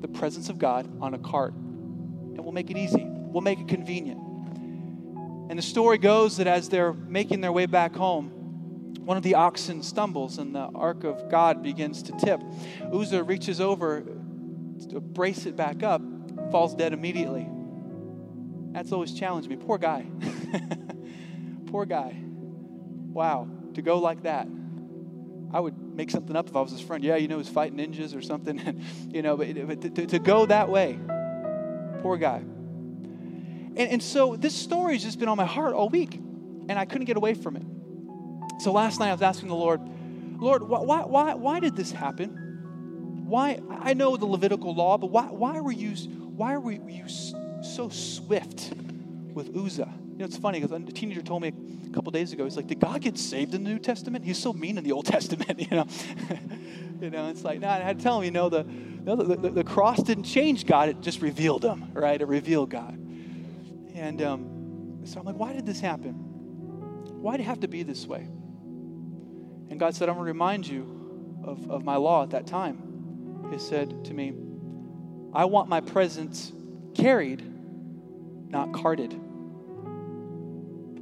the 0.00 0.08
presence 0.08 0.48
of 0.48 0.58
God 0.58 0.88
on 1.00 1.14
a 1.14 1.18
cart. 1.18 1.52
And 1.52 2.40
we'll 2.40 2.52
make 2.52 2.70
it 2.70 2.76
easy, 2.76 3.04
we'll 3.04 3.42
make 3.42 3.60
it 3.60 3.68
convenient. 3.68 4.20
And 5.48 5.58
the 5.58 5.62
story 5.62 5.98
goes 5.98 6.36
that 6.38 6.46
as 6.46 6.68
they're 6.68 6.92
making 6.92 7.40
their 7.40 7.52
way 7.52 7.66
back 7.66 7.94
home, 7.94 8.30
one 9.00 9.16
of 9.16 9.22
the 9.22 9.34
oxen 9.34 9.82
stumbles 9.82 10.38
and 10.38 10.54
the 10.54 10.68
ark 10.74 11.04
of 11.04 11.28
God 11.30 11.62
begins 11.62 12.02
to 12.04 12.12
tip. 12.18 12.40
Uzzah 12.92 13.22
reaches 13.22 13.60
over 13.60 14.00
to 14.90 15.00
brace 15.00 15.46
it 15.46 15.56
back 15.56 15.82
up, 15.82 16.02
falls 16.50 16.74
dead 16.74 16.92
immediately. 16.92 17.48
That's 18.72 18.92
always 18.92 19.12
challenged 19.12 19.48
me. 19.48 19.56
Poor 19.56 19.78
guy. 19.78 20.06
Poor 21.66 21.84
guy. 21.84 22.16
Wow, 22.20 23.48
to 23.74 23.82
go 23.82 23.98
like 23.98 24.24
that. 24.24 24.48
I 25.56 25.60
would 25.60 25.96
make 25.96 26.10
something 26.10 26.36
up 26.36 26.50
if 26.50 26.54
I 26.54 26.60
was 26.60 26.70
his 26.70 26.82
friend. 26.82 27.02
Yeah, 27.02 27.16
you 27.16 27.28
know, 27.28 27.38
he's 27.38 27.48
fighting 27.48 27.78
ninjas 27.78 28.14
or 28.14 28.20
something. 28.20 28.60
And, 28.60 28.84
you 29.10 29.22
know, 29.22 29.38
but, 29.38 29.66
but 29.66 29.94
to, 29.94 30.06
to, 30.06 30.18
go 30.18 30.44
that 30.44 30.68
way, 30.68 30.98
poor 32.02 32.18
guy. 32.18 32.36
And, 32.36 33.78
and 33.78 34.02
so 34.02 34.36
this 34.36 34.54
story 34.54 34.92
has 34.92 35.02
just 35.02 35.18
been 35.18 35.30
on 35.30 35.38
my 35.38 35.46
heart 35.46 35.72
all 35.72 35.88
week, 35.88 36.14
and 36.14 36.72
I 36.72 36.84
couldn't 36.84 37.06
get 37.06 37.16
away 37.16 37.32
from 37.32 37.56
it. 37.56 37.62
So 38.60 38.70
last 38.70 39.00
night 39.00 39.08
I 39.08 39.12
was 39.12 39.22
asking 39.22 39.48
the 39.48 39.54
Lord, 39.54 39.80
Lord, 40.38 40.62
why, 40.62 41.04
why, 41.06 41.32
why 41.32 41.58
did 41.58 41.74
this 41.74 41.90
happen? 41.90 43.24
Why? 43.26 43.58
I 43.80 43.94
know 43.94 44.18
the 44.18 44.26
Levitical 44.26 44.74
law, 44.74 44.98
but 44.98 45.06
why, 45.06 45.24
why 45.24 45.60
were 45.60 45.72
you, 45.72 45.92
why 46.36 46.58
were 46.58 46.72
you 46.72 47.08
so 47.62 47.88
swift 47.88 48.74
with 49.32 49.56
Uzzah? 49.56 49.92
You 50.16 50.20
know, 50.20 50.24
it's 50.24 50.38
funny 50.38 50.60
because 50.60 50.72
a 50.72 50.92
teenager 50.92 51.20
told 51.20 51.42
me 51.42 51.52
a 51.86 51.90
couple 51.90 52.10
days 52.10 52.32
ago, 52.32 52.44
he's 52.44 52.56
like, 52.56 52.68
did 52.68 52.80
God 52.80 53.02
get 53.02 53.18
saved 53.18 53.52
in 53.52 53.62
the 53.62 53.68
New 53.68 53.78
Testament? 53.78 54.24
He's 54.24 54.38
so 54.38 54.54
mean 54.54 54.78
in 54.78 54.84
the 54.84 54.92
Old 54.92 55.04
Testament, 55.14 55.60
you 55.60 55.68
know. 55.70 55.86
you 57.02 57.10
know, 57.10 57.28
it's 57.28 57.44
like, 57.44 57.60
no, 57.60 57.68
I 57.68 57.80
had 57.80 57.98
to 57.98 58.02
tell 58.02 58.16
him, 58.16 58.24
you 58.24 58.30
know, 58.30 58.48
the, 58.48 58.62
the, 59.04 59.14
the, 59.14 59.50
the, 59.50 59.64
cross 59.64 60.02
didn't 60.02 60.24
change 60.24 60.64
God, 60.64 60.88
it 60.88 61.02
just 61.02 61.20
revealed 61.20 61.62
him, 61.62 61.90
right? 61.92 62.18
It 62.18 62.26
revealed 62.26 62.70
God. 62.70 62.94
And 63.94 64.22
um, 64.22 65.00
so 65.04 65.20
I'm 65.20 65.26
like, 65.26 65.36
why 65.36 65.52
did 65.52 65.66
this 65.66 65.80
happen? 65.80 66.14
Why 67.20 67.36
did 67.36 67.42
it 67.42 67.48
have 67.48 67.60
to 67.60 67.68
be 67.68 67.82
this 67.82 68.06
way? 68.06 68.22
And 69.68 69.78
God 69.78 69.94
said, 69.94 70.08
I'm 70.08 70.14
going 70.14 70.24
to 70.24 70.32
remind 70.32 70.66
you 70.66 71.42
of, 71.44 71.70
of 71.70 71.84
my 71.84 71.96
law 71.96 72.22
at 72.22 72.30
that 72.30 72.46
time. 72.46 73.50
He 73.52 73.58
said 73.58 74.06
to 74.06 74.14
me, 74.14 74.32
I 75.34 75.44
want 75.44 75.68
my 75.68 75.82
presence 75.82 76.52
carried, 76.94 77.44
not 78.50 78.72
carted. 78.72 79.20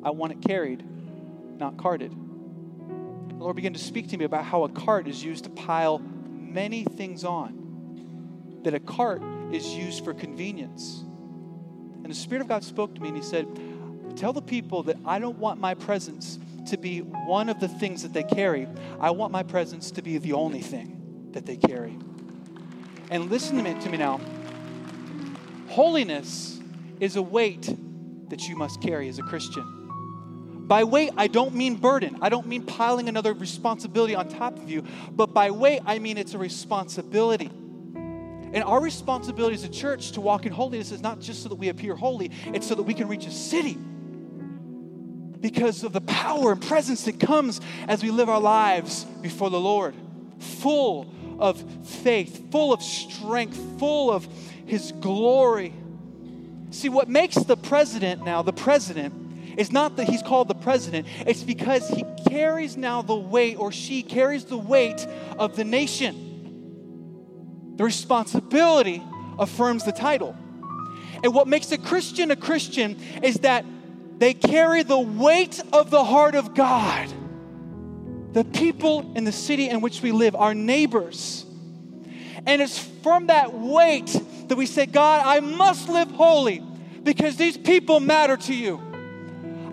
I 0.05 0.11
want 0.11 0.33
it 0.33 0.43
carried, 0.47 0.85
not 1.59 1.77
carted. 1.77 2.11
The 2.11 3.35
Lord 3.35 3.57
began 3.57 3.73
to 3.73 3.79
speak 3.79 4.09
to 4.11 4.17
me 4.17 4.25
about 4.25 4.45
how 4.45 4.65
a 4.65 4.69
cart 4.69 5.09
is 5.09 5.23
used 5.23 5.45
to 5.45 5.51
pile 5.51 5.99
many 5.99 6.85
things 6.85 7.25
on, 7.25 8.61
that 8.65 8.75
a 8.75 8.81
cart 8.81 9.23
is 9.53 9.67
used 9.75 10.05
for 10.05 10.15
convenience. 10.15 11.03
And 11.03 12.07
the 12.07 12.15
Spirit 12.15 12.43
of 12.43 12.49
God 12.49 12.63
spoke 12.63 12.95
to 12.95 13.01
me 13.01 13.09
and 13.09 13.17
He 13.17 13.23
said, 13.23 13.47
Tell 14.17 14.33
the 14.33 14.43
people 14.43 14.85
that 14.85 14.97
I 15.05 15.19
don't 15.19 15.39
want 15.39 15.59
my 15.59 15.75
presence 15.75 16.39
to 16.67 16.77
be 16.77 17.01
one 17.01 17.49
of 17.49 17.61
the 17.61 17.69
things 17.69 18.03
that 18.03 18.13
they 18.13 18.23
carry. 18.23 18.69
I 19.01 19.11
want 19.11 19.33
my 19.33 19.43
presence 19.43 19.91
to 19.93 20.03
be 20.03 20.19
the 20.19 20.35
only 20.35 20.61
thing 20.61 21.31
that 21.33 21.47
they 21.47 21.57
carry. 21.57 21.99
And 23.11 23.31
listen 23.31 23.57
to 23.63 23.91
me, 23.91 23.97
now. 23.97 24.21
Holiness 25.69 26.61
is 27.01 27.17
a 27.17 27.23
weight 27.23 27.69
that 28.29 28.49
you 28.49 28.57
must 28.57 28.81
carry 28.81 29.09
as 29.09 29.19
a 29.19 29.23
Christian. 29.23 29.74
By 30.67 30.85
weight, 30.85 31.11
I 31.17 31.27
don't 31.27 31.55
mean 31.55 31.77
burden. 31.77 32.19
I 32.23 32.31
don't 32.31 32.47
mean 32.47 32.65
piling 32.65 33.09
another 33.09 33.35
responsibility 33.35 34.15
on 34.15 34.29
top 34.29 34.57
of 34.57 34.71
you. 34.71 34.85
But 35.13 35.35
by 35.35 35.51
weight, 35.51 35.83
I 35.85 35.99
mean 35.99 36.17
it's 36.17 36.33
a 36.33 36.39
responsibility. 36.39 37.51
And 38.55 38.63
our 38.65 38.81
responsibility 38.81 39.55
as 39.55 39.65
a 39.65 39.69
church 39.69 40.13
to 40.13 40.21
walk 40.21 40.47
in 40.47 40.53
holiness 40.53 40.91
is 40.91 41.03
not 41.03 41.21
just 41.21 41.43
so 41.43 41.49
that 41.51 41.57
we 41.57 41.69
appear 41.69 41.95
holy, 41.95 42.31
it's 42.47 42.67
so 42.67 42.75
that 42.77 42.85
we 42.85 42.95
can 42.95 43.09
reach 43.09 43.27
a 43.27 43.31
city 43.31 43.77
because 45.41 45.85
of 45.85 45.93
the 45.93 46.01
power 46.01 46.53
and 46.53 46.63
presence 46.63 47.05
that 47.05 47.21
comes 47.21 47.61
as 47.87 48.03
we 48.03 48.11
live 48.11 48.31
our 48.31 48.41
lives 48.41 49.05
before 49.21 49.51
the 49.51 49.61
Lord, 49.61 49.95
full 50.39 51.13
of 51.39 51.63
faith, 51.87 52.51
full 52.51 52.73
of 52.73 52.83
strength, 52.83 53.59
full 53.79 54.11
of 54.11 54.27
His 54.65 54.93
glory. 54.93 55.75
See, 56.71 56.89
what 56.89 57.11
makes 57.11 57.35
the 57.35 57.57
president 57.57 58.25
now 58.25 58.41
the 58.41 58.55
president 58.55 59.24
is 59.57 59.73
not 59.73 59.97
that 59.97 60.09
he's 60.09 60.23
called 60.23 60.49
the 60.49 60.55
president, 60.55 61.07
it's 61.27 61.43
because 61.43 61.89
he 61.89 62.05
carries 62.29 62.77
now 62.77 63.03
the 63.03 63.15
weight, 63.15 63.59
or 63.59 63.73
she 63.73 64.03
carries 64.03 64.45
the 64.45 64.59
weight 64.59 65.07
of 65.39 65.57
the 65.57 65.65
nation. 65.65 67.75
The 67.77 67.85
responsibility 67.85 69.03
affirms 69.39 69.85
the 69.85 69.93
title. 69.93 70.37
And 71.23 71.35
what 71.35 71.49
makes 71.49 71.73
a 71.73 71.79
Christian 71.79 72.31
a 72.31 72.37
Christian 72.37 72.99
is 73.23 73.37
that 73.37 73.65
they 74.19 74.35
carry 74.35 74.83
the 74.83 74.99
weight 74.99 75.61
of 75.73 75.91
the 75.91 76.05
heart 76.05 76.35
of 76.35 76.55
God. 76.55 77.13
The 78.33 78.45
people 78.45 79.13
in 79.17 79.25
the 79.25 79.33
city 79.33 79.69
in 79.69 79.81
which 79.81 80.03
we 80.03 80.13
live, 80.13 80.37
our 80.37 80.55
neighbors. 80.55 81.47
And 82.47 82.61
it's 82.61 82.79
from 82.79 83.29
that 83.29 83.55
weight 83.55 84.21
that 84.49 84.57
we 84.57 84.67
say, 84.67 84.87
God, 84.87 85.23
I 85.25 85.41
must 85.41 85.89
live 85.89 86.11
holy 86.11 86.63
because 87.03 87.37
these 87.37 87.57
people 87.57 88.01
matter 88.01 88.37
to 88.37 88.55
you. 88.55 88.81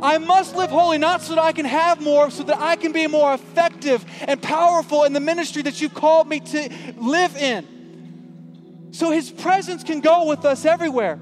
I 0.01 0.17
must 0.17 0.55
live 0.55 0.71
holy 0.71 0.97
not 0.97 1.21
so 1.21 1.35
that 1.35 1.41
I 1.41 1.51
can 1.51 1.65
have 1.65 2.01
more, 2.01 2.31
so 2.31 2.43
that 2.43 2.59
I 2.59 2.75
can 2.75 2.91
be 2.91 3.05
more 3.07 3.33
effective 3.33 4.03
and 4.21 4.41
powerful 4.41 5.03
in 5.03 5.13
the 5.13 5.19
ministry 5.19 5.61
that 5.63 5.79
you've 5.79 5.93
called 5.93 6.27
me 6.27 6.39
to 6.39 6.69
live 6.97 7.35
in. 7.37 8.89
So 8.91 9.11
his 9.11 9.29
presence 9.29 9.83
can 9.83 10.01
go 10.01 10.25
with 10.25 10.43
us 10.43 10.65
everywhere. 10.65 11.19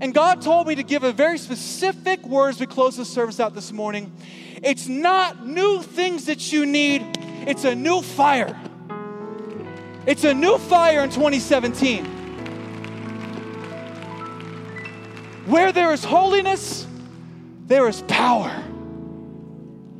And 0.00 0.12
God 0.12 0.42
told 0.42 0.66
me 0.66 0.74
to 0.74 0.82
give 0.82 1.04
a 1.04 1.12
very 1.12 1.38
specific 1.38 2.26
word 2.26 2.50
as 2.50 2.60
we 2.60 2.66
close 2.66 2.96
the 2.96 3.04
service 3.04 3.38
out 3.38 3.54
this 3.54 3.70
morning. 3.70 4.12
It's 4.62 4.88
not 4.88 5.46
new 5.46 5.82
things 5.82 6.26
that 6.26 6.52
you 6.52 6.66
need, 6.66 7.02
it's 7.46 7.64
a 7.64 7.74
new 7.74 8.02
fire. 8.02 8.58
It's 10.06 10.24
a 10.24 10.34
new 10.34 10.58
fire 10.58 11.02
in 11.04 11.10
2017. 11.10 12.04
Where 15.46 15.72
there 15.72 15.92
is 15.92 16.04
holiness, 16.04 16.86
there 17.66 17.88
is 17.88 18.02
power. 18.02 18.50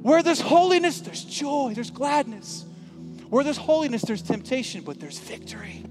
Where 0.02 0.22
there's 0.22 0.40
holiness, 0.40 1.00
there's 1.00 1.24
joy, 1.24 1.72
there's 1.74 1.90
gladness. 1.90 2.66
Where 3.30 3.42
there's 3.42 3.56
holiness, 3.56 4.02
there's 4.02 4.22
temptation, 4.22 4.82
but 4.82 5.00
there's 5.00 5.18
victory. 5.18 5.82